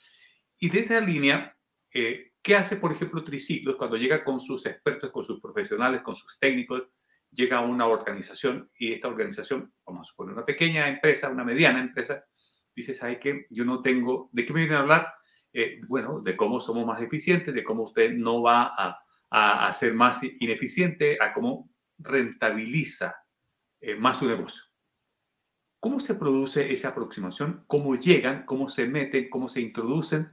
Y 0.59 0.69
de 0.71 0.81
esa 0.81 1.01
línea, 1.01 1.57
eh, 1.93 2.33
¿Qué 2.45 2.55
hace, 2.55 2.77
por 2.77 2.93
ejemplo, 2.93 3.25
Triciclos 3.25 3.77
cuando 3.77 3.97
llega 3.97 4.23
con 4.23 4.39
sus 4.39 4.67
expertos, 4.67 5.11
con 5.11 5.25
sus 5.25 5.41
profesionales, 5.41 6.03
con 6.03 6.15
sus 6.15 6.39
técnicos? 6.39 6.91
Llega 7.35 7.59
a 7.59 7.61
una 7.61 7.87
organización 7.87 8.71
y 8.79 8.93
esta 8.93 9.09
organización, 9.09 9.73
vamos 9.85 10.09
a 10.09 10.11
suponer 10.11 10.35
una 10.35 10.47
pequeña 10.47 10.89
empresa, 10.89 11.29
una 11.29 11.45
mediana 11.45 11.81
empresa, 11.81 12.25
dice, 12.75 12.95
¿sabe 12.95 13.19
qué? 13.19 13.47
Yo 13.51 13.65
no 13.65 13.83
tengo, 13.83 14.31
¿de 14.33 14.45
qué 14.45 14.53
me 14.53 14.61
vienen 14.61 14.79
a 14.79 14.81
hablar? 14.81 15.15
Eh, 15.53 15.81
bueno, 15.89 16.21
de 16.21 16.37
cómo 16.37 16.61
somos 16.61 16.87
más 16.87 17.01
eficientes, 17.01 17.55
de 17.55 17.65
cómo 17.65 17.85
usted 17.85 18.13
no 18.15 18.43
va 18.43 18.73
a, 18.77 18.99
a, 19.31 19.73
ser 19.75 19.95
más 19.95 20.21
ineficiente, 20.23 21.19
a 21.21 21.33
cómo 21.33 21.71
rentabiliza 21.99 23.17
eh, 23.81 23.97
más 23.97 24.19
su 24.19 24.29
negocio. 24.29 24.63
¿Cómo 25.81 26.01
se 26.01 26.15
produce 26.15 26.73
esa 26.73 26.89
aproximación? 26.89 27.65
¿Cómo 27.67 27.97
llegan? 27.97 28.45
¿Cómo 28.47 28.69
se 28.69 28.87
meten? 28.87 29.29
¿Cómo 29.29 29.49
se 29.49 29.61
introducen? 29.61 30.31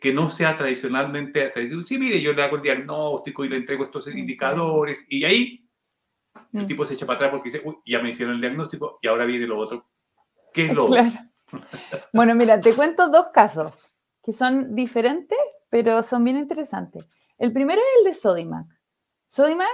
que 0.00 0.14
no 0.14 0.30
sea 0.30 0.56
tradicionalmente, 0.56 1.52
sí, 1.84 1.98
mire, 1.98 2.20
yo 2.20 2.32
le 2.32 2.42
hago 2.44 2.54
el 2.54 2.62
diagnóstico 2.62 3.44
y 3.44 3.48
le 3.48 3.56
entrego 3.56 3.82
estos 3.82 4.06
indicadores 4.06 5.04
y 5.08 5.24
ahí 5.24 5.68
el 6.52 6.64
mm. 6.64 6.66
tipo 6.66 6.84
se 6.84 6.94
echa 6.94 7.06
para 7.06 7.16
atrás 7.16 7.30
porque 7.30 7.50
dice, 7.50 7.62
uy, 7.64 7.76
ya 7.86 8.00
me 8.00 8.10
hicieron 8.10 8.34
el 8.34 8.40
diagnóstico 8.40 8.98
y 9.00 9.08
ahora 9.08 9.24
viene 9.24 9.46
lo 9.46 9.58
otro. 9.58 9.86
¿Qué 10.52 10.66
es 10.66 10.74
lo 10.74 10.86
otro? 10.86 11.02
Bueno, 12.14 12.34
mira, 12.34 12.58
te 12.58 12.74
cuento 12.74 13.10
dos 13.10 13.28
casos 13.28 13.74
que 14.24 14.32
son 14.32 14.74
diferentes, 14.74 15.38
pero 15.68 16.02
son 16.02 16.24
bien 16.24 16.38
interesantes. 16.38 17.06
El 17.36 17.52
primero 17.52 17.78
es 17.80 17.98
el 17.98 18.04
de 18.04 18.14
Sodimac. 18.14 18.66
Sodimac 19.28 19.68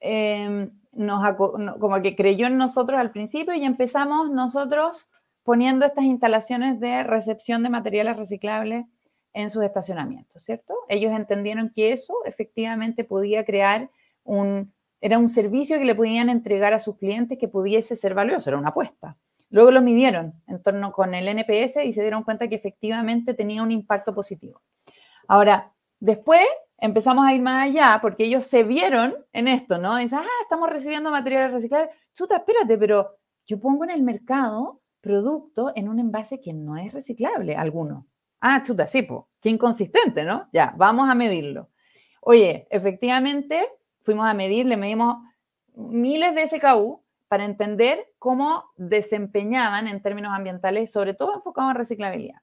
em, 0.00 0.70
nos, 0.92 1.36
como 1.78 2.00
que 2.00 2.16
creyó 2.16 2.46
en 2.46 2.56
nosotros 2.56 2.98
al 2.98 3.10
principio 3.10 3.52
y 3.52 3.64
empezamos 3.64 4.30
nosotros 4.30 5.10
poniendo 5.42 5.84
estas 5.84 6.04
instalaciones 6.04 6.80
de 6.80 7.02
recepción 7.04 7.62
de 7.62 7.70
materiales 7.70 8.16
reciclables 8.16 8.86
en 9.34 9.50
sus 9.50 9.62
estacionamientos, 9.64 10.42
¿cierto? 10.42 10.74
Ellos 10.88 11.12
entendieron 11.12 11.70
que 11.74 11.92
eso 11.92 12.14
efectivamente 12.24 13.04
podía 13.04 13.44
crear 13.44 13.90
un, 14.24 14.72
era 15.00 15.18
un 15.18 15.28
servicio 15.28 15.78
que 15.78 15.84
le 15.84 15.94
podían 15.94 16.28
entregar 16.28 16.72
a 16.74 16.78
sus 16.78 16.96
clientes 16.96 17.38
que 17.38 17.48
pudiese 17.48 17.96
ser 17.96 18.14
valioso, 18.14 18.50
era 18.50 18.58
una 18.58 18.70
apuesta. 18.70 19.16
Luego 19.50 19.70
lo 19.70 19.80
midieron 19.80 20.34
en 20.46 20.62
torno 20.62 20.92
con 20.92 21.14
el 21.14 21.26
NPS 21.28 21.84
y 21.84 21.92
se 21.92 22.02
dieron 22.02 22.22
cuenta 22.22 22.48
que 22.48 22.56
efectivamente 22.56 23.32
tenía 23.34 23.62
un 23.62 23.70
impacto 23.70 24.14
positivo. 24.14 24.60
Ahora, 25.26 25.72
después 26.00 26.44
empezamos 26.78 27.26
a 27.26 27.32
ir 27.32 27.40
más 27.40 27.68
allá 27.68 27.98
porque 28.02 28.24
ellos 28.24 28.44
se 28.44 28.62
vieron 28.64 29.14
en 29.32 29.48
esto, 29.48 29.78
¿no? 29.78 29.96
Dicen, 29.96 30.18
ah, 30.18 30.42
estamos 30.42 30.68
recibiendo 30.68 31.10
materiales 31.10 31.52
reciclables. 31.52 31.90
Chuta, 32.14 32.36
espérate, 32.36 32.76
pero 32.76 33.16
yo 33.46 33.58
pongo 33.58 33.84
en 33.84 33.90
el 33.90 34.02
mercado 34.02 34.82
producto 35.00 35.72
en 35.74 35.88
un 35.88 35.98
envase 35.98 36.40
que 36.40 36.52
no 36.52 36.76
es 36.76 36.92
reciclable, 36.92 37.54
alguno. 37.54 38.06
Ah, 38.40 38.62
chuta, 38.62 38.86
sí, 38.86 39.02
po. 39.02 39.30
qué 39.40 39.48
inconsistente, 39.48 40.24
¿no? 40.24 40.48
Ya, 40.52 40.74
vamos 40.76 41.08
a 41.08 41.14
medirlo. 41.14 41.70
Oye, 42.20 42.66
efectivamente, 42.70 43.66
fuimos 44.08 44.26
a 44.26 44.32
medir, 44.32 44.64
le 44.64 44.78
medimos 44.78 45.16
miles 45.74 46.34
de 46.34 46.46
SKU 46.46 47.04
para 47.28 47.44
entender 47.44 48.06
cómo 48.18 48.64
desempeñaban 48.78 49.86
en 49.86 50.00
términos 50.00 50.32
ambientales, 50.34 50.90
sobre 50.90 51.12
todo 51.12 51.34
enfocados 51.34 51.72
en 51.72 51.76
reciclabilidad. 51.76 52.40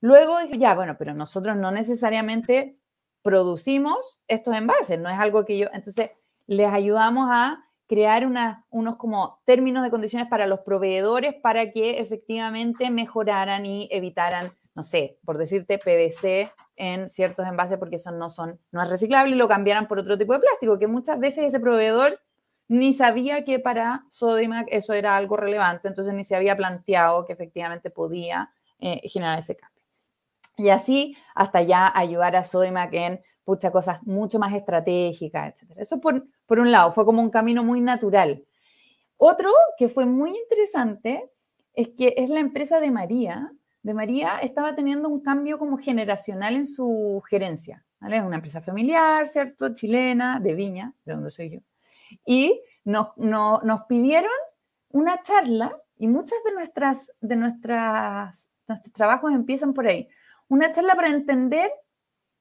Luego 0.00 0.40
dije, 0.40 0.58
ya, 0.58 0.74
bueno, 0.74 0.96
pero 0.98 1.14
nosotros 1.14 1.56
no 1.56 1.70
necesariamente 1.70 2.76
producimos 3.22 4.20
estos 4.26 4.56
envases, 4.56 4.98
no 4.98 5.08
es 5.08 5.16
algo 5.16 5.44
que 5.44 5.58
yo, 5.58 5.68
entonces 5.72 6.10
les 6.48 6.72
ayudamos 6.72 7.28
a 7.30 7.64
crear 7.86 8.26
unos 8.70 8.96
como 8.96 9.40
términos 9.44 9.84
de 9.84 9.90
condiciones 9.90 10.26
para 10.28 10.48
los 10.48 10.62
proveedores 10.62 11.36
para 11.40 11.70
que 11.70 12.00
efectivamente 12.00 12.90
mejoraran 12.90 13.64
y 13.64 13.88
evitaran, 13.92 14.50
no 14.74 14.82
sé, 14.82 15.20
por 15.24 15.38
decirte 15.38 15.78
PVC 15.78 16.50
en 16.76 17.08
ciertos 17.08 17.46
envases 17.46 17.78
porque 17.78 17.96
eso 17.96 18.10
no 18.10 18.30
son 18.30 18.60
no 18.70 18.82
es 18.82 18.88
reciclable 18.88 19.34
y 19.34 19.38
lo 19.38 19.48
cambiaran 19.48 19.88
por 19.88 19.98
otro 19.98 20.16
tipo 20.18 20.32
de 20.32 20.40
plástico, 20.40 20.78
que 20.78 20.86
muchas 20.86 21.18
veces 21.18 21.46
ese 21.46 21.60
proveedor 21.60 22.20
ni 22.68 22.92
sabía 22.92 23.44
que 23.44 23.58
para 23.58 24.04
Sodimac 24.08 24.66
eso 24.70 24.92
era 24.92 25.16
algo 25.16 25.36
relevante, 25.36 25.88
entonces 25.88 26.14
ni 26.14 26.24
se 26.24 26.36
había 26.36 26.56
planteado 26.56 27.24
que 27.24 27.32
efectivamente 27.32 27.90
podía 27.90 28.50
eh, 28.78 29.00
generar 29.08 29.38
ese 29.38 29.56
cambio. 29.56 29.82
Y 30.56 30.70
así 30.70 31.16
hasta 31.34 31.62
ya 31.62 31.90
ayudar 31.94 32.34
a 32.34 32.44
Sodimac 32.44 32.92
en 32.94 33.20
muchas 33.46 33.70
cosas 33.70 34.02
mucho 34.02 34.38
más 34.38 34.52
estratégicas, 34.54 35.54
etc. 35.54 35.72
Eso 35.76 36.00
por, 36.00 36.26
por 36.46 36.58
un 36.58 36.72
lado, 36.72 36.92
fue 36.92 37.04
como 37.04 37.22
un 37.22 37.30
camino 37.30 37.62
muy 37.62 37.80
natural. 37.80 38.44
Otro 39.16 39.50
que 39.78 39.88
fue 39.88 40.04
muy 40.04 40.36
interesante 40.36 41.30
es 41.72 41.88
que 41.88 42.14
es 42.16 42.28
la 42.30 42.40
empresa 42.40 42.80
de 42.80 42.90
María. 42.90 43.52
De 43.86 43.94
María 43.94 44.40
estaba 44.40 44.74
teniendo 44.74 45.08
un 45.08 45.20
cambio 45.20 45.60
como 45.60 45.78
generacional 45.78 46.56
en 46.56 46.66
su 46.66 47.22
gerencia. 47.30 47.84
Es 48.00 48.20
una 48.20 48.34
empresa 48.34 48.60
familiar, 48.60 49.28
¿cierto? 49.28 49.74
Chilena, 49.74 50.40
de 50.40 50.54
Viña, 50.54 50.92
de 51.04 51.12
donde 51.12 51.30
soy 51.30 51.50
yo. 51.50 51.60
Y 52.24 52.60
nos, 52.82 53.16
nos 53.16 53.82
pidieron 53.88 54.32
una 54.90 55.22
charla, 55.22 55.80
y 55.98 56.08
muchas 56.08 56.36
de, 56.44 56.54
nuestras, 56.54 57.12
de 57.20 57.36
nuestras, 57.36 58.48
nuestros 58.66 58.92
trabajos 58.92 59.32
empiezan 59.32 59.72
por 59.72 59.86
ahí. 59.86 60.08
Una 60.48 60.72
charla 60.72 60.96
para 60.96 61.10
entender 61.10 61.70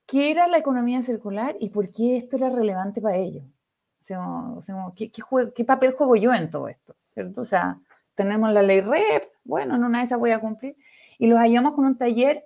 qué 0.08 0.32
era 0.32 0.48
la 0.48 0.58
economía 0.58 1.04
circular 1.04 1.56
y 1.60 1.70
por 1.70 1.92
qué 1.92 2.18
esto 2.18 2.38
era 2.38 2.50
relevante 2.50 3.02
para 3.02 3.18
ellos. 3.18 3.44
O 4.00 4.64
sea, 4.64 4.76
¿qué, 4.96 5.12
qué, 5.54 5.64
papel 5.64 5.94
juego 5.94 6.16
yo 6.16 6.34
en 6.34 6.50
todo 6.50 6.70
esto? 6.70 6.96
¿cierto? 7.14 7.42
O 7.42 7.46
sea, 7.46 7.78
tenemos 8.16 8.52
la 8.52 8.64
ley 8.64 8.82
REP, 8.82 9.26
bueno, 9.44 9.76
en 9.76 9.84
una 9.84 10.00
de 10.00 10.06
esas 10.06 10.18
voy 10.18 10.32
a 10.32 10.40
cumplir. 10.40 10.76
Y 11.18 11.28
los 11.28 11.40
hallamos 11.40 11.74
con 11.74 11.86
un 11.86 11.98
taller 11.98 12.46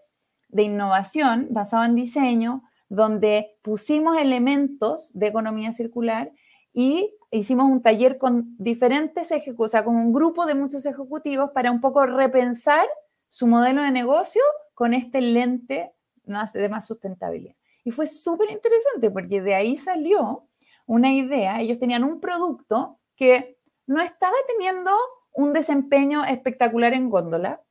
de 0.50 0.64
innovación 0.64 1.48
basado 1.52 1.84
en 1.86 1.96
diseño, 1.96 2.64
donde 2.90 3.58
pusimos 3.62 4.18
elementos 4.18 5.12
de 5.14 5.28
economía 5.28 5.72
circular 5.74 6.32
y 6.74 7.14
hicimos 7.32 7.66
un 7.66 7.82
taller 7.82 8.18
con 8.18 8.56
diferentes 8.58 9.32
ejecutivos, 9.32 9.68
o 9.68 9.72
sea, 9.72 9.84
con 9.84 9.96
un 9.96 10.12
grupo 10.12 10.46
de 10.46 10.56
muchos 10.56 10.86
ejecutivos 10.86 11.52
para 11.52 11.72
un 11.72 11.82
poco 11.82 12.06
repensar 12.06 12.88
su 13.28 13.46
modelo 13.46 13.84
de 13.84 13.92
negocio 13.92 14.42
con 14.74 14.94
este 14.94 15.22
lente 15.22 15.92
de 16.54 16.70
más 16.70 16.88
sustentabilidad. 16.88 17.56
Y 17.84 17.92
fue 17.92 18.08
súper 18.08 18.50
interesante 18.52 19.12
porque 19.12 19.42
de 19.42 19.56
ahí 19.56 19.78
salió 19.78 20.48
una 20.86 21.14
idea, 21.14 21.60
ellos 21.60 21.80
tenían 21.80 22.04
un 22.04 22.20
producto 22.20 23.00
que 23.16 23.58
no 23.86 24.02
estaba 24.02 24.36
teniendo 24.48 24.92
un 25.34 25.54
desempeño 25.54 26.26
espectacular 26.26 26.94
en 26.94 27.10
góndola 27.10 27.62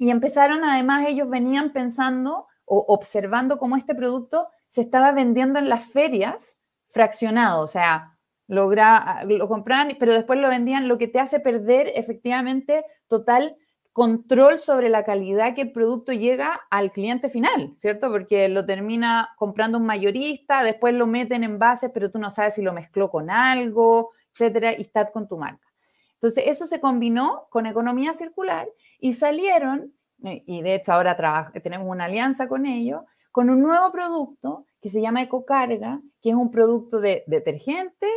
y 0.00 0.10
empezaron 0.10 0.64
además, 0.64 1.04
ellos 1.06 1.28
venían 1.28 1.74
pensando 1.74 2.46
o 2.64 2.86
observando 2.88 3.58
cómo 3.58 3.76
este 3.76 3.94
producto 3.94 4.48
se 4.66 4.80
estaba 4.80 5.12
vendiendo 5.12 5.58
en 5.58 5.68
las 5.68 5.92
ferias 5.92 6.56
fraccionado, 6.88 7.62
o 7.62 7.68
sea, 7.68 8.16
logra, 8.46 9.24
lo 9.26 9.46
compraban, 9.46 9.94
pero 10.00 10.14
después 10.14 10.40
lo 10.40 10.48
vendían, 10.48 10.88
lo 10.88 10.96
que 10.96 11.06
te 11.06 11.20
hace 11.20 11.38
perder 11.38 11.92
efectivamente 11.96 12.82
total 13.08 13.58
control 13.92 14.58
sobre 14.58 14.88
la 14.88 15.04
calidad 15.04 15.54
que 15.54 15.60
el 15.60 15.72
producto 15.72 16.14
llega 16.14 16.62
al 16.70 16.92
cliente 16.92 17.28
final, 17.28 17.74
¿cierto? 17.76 18.10
Porque 18.10 18.48
lo 18.48 18.64
termina 18.64 19.34
comprando 19.36 19.76
un 19.76 19.84
mayorista, 19.84 20.62
después 20.62 20.94
lo 20.94 21.06
meten 21.06 21.44
en 21.44 21.50
envases, 21.50 21.90
pero 21.92 22.10
tú 22.10 22.18
no 22.18 22.30
sabes 22.30 22.54
si 22.54 22.62
lo 22.62 22.72
mezcló 22.72 23.10
con 23.10 23.28
algo, 23.28 24.12
etcétera, 24.32 24.72
y 24.78 24.80
está 24.80 25.12
con 25.12 25.28
tu 25.28 25.36
marca. 25.36 25.70
Entonces, 26.14 26.44
eso 26.46 26.66
se 26.66 26.80
combinó 26.80 27.48
con 27.50 27.66
economía 27.66 28.14
circular 28.14 28.66
y 29.00 29.14
salieron, 29.14 29.92
eh, 30.24 30.42
y 30.46 30.62
de 30.62 30.76
hecho 30.76 30.92
ahora 30.92 31.16
tenemos 31.62 31.88
una 31.88 32.04
alianza 32.04 32.48
con 32.48 32.66
ellos, 32.66 33.02
con 33.32 33.50
un 33.50 33.62
nuevo 33.62 33.90
producto 33.92 34.66
que 34.80 34.90
se 34.90 35.00
llama 35.00 35.22
Ecocarga, 35.22 36.00
que 36.20 36.30
es 36.30 36.34
un 36.34 36.50
producto 36.50 37.00
de 37.00 37.24
detergente 37.26 38.08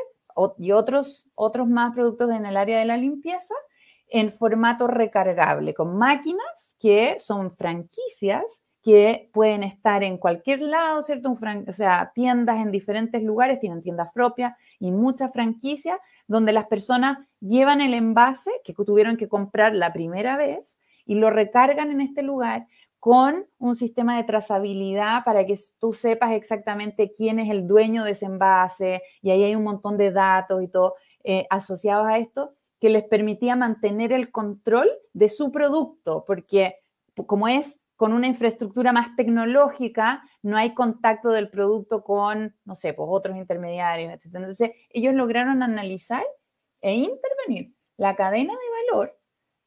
y 0.57 0.71
otros, 0.71 1.27
otros 1.35 1.67
más 1.67 1.93
productos 1.93 2.31
en 2.31 2.45
el 2.45 2.57
área 2.57 2.79
de 2.79 2.85
la 2.85 2.97
limpieza, 2.97 3.53
en 4.07 4.31
formato 4.31 4.87
recargable, 4.87 5.73
con 5.73 5.97
máquinas 5.97 6.75
que 6.79 7.17
son 7.19 7.51
franquicias 7.51 8.61
que 8.83 9.29
pueden 9.31 9.63
estar 9.63 10.03
en 10.03 10.17
cualquier 10.17 10.61
lado, 10.61 11.01
¿cierto? 11.01 11.31
o 11.31 11.71
sea, 11.71 12.11
tiendas 12.13 12.57
en 12.59 12.69
diferentes 12.69 13.23
lugares, 13.23 13.59
tienen 13.59 13.81
tiendas 13.81 14.11
propias 14.13 14.55
y 14.77 14.91
muchas 14.91 15.31
franquicias 15.31 15.97
donde 16.27 16.51
las 16.51 16.67
personas 16.67 17.19
llevan 17.39 17.79
el 17.79 17.93
envase 17.93 18.51
que 18.65 18.73
tuvieron 18.73 19.15
que 19.15 19.29
comprar 19.29 19.73
la 19.73 19.93
primera 19.93 20.35
vez 20.35 20.77
y 21.05 21.15
lo 21.15 21.29
recargan 21.29 21.91
en 21.91 22.01
este 22.01 22.23
lugar 22.23 22.67
con 22.99 23.45
un 23.57 23.75
sistema 23.75 24.17
de 24.17 24.25
trazabilidad 24.25 25.23
para 25.23 25.45
que 25.45 25.57
tú 25.79 25.93
sepas 25.93 26.33
exactamente 26.33 27.13
quién 27.13 27.39
es 27.39 27.49
el 27.49 27.65
dueño 27.65 28.03
de 28.03 28.11
ese 28.11 28.25
envase 28.25 29.01
y 29.21 29.31
ahí 29.31 29.43
hay 29.43 29.55
un 29.55 29.63
montón 29.63 29.97
de 29.97 30.11
datos 30.11 30.61
y 30.61 30.67
todo 30.67 30.95
eh, 31.23 31.47
asociados 31.49 32.05
a 32.05 32.17
esto 32.17 32.53
que 32.81 32.89
les 32.89 33.03
permitía 33.03 33.55
mantener 33.55 34.11
el 34.11 34.29
control 34.29 34.89
de 35.13 35.29
su 35.29 35.53
producto, 35.53 36.25
porque 36.27 36.75
como 37.27 37.47
es 37.47 37.79
con 38.03 38.11
una 38.11 38.27
infraestructura 38.27 38.91
más 38.91 39.15
tecnológica, 39.15 40.23
no 40.41 40.57
hay 40.57 40.73
contacto 40.73 41.29
del 41.29 41.49
producto 41.49 42.03
con, 42.03 42.53
no 42.65 42.75
sé, 42.75 42.93
pues 42.93 43.07
otros 43.09 43.37
intermediarios, 43.37 44.11
etc. 44.11 44.25
Entonces, 44.25 44.71
ellos 44.89 45.13
lograron 45.13 45.63
analizar 45.63 46.25
e 46.81 46.95
intervenir 46.95 47.73
la 47.95 48.17
cadena 48.17 48.51
de 48.51 48.91
valor 48.91 49.17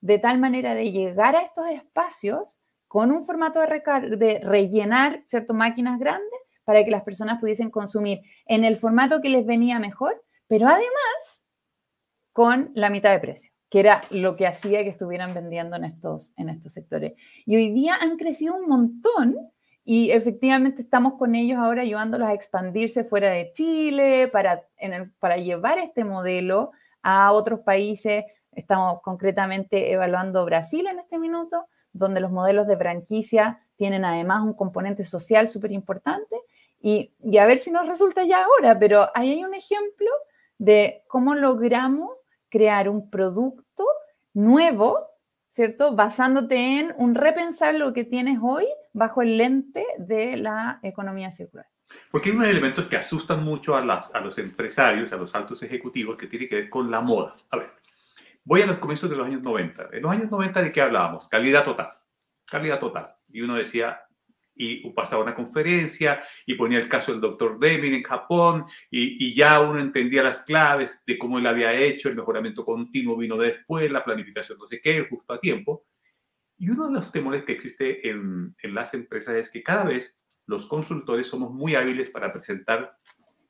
de 0.03 0.19
tal 0.19 0.39
manera 0.39 0.75
de 0.75 0.93
llegar 0.93 1.35
a 1.35 1.41
estos 1.41 1.67
espacios 1.71 2.61
con 2.89 3.11
un 3.11 3.25
formato 3.25 3.59
de, 3.61 4.17
de 4.19 4.41
rellenar 4.41 5.23
ciertas 5.25 5.57
máquinas 5.57 5.99
grandes 5.99 6.41
para 6.65 6.85
que 6.85 6.91
las 6.91 7.05
personas 7.05 7.41
pudiesen 7.41 7.71
consumir 7.71 8.21
en 8.45 8.65
el 8.65 8.77
formato 8.77 9.23
que 9.23 9.31
les 9.31 9.47
venía 9.47 9.79
mejor, 9.79 10.23
pero 10.47 10.69
además 10.69 11.43
con 12.35 12.71
la 12.75 12.91
mitad 12.91 13.13
de 13.13 13.19
precio, 13.19 13.51
que 13.71 13.81
era 13.81 14.03
lo 14.11 14.37
que 14.37 14.47
hacía 14.47 14.83
que 14.85 14.91
estuvieran 14.91 15.35
vendiendo 15.35 15.77
en 15.77 15.85
estos, 15.85 16.33
en 16.37 16.49
estos 16.49 16.73
sectores. 16.73 17.15
Y 17.45 17.57
hoy 17.57 17.73
día 17.73 17.97
han 18.01 18.17
crecido 18.17 18.55
un 18.55 18.69
montón 18.69 19.37
y 19.85 20.11
efectivamente 20.11 20.83
estamos 20.83 21.15
con 21.15 21.35
ellos 21.35 21.59
ahora 21.59 21.83
ayudándolos 21.83 22.29
a 22.29 22.35
expandirse 22.35 23.05
fuera 23.05 23.31
de 23.31 23.53
Chile 23.53 24.29
para, 24.29 24.63
para 25.21 25.37
llevar 25.37 25.79
este 25.79 26.05
modelo 26.05 26.73
a 27.03 27.33
otros 27.33 27.61
países. 27.61 28.25
Estamos 28.53 29.01
concretamente 29.03 29.93
evaluando 29.93 30.45
Brasil 30.45 30.87
en 30.89 30.99
este 30.99 31.19
minuto, 31.19 31.67
donde 31.93 32.21
los 32.21 32.33
modelos 32.33 32.67
de 32.67 32.77
franquicia 32.77 33.61
tienen 33.77 34.05
además 34.05 34.43
un 34.43 34.55
componente 34.55 35.05
social 35.05 35.49
súper 35.49 35.71
importante. 35.71 36.37
Y, 36.81 37.13
y, 37.23 37.39
a 37.39 37.47
ver 37.47 37.59
si 37.59 37.71
nos 37.71 37.87
resulta 37.87 38.25
ya 38.25 38.45
ahora, 38.45 38.79
pero 38.79 39.07
ahí 39.15 39.33
hay 39.33 39.45
un 39.45 39.55
ejemplo 39.55 40.09
de 40.59 41.05
cómo 41.09 41.35
logramos 41.35 42.11
crear 42.51 42.89
un 42.89 43.11
producto 43.11 43.87
nuevo, 44.35 44.99
¿cierto? 45.51 45.95
Basándote 45.95 46.79
en 46.79 46.95
un 46.99 47.15
repensar 47.15 47.75
lo 47.75 47.93
que 47.93 48.05
tienes 48.05 48.39
hoy 48.43 48.67
bajo 48.93 49.23
el 49.23 49.39
lente 49.39 49.85
de 49.99 50.37
la 50.37 50.81
economía 50.83 51.31
circular. 51.31 51.67
Porque 52.11 52.31
hay 52.31 52.37
unos 52.37 52.49
elementos 52.49 52.87
que 52.87 52.97
asustan 52.97 53.45
mucho 53.45 53.77
a, 53.77 53.85
las, 53.85 54.13
a 54.15 54.21
los 54.21 54.39
empresarios, 54.39 55.13
a 55.13 55.17
los 55.17 55.35
altos 55.35 55.63
ejecutivos, 55.63 56.17
que 56.17 56.27
tiene 56.27 56.49
que 56.49 56.57
ver 56.57 56.71
con 56.71 56.91
la 56.91 57.01
moda. 57.01 57.37
A 57.51 57.59
ver, 57.59 57.71
voy 58.45 58.63
a 58.63 58.67
los 58.67 58.79
comienzos 58.79 59.09
de 59.09 59.17
los 59.17 59.27
años 59.27 59.43
90. 59.43 59.91
En 59.93 60.03
los 60.03 60.11
años 60.11 60.31
90, 60.31 60.63
¿de 60.63 60.73
qué 60.73 60.83
hablábamos? 60.83 61.29
Calidad 61.29 61.65
total. 61.65 61.93
Calidad 62.45 62.81
total. 62.81 63.15
Y 63.29 63.43
uno 63.43 63.55
decía, 63.55 64.06
y 64.57 64.89
pasaba 64.91 65.23
una 65.23 65.35
conferencia 65.35 66.23
y 66.47 66.55
ponía 66.55 66.79
el 66.79 66.89
caso 66.89 67.13
del 67.13 67.21
doctor 67.21 67.59
Deming 67.59 67.95
en 67.95 68.03
Japón 68.03 68.65
y, 68.91 69.35
ya 69.35 69.61
uno 69.61 69.79
entendía 69.79 70.23
las 70.23 70.41
claves 70.41 71.03
de 71.07 71.19
cómo 71.19 71.39
él 71.39 71.47
había 71.47 71.73
hecho, 71.73 72.09
el 72.09 72.17
mejoramiento 72.17 72.65
continuo 72.65 73.17
vino 73.17 73.37
después, 73.37 73.91
la 73.91 74.05
planificación 74.05 74.59
no 74.59 74.67
sé 74.67 74.81
qué, 74.81 75.07
justo 75.09 75.33
a 75.35 75.41
tiempo. 75.41 75.85
Y 76.59 76.71
uno 76.71 76.87
de 76.87 76.95
los 76.95 77.13
temores 77.13 77.45
que 77.45 77.53
existe 77.53 78.09
en, 78.09 78.55
en 78.63 78.75
las 78.75 78.95
empresas 78.95 79.35
es 79.37 79.51
que 79.51 79.63
cada 79.63 79.85
vez 79.85 80.17
los 80.47 80.67
consultores 80.67 81.27
somos 81.27 81.53
muy 81.53 81.75
hábiles 81.75 82.09
para 82.09 82.33
presentar 82.33 82.97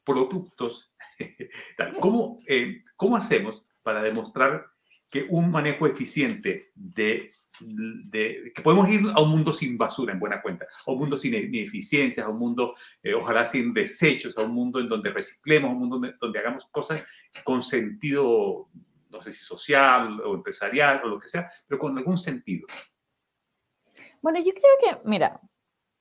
productos. 0.04 0.92
¿Cómo, 2.00 2.40
eh, 2.46 2.82
¿Cómo 2.96 3.16
hacemos 3.16 3.64
para 3.82 4.02
demostrar 4.02 4.66
que 5.10 5.26
un 5.28 5.50
manejo 5.50 5.86
eficiente 5.86 6.72
de, 6.74 7.32
de, 7.60 8.52
que 8.54 8.62
podemos 8.62 8.88
ir 8.88 9.00
a 9.14 9.20
un 9.20 9.30
mundo 9.30 9.52
sin 9.52 9.76
basura, 9.76 10.12
en 10.12 10.20
buena 10.20 10.42
cuenta, 10.42 10.66
a 10.86 10.90
un 10.90 10.98
mundo 10.98 11.18
sin 11.18 11.34
ineficiencias, 11.34 12.26
a 12.26 12.28
un 12.28 12.38
mundo 12.38 12.74
eh, 13.02 13.14
ojalá 13.14 13.46
sin 13.46 13.72
desechos, 13.72 14.36
a 14.38 14.42
un 14.42 14.52
mundo 14.52 14.80
en 14.80 14.88
donde 14.88 15.10
reciclemos, 15.10 15.70
a 15.70 15.72
un 15.72 15.78
mundo 15.78 15.96
donde, 15.96 16.14
donde 16.20 16.38
hagamos 16.38 16.66
cosas 16.66 17.04
con 17.44 17.62
sentido, 17.62 18.68
no 19.10 19.22
sé 19.22 19.32
si 19.32 19.44
social 19.44 20.20
o 20.20 20.34
empresarial 20.34 21.02
o 21.04 21.08
lo 21.08 21.18
que 21.18 21.28
sea, 21.28 21.50
pero 21.66 21.78
con 21.78 21.96
algún 21.96 22.18
sentido. 22.18 22.66
Bueno, 24.22 24.38
yo 24.40 24.52
creo 24.52 25.00
que, 25.02 25.08
mira, 25.08 25.40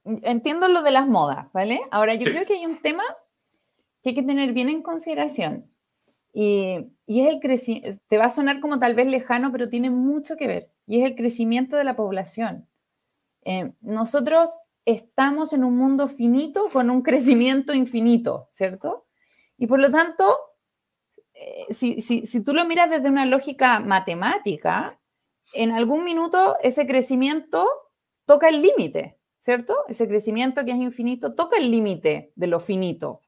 entiendo 0.06 0.68
lo 0.68 0.82
de 0.82 0.92
las 0.92 1.08
modas, 1.08 1.52
¿vale? 1.54 1.82
Ahora, 1.92 2.16
yo 2.16 2.26
creo 2.26 2.46
que 2.46 2.56
hay 2.56 2.66
un 2.66 2.82
tema 2.82 3.04
que 4.02 4.10
hay 4.10 4.16
que 4.16 4.24
tener 4.24 4.54
bien 4.54 4.70
en 4.70 4.82
consideración. 4.82 5.72
Y, 6.38 6.92
es 7.08 7.30
el 7.30 7.40
crecimiento, 7.40 7.98
te 8.08 8.18
va 8.18 8.26
a 8.26 8.30
sonar 8.30 8.60
como 8.60 8.78
tal 8.78 8.94
vez 8.94 9.08
lejano, 9.08 9.54
pero 9.54 9.70
tiene 9.70 9.90
mucho 9.90 10.36
que 10.36 10.48
ver. 10.48 10.66
Y 10.86 11.00
es 11.00 11.10
el 11.10 11.16
crecimiento 11.16 11.78
de 11.78 11.86
la 11.86 11.96
población. 11.96 12.68
Eh, 13.46 13.72
nosotros 13.80 14.50
estamos 14.84 15.54
en 15.54 15.64
un 15.64 15.78
mundo 15.78 16.10
finito 16.10 16.68
con 16.74 16.90
un 16.90 17.02
crecimiento 17.04 17.74
infinito, 17.74 18.50
¿cierto? 18.52 19.06
Y 19.58 19.68
por 19.68 19.80
lo 19.80 19.90
tanto, 19.90 20.36
eh, 21.34 21.68
si, 21.70 22.02
si, 22.02 22.26
si 22.26 22.44
tú 22.44 22.54
lo 22.54 22.66
miras 22.66 22.90
desde 22.90 23.08
una 23.08 23.26
lógica 23.26 23.80
matemática, 23.80 25.00
en 25.54 25.72
algún 25.72 26.04
minuto 26.04 26.58
ese 26.62 26.86
crecimiento 26.86 27.66
toca 28.26 28.50
el 28.50 28.62
límite, 28.62 29.20
¿cierto? 29.40 29.86
Ese 29.88 30.06
crecimiento 30.10 30.66
que 30.66 30.72
es 30.72 30.78
infinito 30.78 31.34
toca 31.34 31.56
el 31.58 31.72
límite 31.72 32.34
de 32.36 32.48
lo 32.48 32.60
finito. 32.60 33.22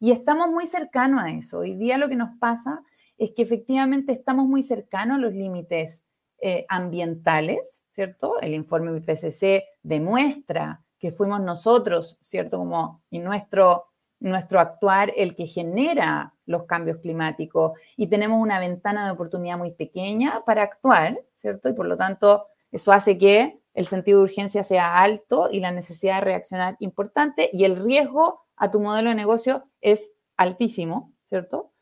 Y 0.00 0.12
estamos 0.12 0.48
muy 0.48 0.66
cercanos 0.66 1.20
a 1.22 1.30
eso. 1.30 1.58
Hoy 1.58 1.74
día 1.76 1.98
lo 1.98 2.08
que 2.08 2.16
nos 2.16 2.36
pasa 2.38 2.82
es 3.18 3.32
que 3.32 3.42
efectivamente 3.42 4.12
estamos 4.12 4.46
muy 4.46 4.62
cercanos 4.62 5.18
a 5.18 5.20
los 5.20 5.32
límites 5.32 6.04
eh, 6.40 6.66
ambientales, 6.68 7.82
¿cierto? 7.90 8.40
El 8.40 8.54
informe 8.54 8.96
IPCC 8.98 9.64
demuestra 9.82 10.82
que 10.98 11.10
fuimos 11.10 11.40
nosotros, 11.40 12.18
¿cierto? 12.20 12.58
Como 12.58 13.02
y 13.10 13.18
nuestro, 13.18 13.86
nuestro 14.20 14.60
actuar 14.60 15.12
el 15.16 15.36
que 15.36 15.46
genera 15.46 16.34
los 16.46 16.64
cambios 16.64 16.98
climáticos 16.98 17.78
y 17.96 18.08
tenemos 18.08 18.40
una 18.40 18.58
ventana 18.58 19.06
de 19.06 19.12
oportunidad 19.12 19.56
muy 19.56 19.70
pequeña 19.70 20.42
para 20.44 20.62
actuar, 20.62 21.18
¿cierto? 21.34 21.68
Y 21.68 21.72
por 21.72 21.86
lo 21.86 21.96
tanto, 21.96 22.46
eso 22.72 22.92
hace 22.92 23.16
que 23.16 23.60
el 23.72 23.86
sentido 23.86 24.18
de 24.18 24.24
urgencia 24.24 24.62
sea 24.62 25.00
alto 25.00 25.48
y 25.50 25.60
la 25.60 25.70
necesidad 25.70 26.16
de 26.16 26.26
reaccionar 26.26 26.76
importante 26.78 27.48
y 27.52 27.64
el 27.64 27.76
riesgo 27.76 28.43
a 28.56 28.70
tu 28.70 28.80
modelo 28.80 29.10
de 29.10 29.14
negocio 29.16 29.68
es 29.80 30.12
altísimo, 30.36 31.12
¿cierto? 31.28 31.72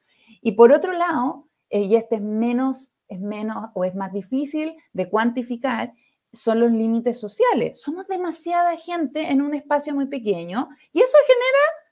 Y 0.41 0.53
por 0.53 0.73
otro 0.73 0.93
lado, 0.93 1.49
eh, 1.71 1.83
y 1.83 1.97
este 1.97 2.17
es 2.17 2.23
menos, 2.23 2.91
es 3.09 3.21
menos 3.21 3.71
o 3.75 3.85
es 3.85 3.95
más 3.95 4.13
difícil 4.13 4.75
de 4.93 5.09
cuantificar, 5.09 5.93
son 6.33 6.61
los 6.61 6.73
límites 6.73 7.21
sociales. 7.21 7.81
Somos 7.81 8.09
demasiada 8.09 8.77
gente 8.77 9.31
en 9.31 9.43
un 9.43 9.55
espacio 9.55 9.95
muy 9.95 10.07
pequeño 10.07 10.69
y 10.93 11.01
eso 11.01 11.19
genera 11.27 11.83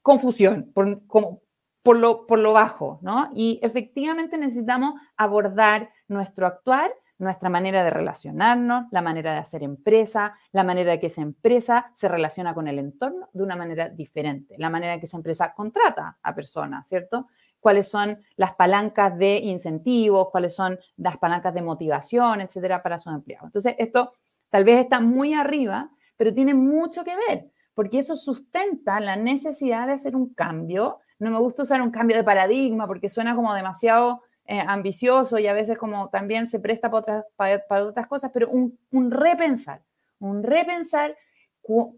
confusión 0.00 0.72
por, 0.72 1.98
lo, 1.98 2.26
por 2.26 2.38
lo 2.38 2.52
bajo, 2.52 2.98
¿no? 3.02 3.30
Y 3.34 3.60
efectivamente 3.62 4.38
necesitamos 4.38 4.94
abordar 5.16 5.90
nuestro 6.08 6.46
actuar 6.46 6.92
nuestra 7.22 7.48
manera 7.48 7.84
de 7.84 7.90
relacionarnos, 7.90 8.86
la 8.90 9.00
manera 9.00 9.32
de 9.32 9.38
hacer 9.38 9.62
empresa, 9.62 10.34
la 10.50 10.64
manera 10.64 10.90
de 10.90 11.00
que 11.00 11.06
esa 11.06 11.22
empresa 11.22 11.90
se 11.94 12.08
relaciona 12.08 12.52
con 12.52 12.68
el 12.68 12.78
entorno 12.78 13.28
de 13.32 13.42
una 13.42 13.56
manera 13.56 13.88
diferente, 13.88 14.56
la 14.58 14.70
manera 14.70 14.94
en 14.94 15.00
que 15.00 15.06
esa 15.06 15.16
empresa 15.16 15.54
contrata 15.54 16.18
a 16.22 16.34
personas, 16.34 16.86
¿cierto? 16.86 17.28
Cuáles 17.60 17.88
son 17.88 18.18
las 18.36 18.54
palancas 18.54 19.16
de 19.16 19.38
incentivos, 19.38 20.30
cuáles 20.30 20.54
son 20.54 20.78
las 20.96 21.16
palancas 21.16 21.54
de 21.54 21.62
motivación, 21.62 22.40
etcétera, 22.40 22.82
para 22.82 22.98
sus 22.98 23.14
empleados. 23.14 23.46
Entonces, 23.46 23.76
esto 23.78 24.12
tal 24.50 24.64
vez 24.64 24.80
está 24.80 25.00
muy 25.00 25.32
arriba, 25.32 25.90
pero 26.16 26.34
tiene 26.34 26.54
mucho 26.54 27.04
que 27.04 27.16
ver, 27.28 27.50
porque 27.74 27.98
eso 27.98 28.16
sustenta 28.16 29.00
la 29.00 29.16
necesidad 29.16 29.86
de 29.86 29.94
hacer 29.94 30.16
un 30.16 30.34
cambio. 30.34 30.98
No 31.18 31.30
me 31.30 31.38
gusta 31.38 31.62
usar 31.62 31.80
un 31.80 31.92
cambio 31.92 32.16
de 32.16 32.24
paradigma 32.24 32.86
porque 32.86 33.08
suena 33.08 33.36
como 33.36 33.54
demasiado 33.54 34.22
eh, 34.46 34.60
ambicioso 34.66 35.38
y 35.38 35.46
a 35.46 35.52
veces 35.52 35.78
como 35.78 36.08
también 36.10 36.46
se 36.46 36.58
presta 36.58 36.90
para 36.90 37.00
otras, 37.00 37.24
para, 37.68 37.84
otras 37.84 38.06
cosas, 38.08 38.30
pero 38.34 38.50
un, 38.50 38.76
repensar, 39.10 39.82
un 40.18 40.42
repensar 40.42 41.16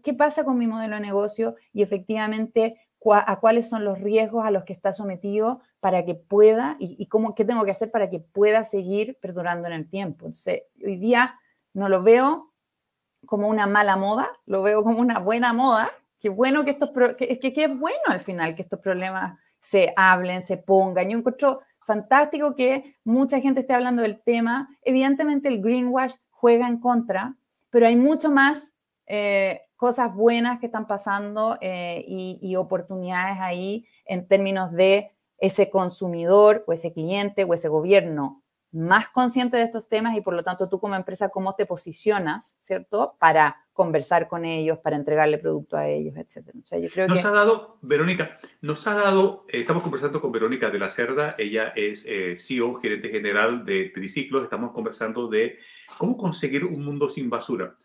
qué 0.03 0.13
pasa 0.13 0.43
con 0.43 0.57
mi 0.57 0.67
modelo 0.67 0.95
de 0.95 1.01
negocio 1.01 1.55
y 1.73 1.81
efectivamente 1.81 2.79
a 3.11 3.39
cuáles 3.39 3.69
son 3.69 3.83
los 3.83 3.99
riesgos 3.99 4.45
a 4.45 4.51
los 4.51 4.63
que 4.63 4.73
está 4.73 4.93
sometido 4.93 5.61
para 5.79 6.05
que 6.05 6.15
pueda 6.15 6.75
y, 6.79 7.05
cómo, 7.07 7.35
qué 7.35 7.45
tengo 7.45 7.63
que 7.63 7.71
hacer 7.71 7.91
para 7.91 8.09
que 8.09 8.19
pueda 8.19 8.63
seguir 8.63 9.17
perdurando 9.21 9.67
en 9.67 9.73
el 9.73 9.89
tiempo. 9.89 10.31
Hoy 10.83 10.97
día 10.97 11.39
no 11.73 11.89
lo 11.89 12.01
veo 12.01 12.51
como 13.25 13.47
una 13.47 13.67
mala 13.67 13.95
moda, 13.95 14.29
lo 14.45 14.61
veo 14.61 14.83
como 14.83 14.99
una 14.99 15.19
buena 15.19 15.53
moda. 15.53 15.91
Qué 16.19 16.29
bueno 16.29 16.63
que 16.63 16.71
estos, 16.71 16.89
que, 17.17 17.39
que, 17.39 17.53
que 17.53 17.63
es 17.65 17.79
bueno 17.79 17.99
al 18.07 18.21
final 18.21 18.55
que 18.55 18.63
estos 18.63 18.79
problemas 18.79 19.37
se 19.59 19.93
hablen, 19.95 20.45
se 20.45 20.57
pongan. 20.57 21.09
Yo 21.09 21.17
encuentro 21.17 21.61
fantástico 21.85 22.55
que 22.55 22.95
mucha 23.03 23.39
gente 23.39 23.61
esté 23.61 23.73
hablando 23.73 24.01
del 24.01 24.21
tema. 24.21 24.69
Evidentemente 24.81 25.47
el 25.47 25.61
greenwash 25.61 26.15
juega 26.29 26.67
en 26.67 26.79
contra, 26.79 27.35
pero 27.69 27.87
hay 27.87 27.95
mucho 27.95 28.31
más 28.31 28.75
eh, 29.07 29.61
cosas 29.75 30.13
buenas 30.13 30.59
que 30.59 30.67
están 30.67 30.87
pasando 30.87 31.57
eh, 31.61 32.03
y, 32.07 32.39
y, 32.41 32.55
oportunidades 32.55 33.37
ahí 33.39 33.85
en 34.05 34.27
términos 34.27 34.71
de 34.71 35.11
ese 35.37 35.69
consumidor 35.69 36.63
o 36.67 36.73
ese 36.73 36.93
cliente 36.93 37.43
o 37.43 37.53
ese 37.53 37.67
gobierno 37.67 38.44
más 38.75 39.07
consciente 39.07 39.55
de 39.57 39.63
estos 39.63 39.87
temas 39.87 40.17
y 40.17 40.21
por 40.21 40.33
lo 40.33 40.43
tanto 40.43 40.67
tú 40.67 40.79
como 40.79 40.95
empresa, 40.95 41.29
cómo 41.29 41.55
te 41.55 41.65
posicionas, 41.65 42.57
¿cierto? 42.59 43.15
Para 43.19 43.65
conversar 43.71 44.27
con 44.27 44.45
ellos, 44.45 44.79
para 44.79 44.97
entregarle 44.97 45.37
producto 45.37 45.77
a 45.77 45.87
ellos, 45.87 46.15
etcétera. 46.17 46.59
O 46.61 46.67
sea, 46.67 46.79
yo 46.79 46.89
creo 46.89 47.07
nos 47.07 47.23
ha 47.23 47.31
dado, 47.31 47.79
Verónica, 47.81 48.37
nos 48.61 48.85
ha 48.87 48.95
dado, 48.95 49.45
eh, 49.49 49.61
estamos 49.61 49.81
conversando 49.81 50.21
con 50.21 50.31
Verónica 50.31 50.69
de 50.69 50.79
la 50.79 50.89
Cerda, 50.89 51.35
ella 51.37 51.69
es 51.75 52.05
eh, 52.05 52.35
CEO, 52.37 52.75
gerente 52.75 53.09
general 53.09 53.65
de 53.65 53.91
Triciclos, 53.93 54.43
estamos 54.43 54.71
conversando 54.71 55.27
de 55.27 55.57
cómo 55.97 56.17
conseguir 56.17 56.65
un 56.65 56.83
mundo 56.83 57.09
sin 57.09 57.29
basura. 57.29 57.77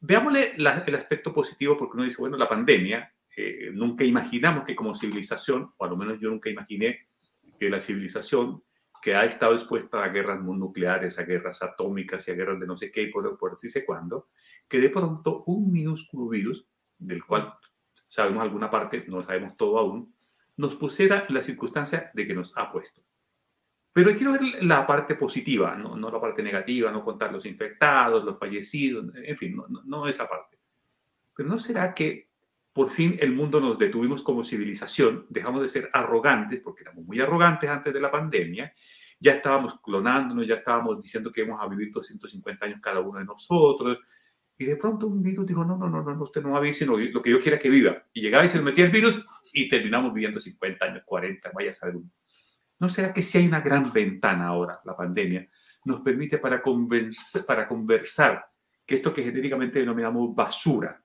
Veámosle 0.00 0.54
el 0.56 0.94
aspecto 0.94 1.32
positivo 1.32 1.76
porque 1.76 1.96
uno 1.96 2.04
dice, 2.04 2.18
bueno, 2.20 2.36
la 2.36 2.48
pandemia, 2.48 3.12
eh, 3.36 3.70
nunca 3.72 4.04
imaginamos 4.04 4.64
que 4.64 4.74
como 4.74 4.94
civilización, 4.94 5.72
o 5.76 5.84
al 5.84 5.96
menos 5.96 6.18
yo 6.20 6.28
nunca 6.28 6.50
imaginé 6.50 7.06
que 7.58 7.70
la 7.70 7.80
civilización 7.80 8.62
que 9.00 9.14
ha 9.14 9.24
estado 9.24 9.54
expuesta 9.54 10.02
a 10.02 10.08
guerras 10.08 10.40
nucleares, 10.42 11.18
a 11.18 11.22
guerras 11.22 11.62
atómicas 11.62 12.26
y 12.26 12.30
a 12.30 12.34
guerras 12.34 12.60
de 12.60 12.66
no 12.66 12.76
sé 12.76 12.90
qué 12.90 13.02
y 13.02 13.10
por, 13.10 13.36
por 13.38 13.58
sí 13.58 13.68
sé 13.68 13.84
cuándo, 13.84 14.28
que 14.68 14.80
de 14.80 14.90
pronto 14.90 15.44
un 15.46 15.72
minúsculo 15.72 16.28
virus, 16.28 16.66
del 16.98 17.24
cual 17.24 17.54
sabemos 18.08 18.42
alguna 18.42 18.70
parte, 18.70 19.04
no 19.06 19.22
sabemos 19.22 19.56
todo 19.56 19.78
aún, 19.78 20.14
nos 20.56 20.74
pusiera 20.74 21.26
la 21.28 21.42
circunstancia 21.42 22.10
de 22.14 22.26
que 22.26 22.34
nos 22.34 22.56
ha 22.56 22.70
puesto. 22.70 23.02
Pero 23.92 24.14
quiero 24.14 24.32
ver 24.32 24.42
la 24.62 24.86
parte 24.86 25.14
positiva, 25.14 25.74
no, 25.76 25.96
no 25.96 26.10
la 26.10 26.20
parte 26.20 26.42
negativa, 26.42 26.90
no 26.90 27.04
contar 27.04 27.32
los 27.32 27.46
infectados, 27.46 28.24
los 28.24 28.38
fallecidos, 28.38 29.06
en 29.14 29.36
fin, 29.36 29.56
no, 29.56 29.66
no, 29.68 29.82
no 29.84 30.06
esa 30.06 30.28
parte. 30.28 30.58
Pero 31.34 31.48
¿no 31.48 31.58
será 31.58 31.94
que 31.94 32.27
por 32.78 32.90
fin 32.90 33.16
el 33.18 33.32
mundo 33.32 33.60
nos 33.60 33.76
detuvimos 33.76 34.22
como 34.22 34.44
civilización, 34.44 35.26
dejamos 35.30 35.62
de 35.62 35.68
ser 35.68 35.90
arrogantes, 35.92 36.60
porque 36.60 36.84
éramos 36.84 37.04
muy 37.04 37.18
arrogantes 37.18 37.68
antes 37.68 37.92
de 37.92 38.00
la 38.00 38.08
pandemia, 38.08 38.72
ya 39.18 39.32
estábamos 39.32 39.80
clonándonos, 39.80 40.46
ya 40.46 40.54
estábamos 40.54 41.02
diciendo 41.02 41.32
que 41.32 41.40
íbamos 41.40 41.60
a 41.60 41.66
vivir 41.66 41.90
250 41.90 42.64
años 42.64 42.78
cada 42.80 43.00
uno 43.00 43.18
de 43.18 43.24
nosotros, 43.24 44.00
y 44.56 44.64
de 44.64 44.76
pronto 44.76 45.08
un 45.08 45.20
virus 45.20 45.44
dijo, 45.44 45.64
no, 45.64 45.76
no, 45.76 45.88
no, 45.88 46.04
no, 46.04 46.22
usted 46.22 46.40
no 46.40 46.50
va 46.50 46.58
a 46.58 46.60
vivir 46.60 46.76
sino 46.76 46.96
lo 46.96 47.20
que 47.20 47.30
yo 47.30 47.40
quiera 47.40 47.58
que 47.58 47.68
viva. 47.68 48.00
Y 48.12 48.20
llegaba 48.20 48.44
y 48.44 48.48
se 48.48 48.62
metía 48.62 48.84
el 48.84 48.92
virus 48.92 49.26
y 49.52 49.68
terminamos 49.68 50.14
viviendo 50.14 50.38
50 50.38 50.84
años, 50.84 51.02
40, 51.04 51.50
vaya 51.52 51.72
a 51.72 51.74
saber 51.74 51.96
uno. 51.96 52.12
¿No 52.78 52.88
será 52.88 53.12
que 53.12 53.24
si 53.24 53.38
hay 53.38 53.48
una 53.48 53.60
gran 53.60 53.92
ventana 53.92 54.46
ahora, 54.46 54.80
la 54.84 54.96
pandemia, 54.96 55.50
nos 55.84 56.00
permite 56.02 56.38
para, 56.38 56.62
para 57.44 57.66
conversar 57.66 58.46
que 58.86 58.94
esto 58.94 59.12
que 59.12 59.24
genéricamente 59.24 59.80
denominamos 59.80 60.32
basura, 60.32 61.02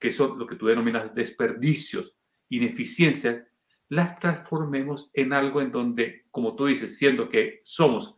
que 0.00 0.10
son 0.10 0.38
lo 0.38 0.46
que 0.46 0.56
tú 0.56 0.66
denominas 0.66 1.14
desperdicios, 1.14 2.16
ineficiencias, 2.48 3.44
las 3.88 4.18
transformemos 4.18 5.10
en 5.12 5.32
algo 5.32 5.60
en 5.60 5.70
donde, 5.70 6.24
como 6.30 6.56
tú 6.56 6.66
dices, 6.66 6.96
siendo 6.96 7.28
que 7.28 7.60
somos 7.62 8.16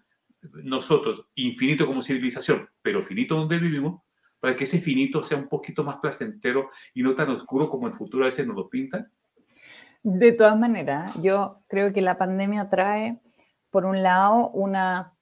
nosotros 0.53 1.26
infinito 1.35 1.87
como 1.87 2.03
civilización, 2.03 2.68
pero 2.83 3.03
finito 3.03 3.37
donde 3.37 3.59
vivimos, 3.59 4.03
para 4.39 4.57
que 4.57 4.64
ese 4.64 4.80
finito 4.80 5.22
sea 5.22 5.39
un 5.39 5.49
poquito 5.49 5.85
más 5.85 5.97
placentero 5.97 6.70
y 6.95 7.03
no 7.03 7.14
tan 7.14 7.30
oscuro 7.30 7.68
como 7.68 7.87
el 7.87 7.95
futuro 7.95 8.24
a 8.24 8.26
veces 8.26 8.47
nos 8.47 8.57
lo 8.57 8.68
pintan? 8.68 9.11
De 10.03 10.33
todas 10.33 10.59
maneras, 10.59 11.14
yo 11.22 11.61
creo 11.68 11.93
que 11.93 12.01
la 12.01 12.18
pandemia 12.18 12.68
trae, 12.68 13.20
por 13.70 13.85
un 13.85 14.03
lado, 14.03 14.51
una, 14.51 15.14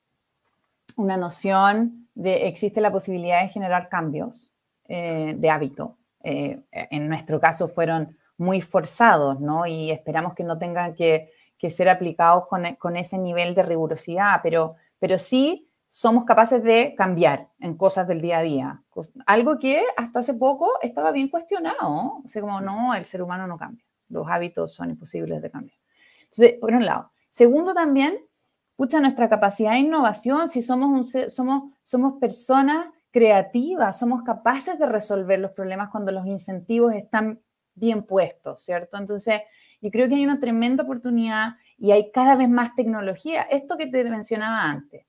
una 0.97 1.19
noción 1.19 2.09
de 2.15 2.49
existe 2.49 2.81
la 2.81 2.91
posibilidad 2.91 3.43
de 3.43 3.49
generar 3.49 3.89
cambios 3.91 4.51
eh, 4.89 5.35
de 5.37 5.51
hábito. 5.51 5.97
Eh, 6.23 6.62
en 6.71 7.09
nuestro 7.09 7.41
caso 7.41 7.68
fueron 7.68 8.16
muy 8.37 8.61
forzados, 8.61 9.41
¿no? 9.41 9.66
Y 9.66 9.91
esperamos 9.91 10.35
que 10.35 10.45
no 10.45 10.59
tengan 10.59 10.95
que, 10.95 11.31
que 11.59 11.71
ser 11.71 11.89
aplicados 11.89 12.47
con, 12.47 12.75
con, 12.77 12.97
ese 12.97 13.18
nivel 13.18 13.55
de 13.55 13.62
rigurosidad, 13.62 14.41
pero 14.43 14.77
pero 15.01 15.18
sí 15.18 15.66
somos 15.89 16.25
capaces 16.25 16.62
de 16.62 16.95
cambiar 16.97 17.49
en 17.59 17.77
cosas 17.77 18.07
del 18.07 18.21
día 18.21 18.39
a 18.39 18.43
día. 18.43 18.83
Algo 19.27 19.59
que 19.59 19.83
hasta 19.97 20.21
hace 20.21 20.35
poco 20.35 20.71
estaba 20.83 21.11
bien 21.11 21.29
cuestionado. 21.29 22.23
O 22.25 22.29
sea, 22.29 22.43
como 22.43 22.61
no, 22.61 22.95
el 22.95 23.07
ser 23.07 23.23
humano 23.23 23.49
no 23.49 23.59
cambia. 23.59 23.85
Los 24.09 24.29
hábitos 24.29 24.73
son 24.73 24.91
imposibles 24.91 25.43
de 25.43 25.51
cambiar. 25.51 25.77
Entonces, 26.25 26.59
por 26.61 26.73
un 26.73 26.85
lado. 26.85 27.11
Segundo, 27.29 27.75
también, 27.75 28.18
pucha, 28.77 29.01
nuestra 29.01 29.29
capacidad 29.29 29.73
de 29.73 29.79
innovación, 29.79 30.49
si 30.49 30.62
somos, 30.62 30.91
un, 30.91 31.31
somos, 31.31 31.75
somos 31.83 32.21
personas 32.21 32.87
creativas, 33.11 33.99
somos 33.99 34.23
capaces 34.23 34.79
de 34.79 34.87
resolver 34.87 35.39
los 35.39 35.53
problemas 35.53 35.91
cuando 35.91 36.13
los 36.13 36.27
incentivos 36.27 36.95
están 36.95 37.41
bien 37.75 38.05
puestos, 38.05 38.63
¿cierto? 38.63 38.99
Entonces, 38.99 39.41
yo 39.81 39.91
creo 39.91 40.09
que 40.09 40.15
hay 40.15 40.25
una 40.25 40.41
tremenda 40.41 40.85
oportunidad 40.85 41.55
y 41.77 41.93
hay 41.93 42.11
cada 42.13 42.37
vez 42.37 42.49
más 42.49 42.75
tecnología. 42.75 43.43
Esto 43.43 43.77
que 43.77 43.87
te 43.87 44.05
mencionaba 44.05 44.65
antes, 44.65 45.07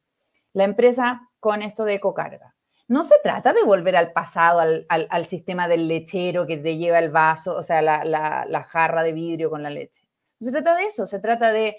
la 0.53 0.63
empresa 0.63 1.29
con 1.39 1.61
esto 1.61 1.83
de 1.85 1.95
ecocarga. 1.95 2.55
No 2.87 3.03
se 3.03 3.15
trata 3.23 3.53
de 3.53 3.63
volver 3.63 3.95
al 3.95 4.11
pasado, 4.11 4.59
al, 4.59 5.25
sistema 5.25 5.69
del 5.69 5.87
lechero 5.87 6.45
que 6.45 6.57
te 6.57 6.77
lleva 6.77 6.99
el 6.99 7.09
vaso, 7.09 7.55
o 7.55 7.63
sea, 7.63 7.81
la, 7.81 8.63
jarra 8.67 9.01
de 9.01 9.13
vidrio 9.13 9.49
con 9.49 9.63
la 9.63 9.69
leche. 9.69 10.03
No 10.39 10.47
se 10.47 10.51
trata 10.51 10.75
de 10.75 10.85
eso, 10.85 11.05
se 11.05 11.19
trata 11.19 11.53
de 11.53 11.77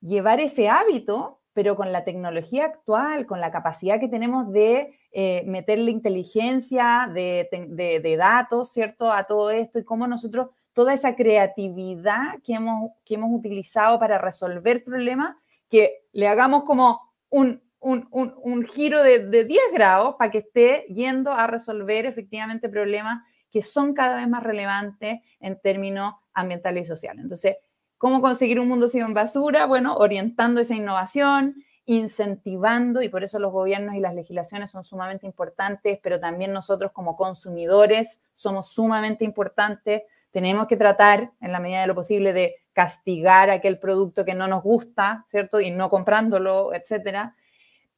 llevar 0.00 0.40
ese 0.40 0.68
hábito, 0.68 1.37
pero 1.58 1.74
con 1.74 1.90
la 1.90 2.04
tecnología 2.04 2.66
actual, 2.66 3.26
con 3.26 3.40
la 3.40 3.50
capacidad 3.50 3.98
que 3.98 4.06
tenemos 4.06 4.52
de 4.52 4.96
eh, 5.10 5.42
meterle 5.44 5.90
inteligencia 5.90 7.10
de, 7.12 8.16
datos, 8.16 8.70
¿cierto? 8.70 9.10
A 9.10 9.24
todo 9.24 9.50
esto 9.50 9.80
y 9.80 9.84
cómo 9.84 10.06
nosotros, 10.06 10.50
toda 10.72 10.94
esa 10.94 11.16
creatividad 11.16 12.40
que 12.44 12.54
hemos, 12.54 12.92
que 13.04 13.16
hemos 13.16 13.36
utilizado 13.36 13.98
para 13.98 14.18
resolver 14.18 14.84
problemas, 14.84 15.34
que 15.68 16.04
le 16.12 16.28
hagamos 16.28 16.62
como 16.62 17.00
un, 17.28 17.60
un, 17.80 18.64
giro 18.64 19.02
de, 19.02 19.26
de 19.26 19.44
10 19.44 19.60
grados 19.72 20.14
para 20.16 20.30
que 20.30 20.38
esté 20.38 20.86
yendo 20.94 21.32
a 21.32 21.48
resolver 21.48 22.06
efectivamente 22.06 22.68
problemas 22.68 23.24
que 23.50 23.62
son 23.62 23.94
cada 23.94 24.14
vez 24.14 24.28
más 24.28 24.44
relevantes 24.44 25.22
en 25.40 25.58
términos 25.60 26.14
ambientales 26.34 26.84
y 26.84 26.86
sociales. 26.86 27.24
Entonces, 27.24 27.56
¿cómo 27.98 28.20
conseguir 28.20 28.58
un 28.60 28.68
mundo 28.68 28.88
sin 28.88 29.12
basura? 29.12 29.66
Bueno, 29.66 29.96
orientando 29.96 30.60
esa 30.60 30.74
innovación, 30.74 31.62
incentivando, 31.84 33.02
y 33.02 33.08
por 33.08 33.24
eso 33.24 33.38
los 33.38 33.52
gobiernos 33.52 33.94
y 33.94 34.00
las 34.00 34.14
legislaciones 34.14 34.70
son 34.70 34.84
sumamente 34.84 35.26
importantes, 35.26 35.98
pero 36.02 36.18
también 36.18 36.52
nosotros 36.52 36.92
como 36.92 37.16
consumidores 37.16 38.20
somos 38.34 38.68
sumamente 38.68 39.24
importantes. 39.24 40.02
Tenemos 40.30 40.66
que 40.66 40.76
tratar, 40.76 41.32
en 41.40 41.52
la 41.52 41.60
medida 41.60 41.82
de 41.82 41.86
lo 41.86 41.94
posible, 41.94 42.32
de 42.32 42.56
castigar 42.72 43.50
aquel 43.50 43.78
producto 43.78 44.24
que 44.24 44.34
no 44.34 44.46
nos 44.46 44.62
gusta, 44.62 45.24
¿cierto? 45.26 45.60
Y 45.60 45.70
no 45.70 45.90
comprándolo, 45.90 46.72
etcétera 46.72 47.34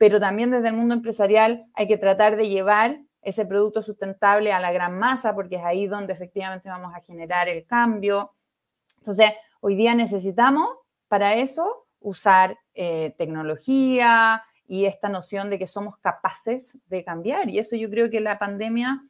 pero 0.00 0.18
también 0.18 0.50
desde 0.50 0.68
el 0.68 0.74
mundo 0.76 0.94
empresarial 0.94 1.66
hay 1.74 1.86
que 1.86 1.98
tratar 1.98 2.34
de 2.34 2.48
llevar 2.48 3.00
ese 3.20 3.44
producto 3.44 3.82
sustentable 3.82 4.50
a 4.50 4.58
la 4.58 4.72
gran 4.72 4.98
masa, 4.98 5.34
porque 5.34 5.56
es 5.56 5.62
ahí 5.62 5.86
donde 5.86 6.14
efectivamente 6.14 6.70
vamos 6.70 6.94
a 6.94 7.02
generar 7.02 7.50
el 7.50 7.66
cambio. 7.66 8.32
Entonces, 8.96 9.30
hoy 9.60 9.76
día 9.76 9.94
necesitamos 9.94 10.68
para 11.08 11.34
eso 11.34 11.86
usar 12.00 12.58
eh, 12.74 13.14
tecnología 13.18 14.42
y 14.66 14.86
esta 14.86 15.08
noción 15.08 15.50
de 15.50 15.58
que 15.58 15.66
somos 15.66 15.96
capaces 15.98 16.78
de 16.86 17.04
cambiar. 17.04 17.48
Y 17.48 17.58
eso 17.58 17.76
yo 17.76 17.90
creo 17.90 18.10
que 18.10 18.20
la 18.20 18.38
pandemia, 18.38 19.02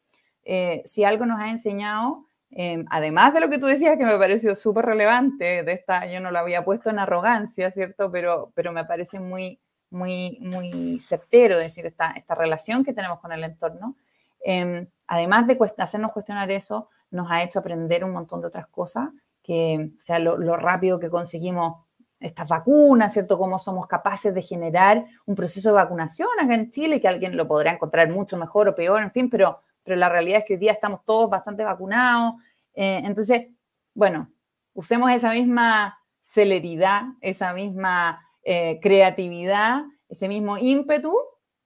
eh, 0.45 0.83
si 0.87 1.05
algo 1.05 1.27
nos 1.27 1.39
ha 1.39 1.51
enseñado, 1.51 2.25
eh, 2.51 2.83
además 2.91 3.33
de 3.33 3.41
lo 3.41 3.49
que 3.49 3.59
tú 3.59 3.67
decías, 3.67 3.97
que 3.97 4.05
me 4.05 4.19
pareció 4.19 4.57
súper 4.57 4.87
relevante, 4.87 5.63
de 5.63 5.73
esta, 5.73 6.07
yo 6.07 6.21
no 6.21 6.31
lo 6.31 6.39
había 6.39 6.65
puesto 6.65 6.91
en 6.91 6.99
arrogancia, 6.99 7.71
¿cierto? 7.71 8.11
Pero, 8.11 8.51
pero 8.55 8.73
me 8.73 8.85
parece 8.85 9.21
muy, 9.21 9.61
muy, 9.91 10.39
muy 10.41 10.99
certero, 11.01 11.59
decir, 11.59 11.87
esta, 11.87 12.11
esta 12.13 12.35
relación 12.35 12.85
que 12.85 12.93
tenemos 12.93 13.21
con 13.21 13.33
el 13.33 13.45
entorno, 13.45 13.97
em, 14.43 14.87
además 15.07 15.47
de 15.47 15.59
hacernos 15.79 16.13
cuestionar 16.13 16.51
eso, 16.51 16.89
nos 17.11 17.31
ha 17.31 17.43
hecho 17.43 17.59
aprender 17.59 18.05
un 18.05 18.13
montón 18.13 18.41
de 18.41 18.49
otras 18.49 18.67
cosas, 18.69 19.11
o 19.51 20.01
sea 20.01 20.19
lo, 20.19 20.57
rápido 20.57 21.01
que 21.01 21.11
conseguimos 21.11 21.85
estas 22.19 22.47
vacunas, 22.49 23.13
¿cierto? 23.13 23.39
Cómo 23.39 23.59
somos 23.59 23.87
capaces 23.87 24.35
de 24.35 24.43
generar 24.43 25.05
un 25.27 25.35
proceso 25.35 25.71
de 25.71 25.77
vacunación 25.77 26.29
acá 26.41 26.55
en 26.55 26.71
Chile, 26.71 27.01
que 27.01 27.09
alguien 27.09 27.37
lo 27.37 27.49
podrá 27.49 27.73
encontrar 27.73 28.11
mucho 28.11 28.37
mejor 28.37 28.69
o 28.69 28.75
peor, 28.75 29.03
en 29.03 29.11
fin, 29.11 29.31
pero, 29.31 29.61
pero 29.83 29.97
la 29.97 30.09
realidad 30.09 30.41
es 30.41 30.45
que 30.45 30.55
hoy 30.55 30.59
día 30.59 30.73
estamos 30.73 31.05
todos 31.05 31.31
bastante 31.31 31.65
vacunados. 31.65 32.35
Eh, 32.75 33.01
entonces, 33.05 33.49
bueno, 33.95 34.31
usemos 34.75 35.11
esa 35.11 35.31
misma 35.31 35.99
celeridad, 36.23 37.03
esa 37.21 37.55
misma 37.55 38.21
eh, 38.43 38.79
creatividad, 38.81 39.83
ese 40.09 40.29
mismo 40.29 40.59
ímpetu 40.59 41.17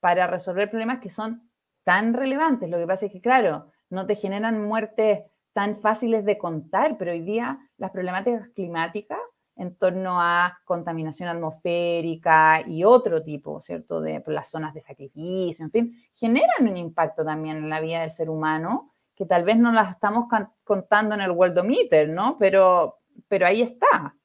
para 0.00 0.26
resolver 0.26 0.70
problemas 0.70 1.00
que 1.00 1.10
son 1.10 1.50
tan 1.82 2.14
relevantes. 2.14 2.70
Lo 2.70 2.78
que 2.78 2.86
pasa 2.86 3.06
es 3.06 3.12
que, 3.12 3.20
claro, 3.20 3.70
no 3.90 4.06
te 4.06 4.14
generan 4.14 4.62
muertes 4.62 5.20
tan 5.54 5.80
fáciles 5.80 6.26
de 6.26 6.36
contar, 6.36 6.98
pero 6.98 7.12
hoy 7.12 7.20
día 7.20 7.58
las 7.78 7.92
problemáticas 7.92 8.48
climáticas 8.50 9.18
en 9.56 9.76
torno 9.76 10.20
a 10.20 10.58
contaminación 10.64 11.28
atmosférica 11.28 12.62
y 12.66 12.84
otro 12.84 13.22
tipo, 13.22 13.60
¿cierto? 13.60 14.00
De 14.00 14.22
las 14.26 14.50
zonas 14.50 14.74
de 14.74 14.80
sacrificio, 14.80 15.64
en 15.64 15.70
fin, 15.70 15.98
generan 16.12 16.68
un 16.68 16.76
impacto 16.76 17.24
también 17.24 17.56
en 17.56 17.70
la 17.70 17.80
vida 17.80 18.00
del 18.00 18.10
ser 18.10 18.28
humano 18.28 18.90
que 19.14 19.26
tal 19.26 19.44
vez 19.44 19.56
no 19.56 19.70
las 19.70 19.92
estamos 19.92 20.26
contando 20.64 21.14
en 21.14 21.20
el 21.20 21.30
Worldometer, 21.30 22.08
¿no? 22.08 22.36
Pero, 22.36 22.96
pero 23.28 23.46
ahí 23.46 23.62
está. 23.62 24.16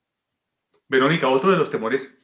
Verónica, 0.87 1.27
otro 1.27 1.51
de 1.51 1.57
los 1.57 1.69
temores 1.69 2.17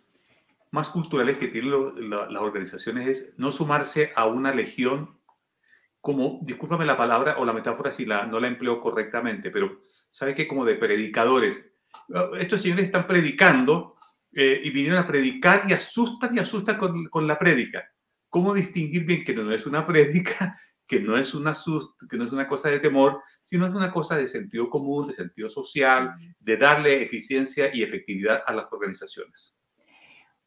más 0.72 0.89
culturales 0.89 1.38
que 1.38 1.47
tienen 1.47 1.72
las 2.10 2.41
organizaciones 2.41 3.08
es 3.08 3.34
no 3.38 3.51
sumarse 3.51 4.12
a 4.16 4.26
una 4.26 4.51
legión 4.53 5.20
como, 6.06 6.39
discúlpame 6.43 6.86
la 6.86 6.95
palabra 6.95 7.39
o 7.39 7.45
la 7.45 7.51
metáfora 7.51 7.91
si 7.91 8.06
la, 8.06 8.28
no 8.28 8.39
la 8.39 8.45
empleo 8.45 8.80
correctamente, 8.80 9.49
pero 9.49 9.82
sabe 10.08 10.36
que 10.36 10.47
como 10.47 10.64
de 10.64 10.76
predicadores. 10.76 11.74
Estos 12.38 12.62
señores 12.62 12.86
están 12.86 13.08
predicando 13.08 13.95
eh, 14.32 14.62
y 14.64 14.70
vinieron 14.70 14.99
a 14.99 15.08
predicar 15.08 15.64
y 15.68 15.74
asustan 15.74 16.36
y 16.36 16.39
asustan 16.39 16.78
con, 16.78 17.06
con 17.06 17.26
la 17.26 17.39
prédica. 17.39 17.91
¿Cómo 18.30 18.53
distinguir 18.53 19.03
bien 19.03 19.24
que 19.24 19.34
no 19.34 19.51
es 19.51 19.66
una 19.66 19.84
prédica, 19.88 20.56
que 20.88 20.99
no 20.99 21.18
es 21.18 21.34
una, 21.34 21.53
que 22.08 22.18
no 22.18 22.26
es 22.26 22.32
una 22.32 22.47
cosa 22.47 22.70
de 22.70 22.80
temor, 22.80 23.24
sino 23.43 23.66
es 23.66 23.72
una 23.72 23.91
cosa 23.91 24.16
de 24.16 24.28
sentido 24.28 24.70
común, 24.70 25.08
de 25.08 25.14
sentido 25.14 25.49
social, 25.49 26.14
de 26.39 26.58
darle 26.58 27.01
eficiencia 27.01 27.72
y 27.74 27.82
efectividad 27.82 28.43
a 28.45 28.53
las 28.53 28.72
organizaciones? 28.72 29.58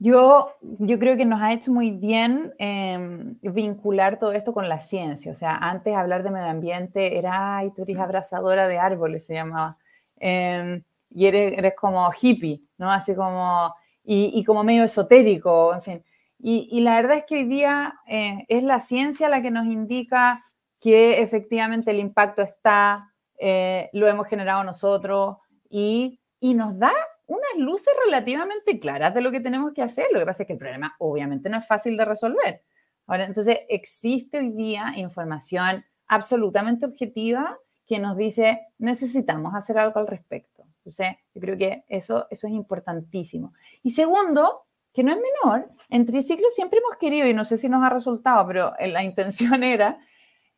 Yo, 0.01 0.55
yo 0.61 0.99
creo 1.01 1.17
que 1.17 1.25
nos 1.25 1.41
ha 1.41 1.53
hecho 1.53 1.73
muy 1.73 1.91
bien 1.91 2.55
em, 2.59 3.37
vincular 3.43 4.19
todo 4.21 4.33
esto 4.33 4.53
con 4.53 4.69
la 4.69 4.81
ciencia. 4.81 5.33
O 5.33 5.35
sea, 5.35 5.57
antes 5.57 5.95
hablar 5.95 6.23
de 6.23 6.31
medio 6.31 6.47
ambiente 6.47 7.19
era, 7.19 7.59
ay, 7.59 7.73
tú 7.75 7.83
eres 7.83 7.99
abrazadora 7.99 8.69
de 8.69 8.79
árboles, 8.79 9.27
se 9.27 9.35
llamaba. 9.35 9.77
Em, 10.21 10.85
y 11.11 11.27
eres, 11.27 11.75
como 11.75 12.09
hippie, 12.21 12.63
¿no? 12.79 12.91
Así 12.93 13.15
como, 13.15 13.75
y, 14.05 14.45
como 14.45 14.63
medio 14.65 14.85
esotérico, 14.85 15.75
en 15.75 15.83
fin. 15.83 16.05
Y, 16.39 16.81
la 16.81 16.97
verdad 16.97 17.17
es 17.19 17.25
que 17.25 17.37
hoy 17.37 17.45
día 17.45 17.99
eh, 18.07 18.45
es 18.49 18.63
la 18.63 18.81
ciencia 18.81 19.29
la 19.29 19.43
que 19.43 19.51
nos 19.51 19.67
indica 19.67 20.45
que 20.81 21.21
efectivamente 21.23 21.91
el 21.91 21.99
impacto 21.99 22.43
está, 22.43 23.13
eh, 23.39 23.91
lo 23.93 24.07
hemos 24.07 24.29
generado 24.29 24.63
nosotros 24.63 25.39
y, 25.69 26.21
y 26.41 26.55
nos 26.55 26.79
da 26.79 26.93
unas 27.29 27.59
luces 27.59 27.95
relativamente 28.07 28.81
claras 28.81 29.15
de 29.15 29.21
lo 29.21 29.31
que 29.31 29.41
tenemos 29.41 29.73
que 29.73 29.83
hacer. 29.83 30.07
Lo 30.13 30.19
que 30.19 30.27
pasa 30.27 30.43
es 30.43 30.47
que 30.47 30.55
el 30.55 30.59
problema 30.59 30.97
obviamente 30.99 31.49
no 31.49 31.59
es 31.59 31.67
fácil 31.67 31.97
de 31.97 32.05
resolver. 32.05 32.63
Ahora, 33.07 33.27
entonces, 33.27 33.61
existe 33.69 34.39
hoy 34.39 34.51
día 34.51 34.95
información 34.97 35.85
absolutamente 36.09 36.87
objetiva 36.87 37.57
que 37.87 37.99
nos 37.99 38.17
dice, 38.17 38.67
necesitamos 38.79 39.55
hacer 39.55 39.79
algo 39.79 40.01
al 40.01 40.07
respecto. 40.07 40.65
Entonces, 40.79 41.17
yo 41.35 41.41
creo 41.41 41.57
que 41.57 41.85
eso, 41.89 42.27
eso 42.31 42.47
es 42.47 42.53
importantísimo. 42.53 43.53
Y 43.83 43.91
segundo, 43.91 44.67
que 44.93 45.03
no 45.03 45.13
es 45.13 45.19
menor, 45.19 45.71
en 45.91 46.07
Triciclo 46.07 46.49
siempre 46.51 46.81
hemos 46.81 46.99
querido, 46.99 47.27
y 47.27 47.35
no 47.35 47.45
sé 47.45 47.57
si 47.57 47.69
nos 47.69 47.83
ha 47.83 47.91
resultado, 47.91 48.47
pero 48.47 48.73
la 48.79 49.03
intención 49.03 49.63
era 49.65 49.99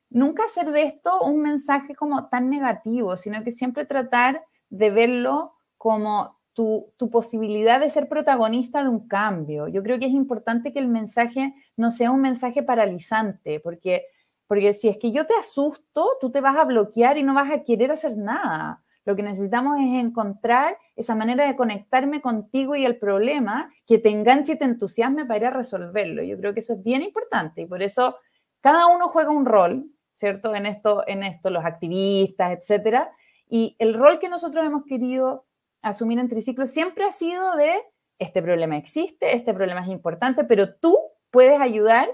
nunca 0.08 0.44
hacer 0.44 0.70
de 0.70 0.84
esto 0.84 1.20
un 1.22 1.40
mensaje 1.40 1.94
como 1.94 2.28
tan 2.28 2.50
negativo, 2.50 3.16
sino 3.16 3.42
que 3.44 3.52
siempre 3.52 3.86
tratar 3.86 4.44
de 4.68 4.90
verlo 4.90 5.54
como 5.76 6.39
tu, 6.96 7.11
posibilidad 7.11 7.80
de 7.80 7.88
ser 7.88 8.08
protagonista 8.08 8.82
de 8.82 8.88
un 8.88 9.08
cambio. 9.08 9.68
Yo 9.68 9.82
creo 9.82 9.98
que 9.98 10.06
es 10.06 10.12
importante 10.12 10.72
que 10.72 10.78
el 10.78 10.88
mensaje 10.88 11.54
no 11.76 11.90
sea 11.90 12.11
un 12.11 12.20
mensaje 12.20 12.62
paralizante, 12.62 13.61
porque, 13.61 14.04
porque 14.46 14.72
si 14.74 14.88
es 14.88 14.98
que 14.98 15.11
yo 15.11 15.26
te 15.26 15.34
asusto, 15.34 16.06
tú 16.20 16.30
te 16.30 16.40
vas 16.40 16.56
a 16.56 16.64
bloquear 16.64 17.16
y 17.16 17.22
no 17.22 17.34
vas 17.34 17.50
a 17.50 17.64
querer 17.64 17.90
hacer 17.92 18.16
nada. 18.16 18.82
Lo 19.06 19.16
que 19.16 19.22
necesitamos 19.22 19.78
es 19.80 19.94
encontrar 19.94 20.76
esa 20.94 21.14
manera 21.14 21.46
de 21.46 21.56
conectarme 21.56 22.20
contigo 22.20 22.76
y 22.76 22.84
el 22.84 22.98
problema 22.98 23.72
que 23.86 23.98
te 23.98 24.11
enganche 24.11 24.52
y 24.52 24.58
te 24.58 24.66
entusiasme 24.66 25.24
para 25.24 25.38
ir 25.38 25.46
a 25.46 25.50
resolverlo. 25.50 26.22
Yo 26.22 26.36
creo 26.36 26.52
que 26.52 26.61
eso 26.61 26.74
es 26.74 26.82
bien 26.82 27.00
importante 27.00 27.62
y 27.62 27.66
por 27.66 27.82
eso 27.82 28.16
cada 28.61 28.86
uno 28.86 29.08
juega 29.08 29.30
un 29.30 29.46
rol, 29.46 29.82
¿cierto? 30.12 30.54
En 30.54 30.66
esto, 30.66 31.02
en 31.06 31.22
esto 31.22 31.48
los 31.48 31.64
activistas, 31.64 32.52
etcétera. 32.52 33.11
Y 33.48 33.74
el 33.78 33.94
rol 33.94 34.18
que 34.18 34.28
nosotros 34.28 34.64
hemos 34.66 34.84
querido 34.84 35.46
asumir 35.82 36.18
en 36.18 36.28
triciclo 36.28 36.66
siempre 36.66 37.04
ha 37.04 37.12
sido 37.12 37.56
de 37.56 37.80
este 38.18 38.42
problema 38.42 38.76
existe, 38.76 39.34
este 39.34 39.54
problema 39.54 39.80
es 39.80 39.88
importante, 39.88 40.44
pero 40.44 40.74
tú 40.74 40.96
puedes 41.30 41.60
ayudar 41.60 42.08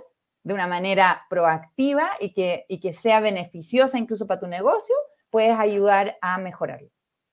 de 0.44 0.54
una 0.54 0.68
manera 0.68 1.26
proactiva 1.28 2.10
y 2.20 2.32
que, 2.32 2.64
y 2.68 2.78
que 2.78 2.94
sea 2.94 3.18
beneficiosa 3.20 3.98
incluso 3.98 4.28
para 4.28 4.38
tu 4.38 4.46
negocio, 4.46 4.94
puedes 5.30 5.58
ayudar 5.58 6.16
a 6.22 6.38
mejorarlo. 6.38 6.88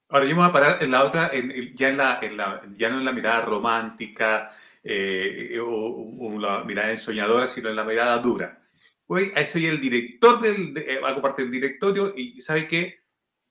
Ahora 0.10 0.26
yo 0.26 0.36
me 0.36 0.42
voy 0.42 0.50
a 0.50 0.54
parar 0.54 0.84
en 0.84 0.92
la 0.92 1.04
otra, 1.04 1.32
ya, 1.76 1.90
en 1.90 1.98
la, 1.98 2.62
ya 2.76 2.90
no 2.90 2.98
en 2.98 3.06
la 3.06 3.12
mirada 3.12 3.42
romántica 3.42 4.52
eh, 4.84 5.60
o, 5.60 6.40
la 6.40 6.64
mirada 6.64 6.92
ensoñadora, 6.92 7.48
sino 7.48 7.70
en 7.70 7.76
la 7.76 7.84
mirada 7.84 8.18
dura. 8.18 8.60
Hoy 9.06 9.32
soy 9.46 9.68
el 9.68 9.80
director 9.80 10.42
del, 10.42 10.74
de, 10.74 11.00
hago 11.06 11.22
parte 11.22 11.44
del 11.44 11.52
directorio 11.52 12.14
y 12.16 12.42
¿sabe 12.42 12.68
qué? 12.68 13.03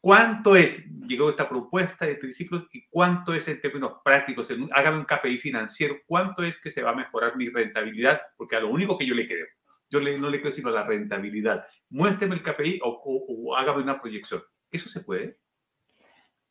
¿Cuánto 0.03 0.57
es? 0.57 0.84
Llegó 1.07 1.30
esta 1.30 1.48
propuesta 1.48 2.05
de 2.05 2.16
triciclos 2.16 2.66
y 2.72 2.88
cuánto 2.88 3.32
es 3.34 3.46
en 3.46 3.61
términos 3.61 4.00
prácticos, 4.05 4.48
hágame 4.72 4.98
un 4.98 5.05
KPI 5.05 5.38
financiero, 5.38 5.94
cuánto 6.09 6.42
es 6.42 6.57
que 6.57 6.72
se 6.72 6.82
va 6.82 6.90
a 6.90 6.96
mejorar 6.96 7.36
mi 7.36 7.48
rentabilidad, 7.48 8.20
porque 8.36 8.57
a 8.57 8.61
lo 8.61 8.70
único 8.70 8.98
que 8.98 9.07
yo 9.07 9.14
le 9.14 9.28
creo, 9.28 9.46
yo 9.88 10.00
no 10.00 10.28
le 10.28 10.40
creo 10.40 10.50
sino 10.50 10.70
a 10.70 10.72
la 10.72 10.82
rentabilidad. 10.82 11.64
Muéstreme 11.88 12.34
el 12.34 12.42
KPI 12.42 12.80
o, 12.82 13.55
hágame 13.57 13.84
una 13.84 14.00
proyección. 14.00 14.42
¿Eso 14.72 14.88
se 14.88 15.03
puede? 15.03 15.38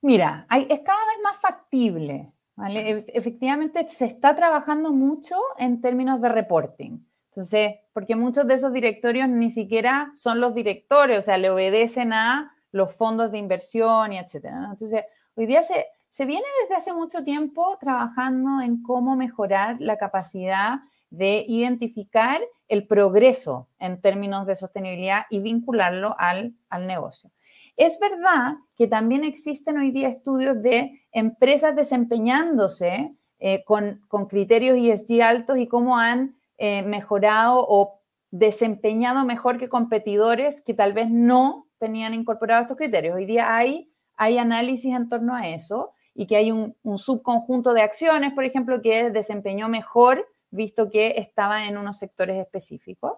Mira, 0.01 0.45
hay, 0.47 0.67
es 0.69 0.81
cada 0.85 1.05
vez 1.07 1.17
más 1.21 1.41
factible. 1.41 2.31
¿vale? 2.55 3.03
Efectivamente, 3.09 3.85
se 3.89 4.05
está 4.05 4.33
trabajando 4.33 4.93
mucho 4.93 5.35
en 5.57 5.81
términos 5.81 6.21
de 6.21 6.29
reporting. 6.29 6.99
Entonces, 7.31 7.75
porque 7.91 8.15
muchos 8.15 8.47
de 8.47 8.53
esos 8.53 8.71
directorios 8.71 9.27
ni 9.27 9.51
siquiera 9.51 10.09
son 10.15 10.39
los 10.39 10.55
directores, 10.55 11.19
o 11.19 11.21
sea, 11.21 11.37
le 11.37 11.49
obedecen 11.49 12.13
a 12.13 12.55
los 12.71 12.93
fondos 12.93 13.31
de 13.31 13.37
inversión 13.37 14.13
y 14.13 14.17
etcétera. 14.17 14.69
Entonces, 14.71 15.03
hoy 15.35 15.45
día 15.45 15.63
se, 15.63 15.87
se 16.09 16.25
viene 16.25 16.45
desde 16.63 16.75
hace 16.75 16.93
mucho 16.93 17.23
tiempo 17.23 17.77
trabajando 17.79 18.61
en 18.61 18.81
cómo 18.83 19.15
mejorar 19.15 19.77
la 19.79 19.97
capacidad 19.97 20.79
de 21.09 21.45
identificar 21.47 22.41
el 22.67 22.87
progreso 22.87 23.67
en 23.79 24.01
términos 24.01 24.47
de 24.47 24.55
sostenibilidad 24.55 25.23
y 25.29 25.39
vincularlo 25.39 26.15
al, 26.17 26.53
al 26.69 26.87
negocio. 26.87 27.31
Es 27.75 27.99
verdad 27.99 28.55
que 28.75 28.87
también 28.87 29.23
existen 29.23 29.77
hoy 29.77 29.91
día 29.91 30.09
estudios 30.09 30.61
de 30.61 31.01
empresas 31.11 31.75
desempeñándose 31.75 33.15
eh, 33.39 33.63
con, 33.65 34.01
con, 34.07 34.27
criterios 34.27 34.77
ESG 34.77 35.21
altos 35.21 35.57
y 35.57 35.67
cómo 35.67 35.97
han 35.97 36.35
eh, 36.57 36.83
mejorado 36.83 37.65
o 37.67 38.01
desempeñado 38.29 39.25
mejor 39.25 39.57
que 39.57 39.67
competidores 39.67 40.61
que 40.61 40.73
tal 40.73 40.93
vez 40.93 41.09
no 41.09 41.67
tenían 41.81 42.13
incorporados 42.13 42.65
estos 42.65 42.77
criterios. 42.77 43.15
Hoy 43.15 43.25
día 43.25 43.55
hay, 43.55 43.91
hay 44.15 44.37
análisis 44.37 44.95
en 44.95 45.09
torno 45.09 45.35
a 45.35 45.49
eso 45.49 45.93
y 46.13 46.27
que 46.27 46.35
hay 46.35 46.51
un, 46.51 46.75
subconjunto 46.97 47.73
de 47.73 47.81
acciones, 47.81 48.33
por 48.33 48.45
ejemplo, 48.45 48.81
que 48.83 49.09
desempeñó 49.09 49.67
mejor 49.67 50.27
visto 50.51 50.91
que 50.91 51.15
estaba 51.17 51.65
en 51.65 51.77
unos 51.77 51.97
sectores 51.97 52.37
específicos. 52.37 53.13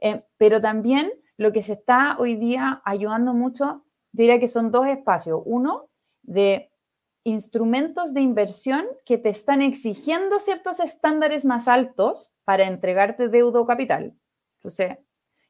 Eh, 0.00 0.24
pero 0.38 0.62
también 0.62 1.12
lo 1.36 1.52
que 1.52 1.62
se 1.62 1.74
está 1.74 2.16
hoy 2.18 2.36
día 2.36 2.80
ayudando 2.86 3.34
mucho, 3.34 3.84
diría 4.12 4.40
que 4.40 4.48
son 4.48 4.72
dos 4.72 4.86
espacios. 4.86 5.42
Uno, 5.44 5.90
de 6.22 6.70
instrumentos 7.22 8.14
de 8.14 8.22
inversión 8.22 8.86
que 9.04 9.18
te 9.18 9.28
están 9.28 9.60
exigiendo 9.60 10.38
ciertos 10.38 10.80
estándares 10.80 11.44
más 11.44 11.68
altos 11.68 12.32
para 12.44 12.66
entregarte 12.66 13.28
deuda 13.28 13.60
o 13.60 13.66
capital. 13.66 14.14
Entonces, 14.58 14.96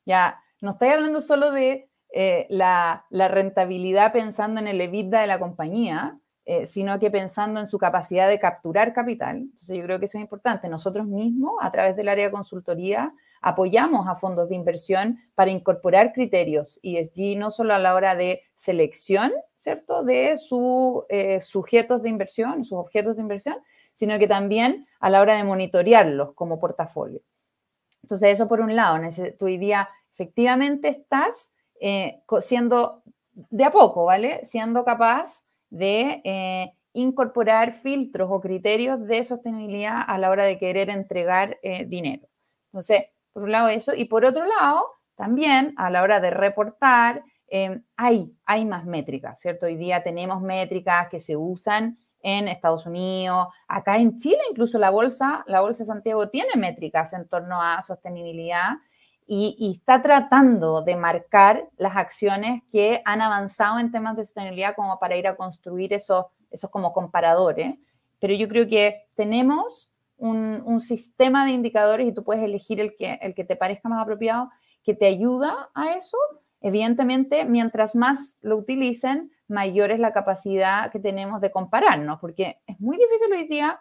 ya 0.04 0.42
no 0.60 0.72
estoy 0.72 0.88
hablando 0.88 1.20
solo 1.20 1.52
de 1.52 1.86
eh, 2.12 2.46
la, 2.48 3.04
rentabilidad 3.11 4.12
pensando 4.12 4.61
en 4.61 4.68
el 4.68 4.80
EBITDA 4.80 5.20
de 5.20 5.26
la 5.26 5.38
compañía, 5.38 6.18
eh, 6.44 6.64
sino 6.64 6.98
que 6.98 7.11
pensando 7.11 7.59
en 7.61 7.66
su 7.66 7.78
capacidad 7.78 8.28
de 8.28 8.38
capturar 8.38 8.92
capital. 8.92 9.36
Entonces 9.38 9.76
yo 9.76 9.82
creo 9.82 9.98
que 9.98 10.04
eso 10.04 10.18
es 10.18 10.22
importante. 10.22 10.68
Nosotros 10.68 11.07
mismos, 11.07 11.54
a 11.61 11.70
través 11.72 11.96
del 11.96 12.09
área 12.09 12.26
de 12.26 12.30
consultoría, 12.30 13.12
apoyamos 13.42 14.07
a 14.09 14.14
fondos 14.16 14.48
de 14.48 14.54
inversión 14.54 15.18
para 15.34 15.50
incorporar 15.50 16.12
criterios 16.12 16.80
ESG 16.82 17.36
no 17.36 17.50
solo 17.50 17.74
a 17.74 17.78
la 17.78 17.94
hora 17.94 18.14
de 18.14 18.42
selección, 18.54 19.32
¿cierto?, 19.57 20.02
de 20.04 20.36
sus 20.36 21.04
eh, 21.09 21.40
sujetos 21.40 22.02
de 22.02 22.09
inversión, 22.09 22.64
sus 22.64 22.78
objetos 22.78 23.16
de 23.16 23.22
inversión, 23.22 23.57
sino 23.92 24.18
que 24.18 24.28
también 24.28 24.86
a 25.00 25.11
la 25.11 25.20
hora 25.20 25.36
de 25.36 25.44
monitorearlos 25.44 26.34
como 26.34 26.59
portafolio. 26.59 27.20
Entonces, 28.02 28.34
eso 28.34 28.46
por 28.46 28.61
un 28.61 28.76
lado, 28.76 29.00
tú 29.38 29.46
hoy 29.46 29.72
efectivamente 30.12 30.88
estás 30.88 31.52
eh, 31.81 32.22
siendo 32.41 33.03
de 33.33 33.64
a 33.64 33.70
poco, 33.70 34.05
¿vale? 34.07 34.45
Siendo 34.45 34.85
capaz 34.85 35.45
de 35.70 36.22
eh, 36.24 36.72
incorporar 36.93 37.72
filtros 37.72 38.29
o 38.31 38.41
criterios 38.41 39.07
de 39.07 39.24
sostenibilidad 39.24 40.01
a 40.07 40.18
la 40.18 40.31
hora 40.31 40.45
de 40.45 40.59
querer 40.59 40.89
entregar 40.91 41.59
eh, 41.62 41.85
dinero. 41.87 42.29
Entonces, 42.72 43.07
por 43.33 43.45
un 43.45 43.53
lado 43.53 43.68
eso, 43.68 43.95
y 43.95 44.07
por 44.07 44.24
otro 44.24 44.45
lado, 44.47 44.87
también 45.14 45.74
a 45.77 45.91
la 45.91 46.03
hora 46.03 46.20
de 46.20 46.31
reportar, 46.31 47.22
hay, 47.97 48.37
hay 48.45 48.64
más 48.64 48.87
métricas, 48.87 49.41
¿cierto? 49.41 49.66
Hoy 49.66 49.77
día 49.77 50.03
tenemos 50.03 50.43
métricas 50.43 51.09
que 51.09 51.20
se 51.20 51.37
usan 51.37 51.97
en 52.20 52.49
Estados 52.49 52.87
Unidos, 52.87 53.47
acá 53.68 53.99
en 53.99 54.18
Chile 54.18 54.41
incluso 54.51 54.79
la 54.79 54.91
bolsa, 54.91 55.45
la 55.47 55.61
bolsa 55.61 55.85
Santiago 55.85 56.29
tiene 56.29 56.57
métricas 56.57 57.12
en 57.12 57.29
torno 57.29 57.62
a 57.62 57.81
sostenibilidad 57.83 58.79
y, 59.27 59.72
está 59.77 60.03
tratando 60.03 60.83
de 60.83 60.97
marcar 60.97 61.68
las 61.77 61.97
acciones 61.97 62.62
que 62.70 63.03
han 63.05 63.20
avanzado 63.20 63.79
en 63.79 63.91
temas 63.91 64.16
de 64.16 64.24
sostenibilidad 64.24 64.77
como 64.77 64.99
para 64.99 65.16
ir 65.16 65.27
a 65.27 65.37
construir 65.37 65.93
esos, 65.93 66.27
esos 66.51 66.70
como 66.70 66.93
comparadores. 66.93 67.74
Pero 68.20 68.35
yo 68.35 68.49
creo 68.49 68.68
que 68.68 69.09
tenemos 69.16 69.91
un, 70.16 70.62
un, 70.64 70.81
sistema 70.81 71.45
de 71.45 71.53
indicadores 71.53 72.07
y 72.07 72.12
tú 72.12 72.22
puedes 72.22 72.45
elegir 72.45 72.81
el 72.81 72.95
que, 72.97 73.18
el 73.20 73.35
que 73.35 73.45
te 73.45 73.57
parezca 73.57 73.89
más 73.89 74.01
apropiado, 74.01 74.51
que 74.85 74.95
te 74.95 75.07
ayuda 75.07 75.70
a 75.74 75.95
eso. 75.95 76.16
Evidentemente, 76.61 77.45
mientras 77.45 77.97
más 77.97 78.39
lo 78.41 78.57
utilicen, 78.57 79.33
mayor 79.49 79.91
es 79.91 79.99
la 79.99 80.12
capacidad 80.12 80.91
que 80.91 81.01
tenemos 81.01 81.41
de 81.41 81.51
compararnos, 81.51 82.20
porque 82.20 82.61
es 82.66 82.79
muy 82.81 82.97
difícil 82.97 83.33
hoy 83.33 83.49
día. 83.49 83.81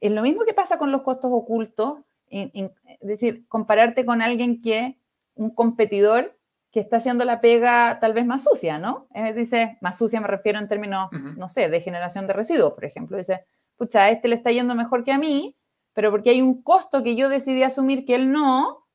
Es 0.00 0.10
lo 0.10 0.22
mismo 0.22 0.44
que 0.44 0.54
pasa 0.54 0.78
con 0.78 0.92
los 0.92 1.02
costos 1.02 1.30
ocultos 1.32 2.00
es 2.30 2.70
decir, 3.00 3.46
compararte 3.48 4.04
con 4.04 4.22
alguien 4.22 4.60
que, 4.60 4.98
un 5.34 5.54
competidor 5.54 6.36
que 6.70 6.80
está 6.80 6.96
haciendo 6.96 7.24
la 7.24 7.40
pega 7.40 7.98
tal 8.00 8.12
vez 8.12 8.26
más 8.26 8.44
sucia, 8.44 8.78
¿no? 8.78 9.08
dice, 9.34 9.78
más 9.80 9.96
sucia 9.96 10.20
me 10.20 10.26
refiero 10.26 10.58
en 10.58 10.68
términos, 10.68 11.10
no 11.38 11.48
sé, 11.48 11.68
de 11.68 11.80
generación 11.80 12.26
de 12.26 12.34
residuos, 12.34 12.72
por 12.72 12.84
ejemplo. 12.84 13.16
Dice, 13.16 13.44
pucha, 13.76 14.02
a 14.02 14.10
este 14.10 14.28
le 14.28 14.34
está 14.34 14.50
yendo 14.50 14.74
mejor 14.74 15.04
que 15.04 15.12
a 15.12 15.18
mí, 15.18 15.56
pero 15.94 16.10
porque 16.10 16.30
hay 16.30 16.42
un 16.42 16.62
costo 16.62 17.02
que 17.02 17.16
yo 17.16 17.28
decidí 17.28 17.62
asumir 17.62 18.04
que 18.04 18.16
él 18.16 18.30
no, 18.30 18.86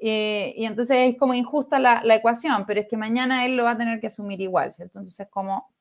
eh, 0.00 0.54
y 0.56 0.66
entonces 0.66 0.96
es 1.00 1.18
como 1.18 1.34
injusta 1.34 1.78
la, 1.78 2.02
la, 2.04 2.16
ecuación, 2.16 2.64
pero 2.66 2.80
es 2.80 2.86
que 2.86 2.96
mañana 2.96 3.46
él 3.46 3.56
lo 3.56 3.64
va 3.64 3.72
a 3.72 3.78
tener 3.78 3.98
que 4.00 4.08
asumir 4.08 4.40
igual, 4.40 4.72
¿cierto? 4.72 4.98
Entonces, 4.98 5.26
como, 5.30 5.74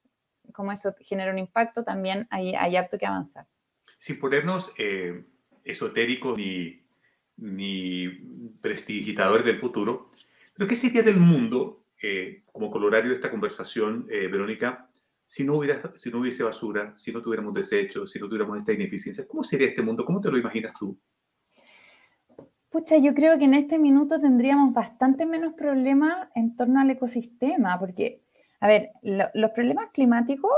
como 0.54 0.72
eso 0.72 0.96
genera 1.02 1.32
un 1.32 1.40
impacto, 1.40 1.84
también 1.84 2.26
hay, 2.30 2.56
hay 2.56 2.78
harto 2.78 2.98
que 2.98 3.06
avanzar. 3.06 3.46
Sin 3.98 4.20
ponernos 4.20 4.72
eh, 4.78 5.26
esotéricos 5.64 6.38
ni 6.38 6.85
ni 7.38 8.08
prestidigitadores 8.62 9.46
del 9.46 9.60
futuro. 9.60 10.12
Pero 10.54 10.70
¿qué 10.70 10.76
sería 10.76 11.04
del 11.04 11.18
mundo, 11.18 11.86
eh, 12.02 12.44
como 12.52 12.72
colorario 12.72 13.12
de 13.12 13.18
esta 13.18 13.32
conversación, 13.32 14.08
eh, 14.10 14.28
Verónica, 14.28 14.90
si 15.26 15.44
no, 15.44 15.56
hubiera, 15.56 15.92
si 15.96 16.12
no 16.12 16.20
hubiese 16.20 16.44
basura, 16.44 16.94
si 16.98 17.12
no 17.12 17.22
tuviéramos 17.22 17.54
desechos, 17.54 18.12
si 18.12 18.20
no 18.20 18.28
tuviéramos 18.28 18.58
esta 18.58 18.74
ineficiencia? 18.74 19.28
¿Cómo 19.28 19.44
sería 19.44 19.68
este 19.68 19.82
mundo? 19.82 20.06
¿Cómo 20.06 20.22
te 20.22 20.30
lo 20.30 20.38
imaginas 20.38 20.74
tú? 20.80 20.98
Pucha, 22.70 22.98
yo 22.98 23.14
creo 23.14 23.38
que 23.38 23.46
en 23.46 23.54
este 23.54 23.80
minuto 23.80 24.20
tendríamos 24.20 24.74
bastante 24.74 25.26
menos 25.26 25.54
problemas 25.54 26.30
en 26.36 26.56
torno 26.56 26.80
al 26.82 26.90
ecosistema, 26.90 27.80
porque, 27.80 28.22
a 28.60 28.68
ver, 28.68 28.92
los 29.02 29.52
problemas 29.52 29.92
climáticos, 29.94 30.52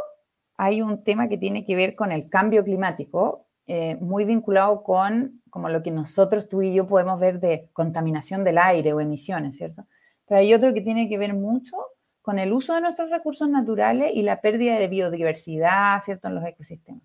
hay 0.57 0.81
un 0.81 1.03
tema 1.03 1.29
que 1.29 1.37
tiene 1.37 1.63
que 1.63 1.75
ver 1.75 1.95
con 1.95 2.11
el 2.11 2.29
cambio 2.29 2.63
climático, 2.63 3.46
eh, 3.67 3.97
muy 3.97 4.25
vinculado 4.25 4.81
con 4.81 5.41
como 5.49 5.69
lo 5.69 5.83
que 5.83 5.91
nosotros, 5.91 6.47
tú 6.47 6.61
y 6.61 6.73
yo, 6.73 6.87
podemos 6.87 7.19
ver 7.19 7.39
de 7.39 7.69
contaminación 7.73 8.43
del 8.43 8.57
aire 8.57 8.93
o 8.93 8.99
emisiones, 8.99 9.57
¿cierto? 9.57 9.85
Pero 10.27 10.39
hay 10.39 10.53
otro 10.53 10.73
que 10.73 10.81
tiene 10.81 11.09
que 11.09 11.17
ver 11.17 11.33
mucho 11.33 11.75
con 12.21 12.39
el 12.39 12.53
uso 12.53 12.75
de 12.75 12.81
nuestros 12.81 13.09
recursos 13.09 13.49
naturales 13.49 14.11
y 14.13 14.21
la 14.21 14.41
pérdida 14.41 14.77
de 14.77 14.87
biodiversidad, 14.87 15.99
¿cierto?, 16.01 16.27
en 16.27 16.35
los 16.35 16.45
ecosistemas. 16.45 17.01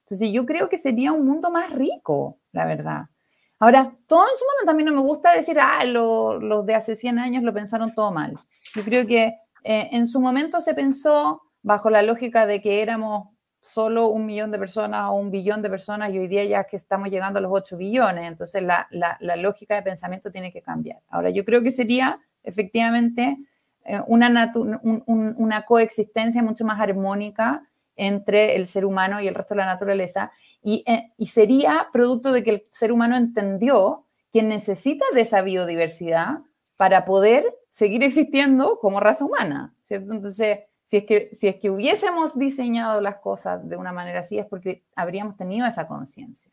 Entonces, 0.00 0.30
yo 0.32 0.46
creo 0.46 0.68
que 0.68 0.78
sería 0.78 1.12
un 1.12 1.26
mundo 1.26 1.50
más 1.50 1.70
rico, 1.72 2.38
la 2.52 2.66
verdad. 2.66 3.06
Ahora, 3.58 3.92
todo 4.06 4.22
en 4.22 4.38
su 4.38 4.44
momento 4.44 4.66
también 4.66 4.88
no 4.88 4.94
me 4.94 5.06
gusta 5.06 5.32
decir, 5.32 5.58
ah, 5.60 5.84
los 5.84 6.64
de 6.64 6.74
hace 6.74 6.96
100 6.96 7.18
años 7.18 7.42
lo 7.42 7.52
pensaron 7.52 7.94
todo 7.94 8.12
mal. 8.12 8.38
Yo 8.74 8.84
creo 8.84 9.06
que 9.06 9.34
eh, 9.64 9.88
en 9.92 10.06
su 10.06 10.20
momento 10.20 10.60
se 10.60 10.74
pensó 10.74 11.42
bajo 11.62 11.90
la 11.90 12.02
lógica 12.02 12.46
de 12.46 12.62
que 12.62 12.82
éramos 12.82 13.28
solo 13.60 14.08
un 14.08 14.26
millón 14.26 14.50
de 14.50 14.58
personas 14.58 15.10
o 15.10 15.14
un 15.14 15.30
billón 15.30 15.62
de 15.62 15.70
personas 15.70 16.12
y 16.12 16.18
hoy 16.18 16.28
día 16.28 16.44
ya 16.44 16.64
que 16.64 16.76
estamos 16.76 17.10
llegando 17.10 17.38
a 17.38 17.42
los 17.42 17.50
8 17.52 17.76
billones, 17.76 18.26
entonces 18.26 18.62
la, 18.62 18.86
la, 18.90 19.36
lógica 19.36 19.74
de 19.74 19.82
pensamiento 19.82 20.30
tiene 20.30 20.52
que 20.52 20.62
cambiar. 20.62 21.00
Ahora, 21.08 21.30
yo 21.30 21.44
creo 21.44 21.62
que 21.62 21.72
sería 21.72 22.20
efectivamente 22.42 23.36
eh, 23.84 24.00
una, 24.06 24.52
una 25.06 25.64
coexistencia 25.64 26.42
mucho 26.42 26.64
más 26.64 26.80
armónica 26.80 27.68
entre 27.96 28.56
el 28.56 28.66
ser 28.66 28.84
humano 28.84 29.20
y 29.20 29.28
el 29.28 29.34
resto 29.34 29.54
de 29.54 29.58
la 29.58 29.66
naturaleza 29.66 30.30
y, 30.62 30.84
eh, 30.86 31.12
y 31.16 31.26
sería 31.26 31.88
producto 31.92 32.32
de 32.32 32.44
que 32.44 32.50
el 32.50 32.62
ser 32.70 32.92
humano 32.92 33.16
entendió 33.16 34.04
quien 34.30 34.48
necesita 34.48 35.04
de 35.14 35.22
esa 35.22 35.42
biodiversidad 35.42 36.38
para 36.76 37.04
poder 37.04 37.44
seguir 37.70 38.02
existiendo 38.04 38.78
como 38.80 39.00
raza 39.00 39.24
humana, 39.24 39.74
¿cierto? 39.82 40.12
Entonces, 40.12 40.60
si 40.88 40.96
es 40.96 41.04
que, 41.04 41.28
si 41.34 41.48
es 41.48 41.56
que 41.56 41.68
hubiésemos 41.68 42.38
diseñado 42.38 43.02
las 43.02 43.16
cosas 43.16 43.68
de 43.68 43.76
una 43.76 43.92
manera 43.92 44.20
así, 44.20 44.38
es 44.38 44.46
porque 44.46 44.84
habríamos 44.96 45.36
tenido 45.36 45.66
esa 45.66 45.86
conciencia. 45.86 46.50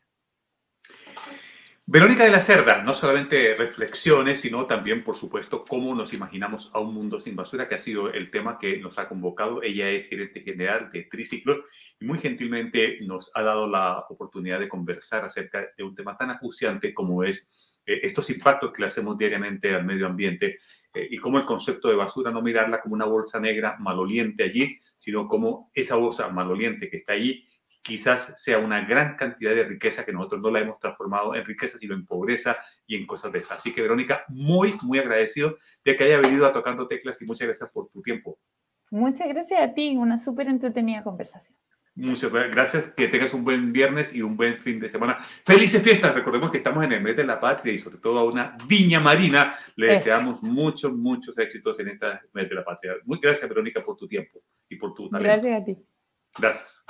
Verónica 1.86 2.24
de 2.24 2.30
la 2.30 2.42
Cerda, 2.42 2.82
no 2.82 2.92
solamente 2.92 3.54
reflexiones, 3.54 4.40
sino 4.40 4.66
también, 4.66 5.02
por 5.04 5.14
supuesto, 5.14 5.64
cómo 5.64 5.94
nos 5.94 6.12
imaginamos 6.12 6.70
a 6.74 6.80
un 6.80 6.92
mundo 6.92 7.18
sin 7.18 7.34
basura, 7.34 7.66
que 7.66 7.76
ha 7.76 7.78
sido 7.78 8.12
el 8.12 8.30
tema 8.30 8.58
que 8.58 8.78
nos 8.78 8.98
ha 8.98 9.08
convocado. 9.08 9.62
Ella 9.62 9.88
es 9.88 10.06
gerente 10.06 10.42
general 10.42 10.90
de 10.90 11.04
Triciclo 11.04 11.64
y 11.98 12.04
muy 12.04 12.18
gentilmente 12.18 12.98
nos 13.06 13.30
ha 13.34 13.42
dado 13.42 13.66
la 13.66 14.00
oportunidad 14.10 14.60
de 14.60 14.68
conversar 14.68 15.24
acerca 15.24 15.64
de 15.78 15.82
un 15.82 15.94
tema 15.94 16.14
tan 16.14 16.30
acuciante 16.30 16.92
como 16.92 17.24
es 17.24 17.48
eh, 17.86 18.00
estos 18.02 18.28
impactos 18.30 18.72
que 18.72 18.82
le 18.82 18.88
hacemos 18.88 19.16
diariamente 19.16 19.74
al 19.74 19.84
medio 19.84 20.06
ambiente 20.06 20.58
eh, 20.96 21.08
y 21.10 21.18
cómo 21.18 21.38
el 21.38 21.44
concepto 21.44 21.88
de 21.88 21.96
basura 21.96 22.30
no 22.30 22.42
mirarla 22.42 22.80
como 22.80 22.94
una 22.94 23.04
bolsa 23.04 23.38
negra 23.38 23.76
maloliente 23.78 24.44
allí, 24.44 24.78
sino 24.96 25.28
como 25.28 25.70
esa 25.74 25.96
bolsa 25.96 26.28
maloliente 26.28 26.88
que 26.88 26.96
está 26.96 27.12
allí 27.12 27.46
quizás 27.86 28.34
sea 28.36 28.58
una 28.58 28.84
gran 28.84 29.16
cantidad 29.16 29.54
de 29.54 29.62
riqueza 29.62 30.04
que 30.04 30.12
nosotros 30.12 30.42
no 30.42 30.50
la 30.50 30.60
hemos 30.60 30.80
transformado 30.80 31.36
en 31.36 31.44
riqueza, 31.44 31.78
sino 31.78 31.94
en 31.94 32.04
pobreza 32.04 32.56
y 32.84 32.96
en 32.96 33.06
cosas 33.06 33.30
de 33.30 33.38
esas. 33.38 33.58
Así 33.58 33.72
que, 33.72 33.80
Verónica, 33.80 34.24
muy, 34.28 34.74
muy 34.82 34.98
agradecido 34.98 35.56
de 35.84 35.94
que 35.94 36.02
haya 36.02 36.18
venido 36.18 36.46
a 36.46 36.52
Tocando 36.52 36.88
Teclas 36.88 37.22
y 37.22 37.26
muchas 37.26 37.46
gracias 37.46 37.70
por 37.70 37.88
tu 37.90 38.02
tiempo. 38.02 38.40
Muchas 38.90 39.28
gracias 39.28 39.62
a 39.62 39.72
ti, 39.72 39.96
una 39.96 40.18
súper 40.18 40.48
entretenida 40.48 41.04
conversación. 41.04 41.56
Muchas 41.96 42.30
gracias, 42.30 42.92
que 42.92 43.08
tengas 43.08 43.32
un 43.32 43.42
buen 43.42 43.72
viernes 43.72 44.14
y 44.14 44.20
un 44.20 44.36
buen 44.36 44.58
fin 44.58 44.78
de 44.78 44.86
semana. 44.86 45.16
Felices 45.18 45.82
fiestas, 45.82 46.14
recordemos 46.14 46.50
que 46.50 46.58
estamos 46.58 46.84
en 46.84 46.92
el 46.92 47.00
mes 47.00 47.16
de 47.16 47.24
la 47.24 47.40
patria 47.40 47.72
y 47.72 47.78
sobre 47.78 47.96
todo 47.96 48.18
a 48.18 48.24
una 48.24 48.54
viña 48.66 49.00
marina. 49.00 49.58
Le 49.76 49.92
deseamos 49.92 50.42
muchos, 50.42 50.92
muchos 50.92 51.38
éxitos 51.38 51.80
en 51.80 51.88
este 51.88 52.06
mes 52.34 52.50
de 52.50 52.54
la 52.54 52.62
patria. 52.62 52.96
Muy 53.06 53.18
gracias, 53.18 53.48
Verónica, 53.48 53.80
por 53.80 53.96
tu 53.96 54.06
tiempo 54.06 54.42
y 54.68 54.76
por 54.76 54.92
tu 54.92 55.08
talento. 55.08 55.42
Gracias 55.42 55.62
a 55.62 55.64
ti. 55.64 55.76
Gracias. 56.38 56.84